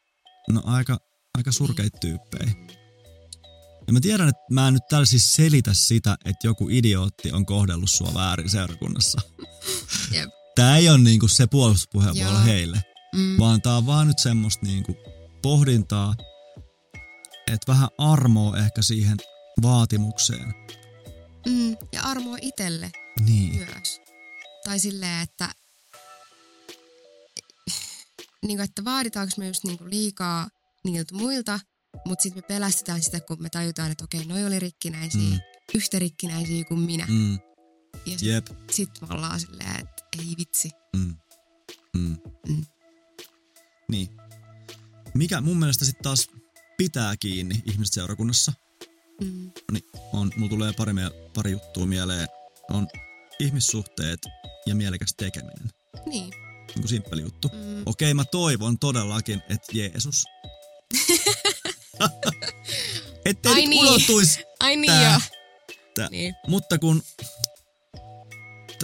no 0.48 0.62
aika, 0.64 0.98
aika 1.38 1.52
surkeita 1.52 1.98
tyyppejä. 1.98 2.52
Ja 3.86 3.92
mä 3.92 4.00
tiedän, 4.00 4.28
että 4.28 4.42
mä 4.50 4.68
en 4.68 4.74
nyt 4.74 4.82
täällä 4.90 5.06
siis 5.06 5.34
selitä 5.34 5.74
sitä, 5.74 6.16
että 6.24 6.46
joku 6.46 6.68
idiootti 6.70 7.32
on 7.32 7.46
kohdellut 7.46 7.90
sua 7.90 8.14
väärin 8.14 8.50
seurakunnassa. 8.50 9.20
Jep. 10.14 10.30
Tää 10.54 10.76
ei 10.76 10.88
ole 10.88 10.98
niinku 10.98 11.28
se 11.28 11.46
puolustuspuheenvuoro 11.46 12.30
Joo. 12.30 12.44
heille. 12.44 12.82
Mm. 13.14 13.38
vaan 13.38 13.62
tää 13.62 13.76
on 13.76 13.86
vaan 13.86 14.06
nyt 14.06 14.18
semmoista 14.18 14.66
niinku 14.66 14.96
pohdintaa, 15.42 16.14
että 17.46 17.72
vähän 17.72 17.88
armoa 17.98 18.56
ehkä 18.56 18.82
siihen 18.82 19.16
vaatimukseen. 19.62 20.54
Mm. 21.48 21.76
Ja 21.92 22.02
armoa 22.02 22.36
itselle 22.42 22.90
Niin. 23.26 23.56
myös. 23.56 24.00
Tai 24.64 24.78
silleen, 24.78 25.20
että 25.22 25.48
niin 28.46 28.56
kuin, 28.58 28.64
että 28.64 28.84
vaaditaanko 28.84 29.32
me 29.38 29.46
just 29.46 29.64
niin 29.64 29.78
kuin 29.78 29.90
liikaa 29.90 30.48
niiltä 30.84 31.14
muilta, 31.14 31.60
mutta 32.06 32.22
sitten 32.22 32.42
me 32.42 32.46
pelästytään 32.46 33.02
sitä, 33.02 33.20
kun 33.20 33.42
me 33.42 33.48
tajutaan, 33.50 33.90
että 33.90 34.04
okei, 34.04 34.24
noi 34.24 34.44
oli 34.44 34.58
rikkinäisiä, 34.58 35.30
Mm. 35.30 35.40
yhtä 35.74 35.98
rikkinäisiä 35.98 36.64
kuin 36.64 36.80
minä. 36.80 37.06
Mm. 37.08 37.32
Ja 37.32 37.38
sitten 38.06 38.28
Jep. 38.28 38.46
sit 38.72 38.90
me 39.00 39.06
ollaan 39.10 39.40
silleen, 39.40 39.80
että 39.80 40.04
ei 40.18 40.34
vitsi. 40.38 40.70
Mm. 40.96 41.14
Mm. 41.96 42.16
Mm. 42.48 42.64
Niin. 43.90 44.08
Mikä 45.14 45.40
mun 45.40 45.56
mielestä 45.58 45.84
sitten 45.84 46.02
taas 46.02 46.28
pitää 46.76 47.16
kiinni 47.16 47.62
ihmiset 47.66 47.94
seurakunnassa, 47.94 48.52
Mm. 49.20 49.50
niin 49.72 49.84
on, 50.12 50.32
mulla 50.36 50.50
tulee 50.50 50.72
pari, 50.72 50.92
pari 51.34 51.50
juttua 51.50 51.86
mieleen, 51.86 52.28
on 52.70 52.88
ihmissuhteet 53.40 54.18
ja 54.66 54.74
mielekäs 54.74 55.14
tekeminen. 55.16 55.70
Niin. 56.06 56.32
Niin 56.74 56.80
kuin 56.82 56.88
simppeli 56.88 57.22
juttu. 57.22 57.48
Mm. 57.48 57.82
Okei, 57.86 58.14
mä 58.14 58.24
toivon 58.24 58.78
todellakin, 58.78 59.42
että 59.48 59.72
Jeesus. 59.72 60.24
Ettei 63.24 63.52
Ai 63.52 63.60
nyt 63.60 63.70
niin. 63.70 63.86
unohtuisi 63.88 64.40
Ai 64.60 64.76
niin 64.76 64.92
Tää- 64.92 65.10
joo. 65.10 65.20
tää- 65.94 66.08
Niin. 66.10 66.34
Mutta 66.48 66.78
kun 66.78 67.02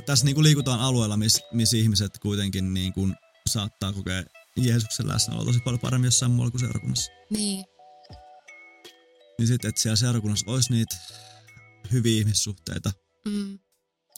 tässä 0.06 0.24
niinku 0.24 0.42
liikutaan 0.42 0.80
alueella, 0.80 1.16
missä 1.16 1.40
mis 1.52 1.72
ihmiset 1.72 2.18
kuitenkin 2.18 2.74
niinku 2.74 3.08
saattaa 3.48 3.92
kokea 3.92 4.22
Jeesuksen 4.56 5.08
läsnäoloa 5.08 5.44
tosi 5.44 5.60
paljon 5.60 5.80
paremmin 5.80 6.06
jossain 6.08 6.32
muualla 6.32 6.50
kuin 6.50 6.60
seurakunnassa. 6.60 7.10
Niin. 7.30 7.64
Niin 9.38 9.46
sitten, 9.46 9.68
että 9.68 9.80
siellä 9.80 9.96
seurakunnassa 9.96 10.50
olisi 10.50 10.72
niitä 10.72 10.96
hyviä 11.92 12.18
ihmissuhteita, 12.18 12.92
Mm. 13.24 13.58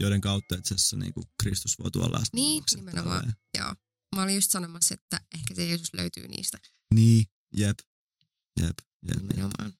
Joiden 0.00 0.20
kautta 0.20 0.54
itse 0.54 0.74
asiassa 0.74 0.96
niinku 0.96 1.22
Kristus 1.42 1.78
voi 1.78 1.90
tuolla 1.90 2.18
läsnä. 2.18 2.36
Niin, 2.36 2.64
nimenomaan. 2.76 3.20
Tälleen. 3.20 3.36
Joo. 3.58 3.74
Mä 4.16 4.22
olin 4.22 4.34
just 4.34 4.50
sanomassa, 4.50 4.94
että 4.94 5.20
ehkä 5.34 5.54
se 5.54 5.66
Jeesus 5.66 5.94
löytyy 5.94 6.28
niistä. 6.28 6.58
Niin, 6.94 7.26
jep. 7.56 7.78
Jep, 8.60 8.66
jep, 8.66 8.78
jep. 9.08 9.22
Nimenomaan. 9.22 9.72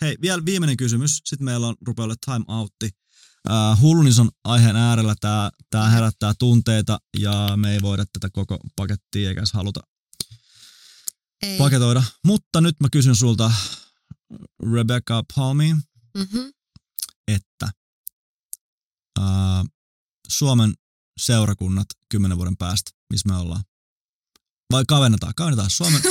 Hei, 0.00 0.16
vielä 0.20 0.44
viimeinen 0.44 0.76
kysymys. 0.76 1.20
Sitten 1.24 1.44
meillä 1.44 1.66
on 1.66 1.76
rupeaa 1.86 2.04
olla 2.04 2.14
time 2.24 2.44
outti. 2.48 2.90
Äh, 3.50 3.80
Hullunison 3.80 4.30
aiheen 4.44 4.76
äärellä 4.76 5.14
tämä 5.20 5.50
tää 5.70 5.90
herättää 5.90 6.34
tunteita 6.38 6.98
ja 7.18 7.52
me 7.56 7.72
ei 7.72 7.82
voida 7.82 8.04
tätä 8.12 8.30
koko 8.32 8.58
pakettia 8.76 9.28
eikä 9.28 9.42
haluta 9.52 9.80
Ei. 11.42 11.58
paketoida. 11.58 12.02
Mutta 12.24 12.60
nyt 12.60 12.80
mä 12.80 12.88
kysyn 12.92 13.16
sulta, 13.16 13.52
Rebecca 14.72 15.22
Palmi, 15.34 15.74
mm-hmm. 16.14 16.52
että 17.28 17.70
äh, 19.20 19.24
Suomen 20.28 20.74
seurakunnat 21.20 21.86
kymmenen 22.08 22.38
vuoden 22.38 22.56
päästä, 22.56 22.90
missä 23.12 23.28
me 23.28 23.36
ollaan. 23.36 23.62
Vai 24.72 24.84
kavennetaan, 24.88 25.32
kavennetaan. 25.36 25.70
Suomen, 25.70 26.02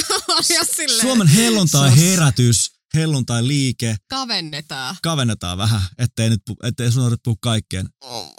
Suomen 1.02 1.28
helluntai 1.28 1.97
herätys, 1.97 2.72
helluntai 2.93 3.47
liike, 3.47 3.97
kavennetaan. 4.10 4.95
kavennetaan 5.04 5.58
vähän, 5.58 5.82
ettei, 5.97 6.30
nyt, 6.30 6.41
ettei 6.64 6.91
sun 6.91 7.04
tarvitse 7.04 7.22
puhua 7.24 7.38
kaikkeen. 7.41 7.89
Oh. 8.02 8.36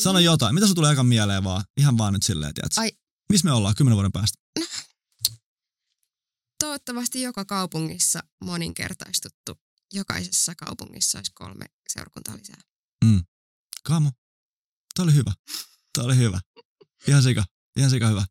Sano 0.00 0.18
jotain. 0.18 0.54
Mitä 0.54 0.66
sun 0.66 0.74
tulee 0.74 0.92
ekan 0.92 1.06
mieleen 1.06 1.44
vaan? 1.44 1.64
Ihan 1.76 1.98
vaan 1.98 2.12
nyt 2.12 2.22
silleen, 2.22 2.54
tiedätkö? 2.54 2.80
Ai. 2.80 2.90
Missä 3.28 3.44
me 3.44 3.52
ollaan 3.52 3.74
kymmenen 3.74 3.96
vuoden 3.96 4.12
päästä? 4.12 4.38
toivottavasti 6.62 7.22
joka 7.22 7.44
kaupungissa 7.44 8.20
moninkertaistuttu. 8.44 9.60
Jokaisessa 9.92 10.54
kaupungissa 10.54 11.18
olisi 11.18 11.32
kolme 11.34 11.66
seurakuntaa 11.88 12.36
lisää. 12.36 12.60
Kamo, 13.82 14.10
tää 14.94 15.02
oli 15.02 15.14
hyvä. 15.14 15.32
Tää 15.92 16.04
oli 16.04 16.16
hyvä. 16.16 16.40
Ihan 17.08 17.22
sika, 17.22 17.44
ihan 17.76 17.90
sika 17.90 18.08
hyvä. 18.08 18.26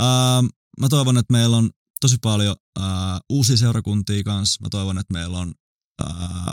Uh, 0.00 0.48
mä 0.80 0.88
toivon, 0.90 1.18
että 1.18 1.32
meillä 1.32 1.56
on 1.56 1.70
tosi 2.00 2.16
paljon 2.22 2.56
uh, 2.78 2.84
uusia 3.30 3.56
seurakuntia 3.56 4.22
kanssa. 4.24 4.62
Mä 4.62 4.68
toivon, 4.70 4.98
että 4.98 5.12
meillä 5.12 5.38
on 5.38 5.54
uh, 6.04 6.52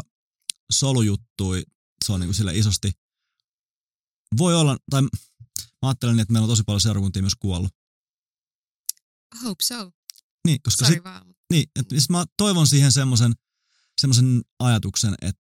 solujuttui. 0.71 1.63
Se 2.05 2.11
on 2.11 2.19
niinku 2.19 2.33
sille 2.33 2.57
isosti. 2.57 2.91
Voi 4.37 4.55
olla, 4.55 4.77
tai 4.89 5.01
mä 5.01 5.09
ajattelen, 5.81 6.19
että 6.19 6.31
meillä 6.33 6.45
on 6.45 6.51
tosi 6.51 6.63
paljon 6.63 6.81
seurakuntia 6.81 7.21
myös 7.21 7.35
kuollut. 7.39 7.71
Hope 9.43 9.63
so. 9.63 9.91
Niin, 10.47 10.61
koska 10.61 10.85
Sorry 10.85 10.95
sit, 10.95 11.03
vaan. 11.03 11.35
niin, 11.53 11.65
että 11.75 11.95
siis 11.95 12.09
mä 12.09 12.25
toivon 12.37 12.67
siihen 12.67 12.91
semmoisen 12.91 13.33
semmoisen 14.01 14.41
ajatuksen, 14.59 15.15
että 15.21 15.40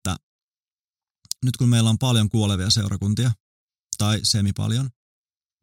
nyt 1.46 1.58
kun 1.58 1.70
meillä 1.70 1.90
on 1.90 1.98
paljon 1.98 2.30
kuolevia 2.30 2.70
seurakuntia, 2.70 3.32
tai 3.98 4.20
semipaljon, 4.24 4.90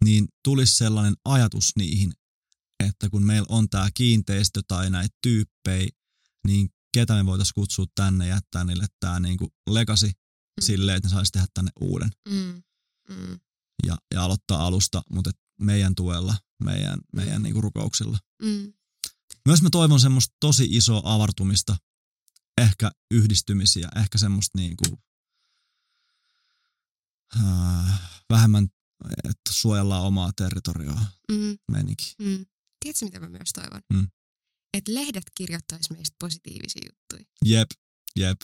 niin 0.04 0.28
tulisi 0.44 0.76
sellainen 0.76 1.14
ajatus 1.24 1.72
niihin, 1.76 2.12
että 2.84 3.10
kun 3.10 3.26
meillä 3.26 3.46
on 3.48 3.68
tämä 3.68 3.88
kiinteistö 3.94 4.62
tai 4.68 4.90
näitä 4.90 5.16
tyyppejä, 5.22 5.88
niin 6.46 6.68
ketä 6.94 7.14
me 7.14 7.26
voitaisiin 7.26 7.54
kutsua 7.54 7.86
tänne 7.94 8.26
ja 8.26 8.34
jättää 8.34 8.64
niille 8.64 8.86
tämä 9.00 9.20
niinku 9.20 9.52
legacy 9.70 10.06
mm. 10.06 10.12
silleen, 10.60 10.96
että 10.96 11.08
ne 11.08 11.12
saisi 11.12 11.32
tehdä 11.32 11.46
tänne 11.54 11.70
uuden 11.80 12.10
Mm. 12.28 12.62
Mm. 13.08 13.38
ja, 13.86 13.98
ja 14.14 14.24
aloittaa 14.24 14.66
alusta, 14.66 15.02
mutta 15.10 15.30
et 15.30 15.36
meidän 15.60 15.94
tuella, 15.94 16.36
meidän, 16.64 16.98
meidän 17.12 17.42
niinku 17.42 17.60
rukouksilla. 17.60 18.18
Mm. 18.42 18.72
Myös 19.46 19.62
mä 19.62 19.70
toivon 19.70 20.00
semmoista 20.00 20.36
tosi 20.40 20.64
isoa 20.70 21.02
avartumista, 21.04 21.76
ehkä 22.58 22.90
yhdistymisiä, 23.10 23.88
ehkä 23.96 24.18
semmoista 24.18 24.58
niinku, 24.58 24.84
vähemmän, 28.30 28.68
että 29.24 29.50
suojellaan 29.50 30.02
omaa 30.02 30.30
territorioa 30.36 31.00
Mm. 31.32 31.58
meininki. 31.72 32.14
Mm. 32.18 32.46
Tiedätkö, 32.80 33.04
mitä 33.04 33.20
mä 33.20 33.28
myös 33.28 33.52
toivon? 33.54 33.80
Mm. 33.92 34.08
Että 34.74 34.94
lehdet 34.94 35.24
kirjoittaisi 35.34 35.92
meistä 35.92 36.16
positiivisia 36.20 36.88
juttuja. 36.90 37.24
Jep, 37.44 37.70
jep. 38.16 38.40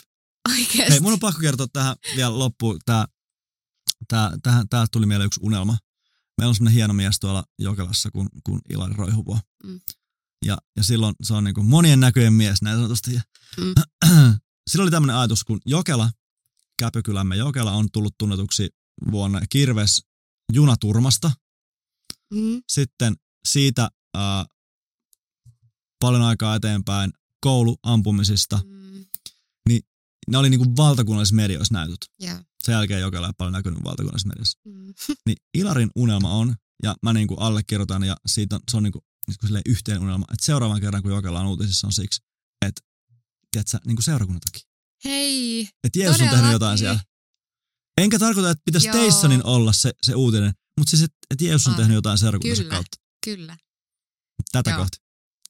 Oikeasti. 0.51 0.91
Hei, 0.91 1.01
mun 1.01 1.13
on 1.13 1.21
pakko 1.21 1.41
kertoa 1.41 1.67
tähän 1.73 1.97
vielä 2.17 2.39
loppuun. 2.39 2.79
Tää, 2.87 3.07
tää, 4.09 4.31
tähän, 4.43 4.69
täältä 4.69 4.89
tuli 4.93 5.07
mieleen 5.07 5.27
yksi 5.27 5.41
unelma. 5.43 5.79
Meillä 6.39 6.49
on 6.49 6.55
semmoinen 6.55 6.75
hieno 6.75 6.95
mies 6.95 7.19
tuolla 7.21 7.45
Jokelassa 7.59 8.11
kuin, 8.11 8.29
kuin 8.45 8.61
Ilari 8.71 8.95
Roihuvo. 8.95 9.39
Mm. 9.65 9.81
Ja, 10.45 10.59
ja 10.77 10.85
silloin 10.85 11.15
se 11.23 11.35
on 11.35 11.45
niinku 11.45 11.63
monien 11.63 12.01
näköjen 12.01 12.33
mies 12.33 12.63
näin 12.63 12.77
sanotusti. 12.77 13.21
Mm. 13.57 13.75
Silloin 14.71 14.85
oli 14.85 14.91
tämmöinen 14.91 15.17
ajatus, 15.17 15.45
kun 15.45 15.61
Jokela, 15.67 16.11
Käpykylämme 16.79 17.37
Jokela 17.37 17.73
on 17.73 17.89
tullut 17.93 18.15
tunnetuksi 18.19 18.69
vuonna 19.11 19.41
Kirves 19.51 20.03
junaturmasta. 20.53 21.33
Mm. 22.35 22.63
Sitten 22.69 23.15
siitä 23.49 23.91
ää, 24.17 24.47
paljon 26.01 26.23
aikaa 26.23 26.55
eteenpäin 26.55 27.13
kouluampumisista. 27.41 28.61
Mm. 28.65 29.05
Ne 30.31 30.39
oli 30.39 30.51
niinku 30.51 30.77
valtakunnallisissa 30.77 31.37
medioissa 31.37 31.75
näytöt. 31.75 31.99
Yeah. 32.23 32.45
Sen 32.63 32.73
jälkeen 32.73 33.01
Jokela 33.01 33.27
ei 33.27 33.33
paljon 33.39 33.53
näkynyt 33.53 33.85
valtakunnallisessa 33.85 34.29
mediassa. 34.29 34.59
Mm. 34.65 34.95
Niin 35.27 35.37
Ilarin 35.55 35.91
unelma 35.97 36.31
on, 36.31 36.55
ja 36.83 36.97
mä 37.03 37.13
niinku 37.13 37.35
allekirjoitan, 37.35 38.05
ja 38.05 38.17
siitä 38.27 38.57
on, 38.57 38.61
se 38.71 38.77
on 38.77 38.83
niinku, 38.83 39.05
niinku 39.27 39.47
yhteen 39.67 40.03
unelma, 40.03 40.25
että 40.33 40.47
seuraavan 40.47 40.81
kerran 40.81 41.03
kun 41.03 41.13
Jokela 41.13 41.41
on 41.41 41.47
uutisissa 41.47 41.87
on 41.87 41.93
siksi, 41.93 42.23
että 42.67 42.81
tiedätkö, 43.51 43.79
niinku 43.87 44.03
seurakunnan 44.03 44.41
takia. 44.41 44.69
Hei, 45.05 45.69
Että 45.85 45.99
Jeesus 45.99 46.21
on 46.21 46.29
tehnyt 46.29 46.53
jotain 46.53 46.79
siellä. 46.79 47.01
Enkä 47.99 48.19
tarkoita, 48.19 48.51
että 48.51 48.63
pitäisi 48.65 48.87
Joo. 48.89 48.97
Teissonin 48.97 49.47
olla 49.47 49.73
se, 49.73 49.93
se 50.03 50.15
uutinen, 50.15 50.53
mutta 50.79 50.91
siis, 50.91 51.03
että 51.03 51.17
et 51.31 51.41
Jeesus 51.41 51.67
on 51.67 51.73
Ah, 51.73 51.79
tehnyt 51.79 51.95
jotain 51.95 52.19
seurakunnansa 52.19 52.63
kyllä. 52.63 52.75
kautta. 52.75 52.97
kyllä. 53.25 53.57
Tätä 54.53 54.71
Joo. 54.71 54.79
kohti. 54.79 54.97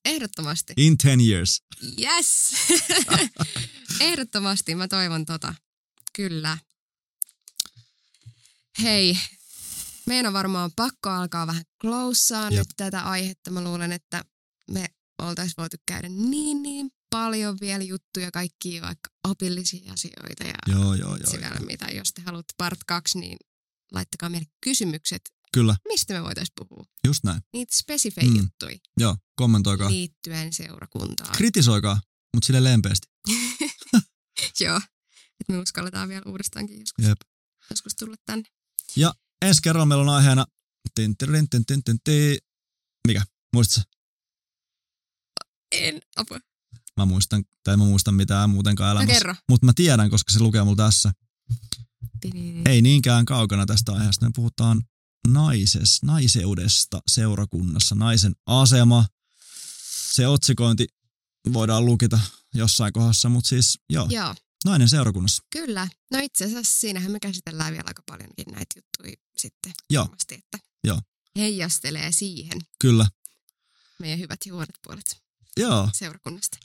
Ehdottomasti. 0.05 0.73
In 0.77 0.99
10 0.99 1.21
years. 1.29 1.63
Yes! 2.01 2.53
Ehdottomasti 4.01 4.75
mä 4.75 4.89
toivon 4.89 5.25
tota. 5.27 5.55
Kyllä. 6.17 6.59
Hei, 8.83 9.19
meidän 10.07 10.27
on 10.27 10.33
varmaan 10.33 10.71
pakko 10.77 11.11
alkaa 11.11 11.47
vähän 11.47 11.65
Jep. 12.51 12.59
nyt 12.59 12.69
tätä 12.77 13.01
aihetta. 13.03 13.51
Mä 13.51 13.65
luulen, 13.65 13.93
että 13.93 14.25
me 14.71 14.87
oltaisiin 15.23 15.55
voitu 15.59 15.77
käydä 15.87 16.09
niin 16.09 16.63
niin 16.63 16.91
paljon 17.15 17.57
vielä 17.61 17.85
juttuja, 17.85 18.31
kaikkia 18.31 18.83
vaikka 18.83 19.11
opillisia 19.29 19.93
asioita 19.93 20.45
ja 20.45 20.55
Joo, 20.73 20.95
joo, 20.95 21.17
joo. 21.17 21.31
sitä 21.31 21.61
mitä. 21.67 21.87
Jos 21.87 22.13
te 22.13 22.23
haluatte 22.23 22.55
part 22.57 22.79
2, 22.87 23.19
niin 23.19 23.37
laittakaa 23.93 24.29
meille 24.29 24.47
kysymykset, 24.61 25.21
Kyllä, 25.53 25.77
mistä 25.89 26.15
me 26.15 26.23
voitaisiin 26.23 26.55
puhua. 26.69 26.85
just 27.07 27.25
näin. 27.25 27.41
Niitä 27.53 27.77
spesifejä 27.77 28.31
Mm. 28.31 28.37
juttuja 28.37 28.79
Joo, 29.01 29.17
kommentoikaa. 29.37 29.91
liittyen 29.91 30.53
seurakuntaan. 30.53 31.33
Kritisoikaa, 31.37 32.01
mutta 32.35 32.47
sille 32.47 32.65
lempeästi. 32.65 33.09
Joo, 34.61 34.77
että 35.41 35.53
me 35.53 35.59
uskalletaan 35.59 36.09
vielä 36.09 36.23
uudestaankin 36.27 36.81
joskus, 36.81 37.05
Jep. 37.05 37.19
joskus 37.71 37.95
tulla 37.97 38.17
tänne. 38.27 38.45
Ensi 39.43 39.63
kerralla 39.63 39.87
meillä 39.87 40.03
on 40.03 40.09
aiheena... 40.09 40.47
Mikä? 43.09 43.23
Muistatko? 43.55 43.91
En, 45.73 46.03
apua. 46.17 46.39
Mä 46.97 47.05
muistan, 47.05 47.45
tai 47.65 47.77
mä 47.77 47.85
muistan 47.85 48.15
mitään 48.15 48.51
muutenkaan 48.51 48.95
No 48.97 49.01
elämässä. 49.01 49.21
kerro. 49.21 49.35
Mutta 49.49 49.67
mä 49.67 49.73
tiedän, 49.77 50.11
koska 50.11 50.33
se 50.33 50.41
lukee 50.41 50.63
mulla 50.63 50.77
tässä. 50.77 51.13
Ei 52.67 52.83
niinkään 52.83 53.25
kaukana 53.25 53.67
tästä 53.67 53.93
aiheesta. 53.93 54.27
Me 54.27 54.31
puhutaan 54.35 54.83
naises, 55.29 55.99
naiseudesta 56.03 57.01
seurakunnassa, 57.11 57.95
naisen 57.95 58.33
asema. 58.47 59.07
Se 60.13 60.27
otsikointi 60.29 60.87
voidaan 61.53 61.85
lukita 61.87 62.21
jossain 62.55 62.93
kohdassa, 62.93 63.29
mutta 63.29 63.49
siis 63.49 63.79
joo, 63.91 64.07
Joo, 64.11 64.35
nainen 64.65 64.89
seurakunnassa. 64.89 65.43
kyllä. 65.51 65.89
No 66.11 66.19
itse 66.23 66.45
asiassa 66.45 66.81
siinähän 66.81 67.11
me 67.13 67.21
käsitellään 67.21 67.73
vielä 67.73 67.85
aika 67.87 68.03
paljonkin 68.07 68.47
näitä 68.51 68.75
juttuja 68.79 69.17
sitten. 69.37 69.73
Joo. 69.91 70.05
Varmasti, 70.05 70.35
että 70.35 70.59
Joo. 70.85 71.01
heijastelee 71.37 72.13
siihen 72.13 72.59
Kyllä. 72.79 73.07
meidän 73.99 74.19
hyvät 74.19 74.41
ja 74.47 74.53
huonot 74.53 74.77
puolet 74.87 75.17
Joo, 75.57 75.89
seurakunnasta. 75.93 76.59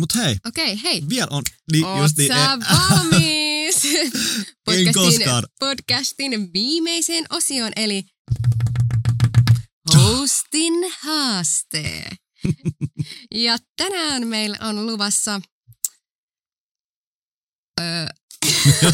Mutta 0.00 0.18
hei, 0.18 0.36
Okei, 0.46 0.82
hei. 0.82 1.02
vielä 1.08 1.28
on 1.30 1.42
niin, 1.72 1.84
Oot 1.84 2.02
just 2.02 2.16
niin, 2.16 2.28
sä 2.28 2.52
eh, 2.52 2.58
valmis? 2.90 3.82
En 4.70 4.92
koskaan. 4.94 5.46
podcastin 5.60 6.52
viimeiseen 6.52 7.26
osioon, 7.30 7.72
eli 7.76 8.04
hostin 9.94 10.74
haaste. 11.00 12.04
ja 13.34 13.56
tänään 13.76 14.26
meillä 14.26 14.56
on 14.60 14.86
luvassa... 14.86 15.40
Öö, 17.80 18.06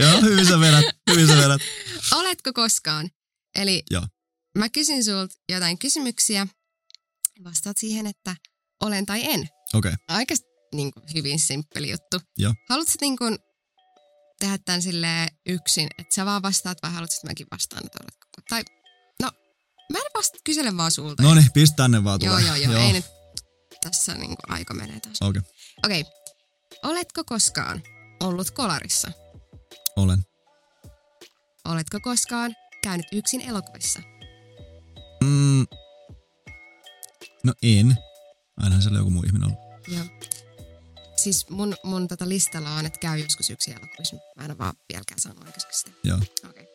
Joo, 0.00 0.20
hyvin 0.20 0.46
sä 0.46 0.60
vedät, 0.60 0.84
hyvin 1.10 1.26
sä 1.26 1.36
vedät. 1.36 1.62
oletko 2.12 2.52
koskaan? 2.52 3.10
Eli 3.54 3.82
Joo. 3.90 4.06
mä 4.58 4.68
kysyn 4.68 5.04
sulta 5.04 5.34
jotain 5.52 5.78
kysymyksiä. 5.78 6.46
Vastaat 7.44 7.76
siihen, 7.76 8.06
että 8.06 8.36
olen 8.82 9.06
tai 9.06 9.24
en. 9.24 9.48
Okei, 9.74 9.92
okay. 9.92 9.96
aika 10.08 10.34
niin 10.74 10.92
kuin, 10.92 11.04
hyvin 11.14 11.38
simppeli 11.40 11.90
juttu. 11.90 12.20
Joo. 12.38 12.54
Haluatko 12.68 12.94
niin 13.00 13.16
kuin, 13.18 13.38
tehdä 14.38 14.58
tämän 14.58 14.82
sille 14.82 15.28
yksin, 15.46 15.88
että 15.98 16.14
sä 16.14 16.26
vaan 16.26 16.42
vastaat 16.42 16.78
vai 16.82 16.90
haluatko 16.90 17.14
että 17.14 17.26
mäkin 17.26 17.46
vastaan? 17.50 17.82
Tai 18.48 18.62
no, 19.22 19.30
mä 19.92 19.98
en 19.98 20.10
vasta 20.14 20.38
kysele 20.44 20.76
vaan 20.76 20.90
sulta. 20.90 21.22
no 21.22 21.34
niin, 21.34 21.52
pistä 21.54 21.76
tänne 21.76 22.04
vaan 22.04 22.20
joo, 22.22 22.34
tulee. 22.34 22.46
joo, 22.46 22.56
joo, 22.56 22.72
joo, 22.72 22.82
ei 22.82 22.92
nyt 22.92 23.04
tässä 23.82 24.14
niin 24.14 24.36
kuin, 24.36 24.52
aika 24.52 24.74
menee 24.74 25.00
taas. 25.00 25.22
Okei, 25.22 25.38
okay. 25.38 25.52
Okei, 25.84 26.00
okay. 26.00 26.90
oletko 26.90 27.24
koskaan 27.24 27.82
ollut 28.20 28.50
kolarissa? 28.50 29.10
olen. 29.96 30.24
Oletko 31.64 32.00
koskaan 32.00 32.54
käynyt 32.82 33.06
yksin 33.12 33.40
elokuvissa? 33.40 34.00
Mm. 35.24 35.66
No 37.44 37.52
en. 37.62 37.96
Ainahan 38.56 38.82
siellä 38.82 38.98
joku 38.98 39.10
muu 39.10 39.22
ihminen 39.22 39.48
ollut. 39.48 39.88
Joo. 39.88 40.04
Siis 41.16 41.50
mun, 41.50 41.76
mun 41.84 42.08
tota 42.08 42.28
listalla 42.28 42.70
on, 42.70 42.86
että 42.86 42.98
käy 42.98 43.18
joskus 43.18 43.50
yksi 43.50 43.70
elokuvissa. 43.70 44.16
Mä 44.36 44.44
en 44.44 44.58
vaan 44.58 44.74
vieläkään 44.88 45.20
saanut 45.20 45.46
aikaiseksi 45.46 45.78
sitä. 45.78 45.90
Joo. 46.04 46.18
Okay. 46.48 46.66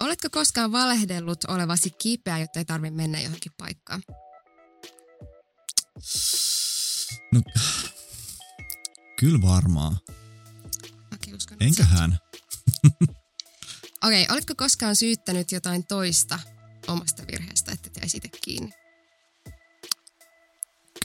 Oletko 0.00 0.28
koskaan 0.30 0.72
valehdellut 0.72 1.44
olevasi 1.44 1.90
kipeä, 1.90 2.38
jotta 2.38 2.58
ei 2.58 2.64
tarvitse 2.64 2.96
mennä 2.96 3.20
johonkin 3.20 3.52
paikkaan? 3.58 4.02
No, 7.32 7.42
kyllä 9.18 9.42
varmaan. 9.42 9.98
Mäkin 11.10 11.34
uskon, 11.34 11.56
Enköhän. 11.60 12.18
Okei, 14.04 14.22
okay, 14.22 14.34
oletko 14.34 14.54
koskaan 14.56 14.96
syyttänyt 14.96 15.52
jotain 15.52 15.86
toista 15.86 16.38
omasta 16.88 17.22
virheestä, 17.32 17.72
että 17.72 18.00
jäisi 18.00 18.16
itse 18.16 18.28
kiinni? 18.44 18.72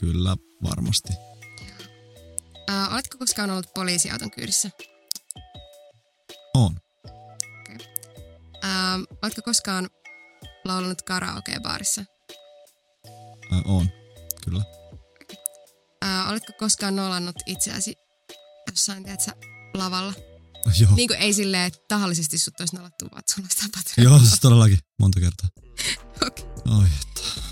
Kyllä, 0.00 0.36
varmasti. 0.62 1.12
Oletko 2.92 3.18
koskaan 3.18 3.50
ollut 3.50 3.74
poliisiauton 3.74 4.30
kyydissä? 4.30 4.70
On. 6.54 6.80
Ää, 8.62 8.98
oletko 9.22 9.42
koskaan 9.44 9.90
laulanut 10.64 11.02
karaoke-baarissa? 11.02 12.04
On. 13.64 13.88
Kyllä. 14.44 14.64
Ää, 16.02 16.28
oletko 16.30 16.52
koskaan 16.58 16.96
nolannut 16.96 17.36
itseäsi 17.46 17.94
jossain, 18.70 19.04
tiedätkö, 19.04 19.32
lavalla? 19.74 20.12
Joo. 20.80 20.94
Niin 20.96 21.08
kuin 21.08 21.20
ei 21.20 21.32
silleen, 21.34 21.64
että 21.64 21.78
tahallisesti 21.88 22.38
sut 22.38 22.60
olisi 22.60 22.76
nolattu, 22.76 23.08
vaan 23.12 23.22
sulla 23.30 23.46
olisi 23.46 23.56
tapahtunut. 23.56 24.10
Joo, 24.10 24.18
siis 24.18 24.40
todellakin. 24.40 24.78
Monta 24.98 25.20
kertaa. 25.20 25.48
Okei, 26.26 26.44
Oi, 26.78 26.86
että. 27.02 27.43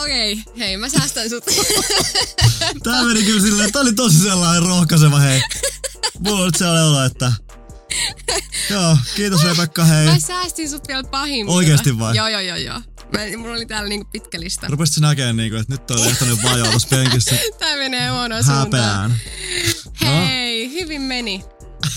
Okay. 0.00 0.36
hei 0.58 0.76
mä 0.76 0.88
säästän 0.88 1.30
sut. 1.30 1.44
Tää 2.84 3.04
meni 3.04 3.22
kyllä 3.22 3.40
silleen, 3.40 3.72
tää 3.72 3.82
oli 3.82 3.92
tosi 3.92 4.18
sellainen 4.18 4.62
rohkaiseva, 4.62 5.18
hei. 5.18 5.42
Mulla 6.18 6.38
on 6.38 6.46
nyt 6.46 6.54
sellainen 6.54 6.84
olo, 6.84 7.04
että... 7.04 7.32
Joo, 8.70 8.96
kiitos 9.16 9.44
Rebekka, 9.44 9.84
hei. 9.84 10.06
mä 10.06 10.18
säästin 10.18 10.70
sut 10.70 10.88
vielä 10.88 11.04
pahimmilta. 11.04 11.56
Oikeesti 11.56 11.98
vai? 11.98 12.16
Joo, 12.16 12.28
joo, 12.28 12.40
joo, 12.40 12.56
joo. 12.56 12.80
Mä, 13.12 13.38
mulla 13.38 13.54
oli 13.54 13.66
täällä 13.66 13.88
niinku 13.88 14.08
pitkä 14.12 14.40
lista. 14.40 14.66
Rupesit 14.68 14.98
näkemään, 14.98 15.36
niinku, 15.36 15.56
että 15.56 15.74
nyt 15.74 15.90
on 15.90 16.42
vajaa 16.42 16.70
tuossa 16.70 16.88
penkissä. 16.88 17.36
Tää 17.58 17.76
menee 17.76 18.10
huonoon 18.10 18.44
suuntaan. 18.44 19.10
No. 19.10 19.16
Hei, 20.06 20.72
hyvin 20.72 21.02
meni. 21.02 21.44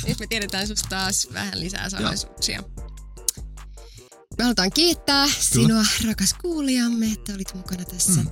Nyt 0.08 0.20
me 0.20 0.28
tiedetään 0.28 0.68
susta 0.68 0.90
taas 0.90 1.28
vähän 1.34 1.60
lisää 1.60 1.90
salaisuuksia. 1.90 2.64
Me 4.38 4.44
halutaan 4.44 4.72
kiittää 4.72 5.28
sinua, 5.40 5.84
rakas 6.08 6.34
kuulijamme, 6.42 7.06
että 7.12 7.34
olit 7.34 7.54
mukana 7.54 7.86
tässä 7.86 8.22
Mm. 8.22 8.32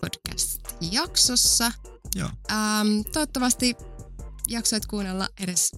podcast-jaksossa. 0.00 1.72
Joo. 2.14 2.28
Ähm, 2.50 3.00
toivottavasti 3.12 3.76
jaksoit 4.48 4.86
kuunnella 4.86 5.28
edes 5.40 5.72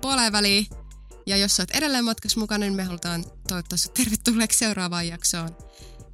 puoleen 0.00 0.32
väliin. 0.32 0.66
Ja 1.26 1.36
jos 1.36 1.60
olet 1.60 1.70
edelleen 1.70 2.04
matkassa 2.04 2.40
mukana, 2.40 2.58
niin 2.58 2.74
me 2.74 2.84
halutaan 2.84 3.24
toivottaa 3.48 3.76
sinut 3.78 3.94
tervetulleeksi 3.94 4.58
seuraavaan 4.58 5.08
jaksoon. 5.08 5.56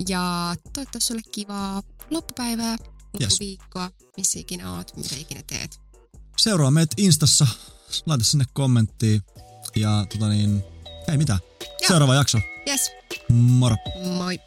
Ja 0.08 0.54
toivottaa 0.72 1.00
sulle 1.00 1.22
kivaa 1.32 1.82
loppupäivää, 2.10 2.76
loppuviikkoa, 3.20 3.90
missä 4.16 4.38
ikinä 4.38 4.72
oot, 4.72 4.96
mitä 4.96 5.16
ikinä 5.16 5.42
teet. 5.46 5.80
Seuraa 6.36 6.70
meitä 6.70 6.94
Instassa. 6.96 7.46
Laita 8.06 8.24
sinne 8.24 8.44
kommenttiin. 8.52 9.22
Ja 9.76 10.06
tota 10.12 10.28
niin... 10.28 10.64
Ei 11.08 11.16
mitään. 11.18 11.38
Joo. 11.82 11.88
Seuraava 11.88 12.14
jakso. 12.14 12.38
Yes. 12.66 12.90
Moro. 13.28 13.76
Moi. 14.04 14.38